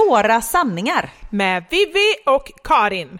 Våra 0.08 0.42
sanningar. 0.42 1.10
Med 1.30 1.64
Vivi 1.70 2.16
och 2.26 2.52
Karin. 2.64 3.20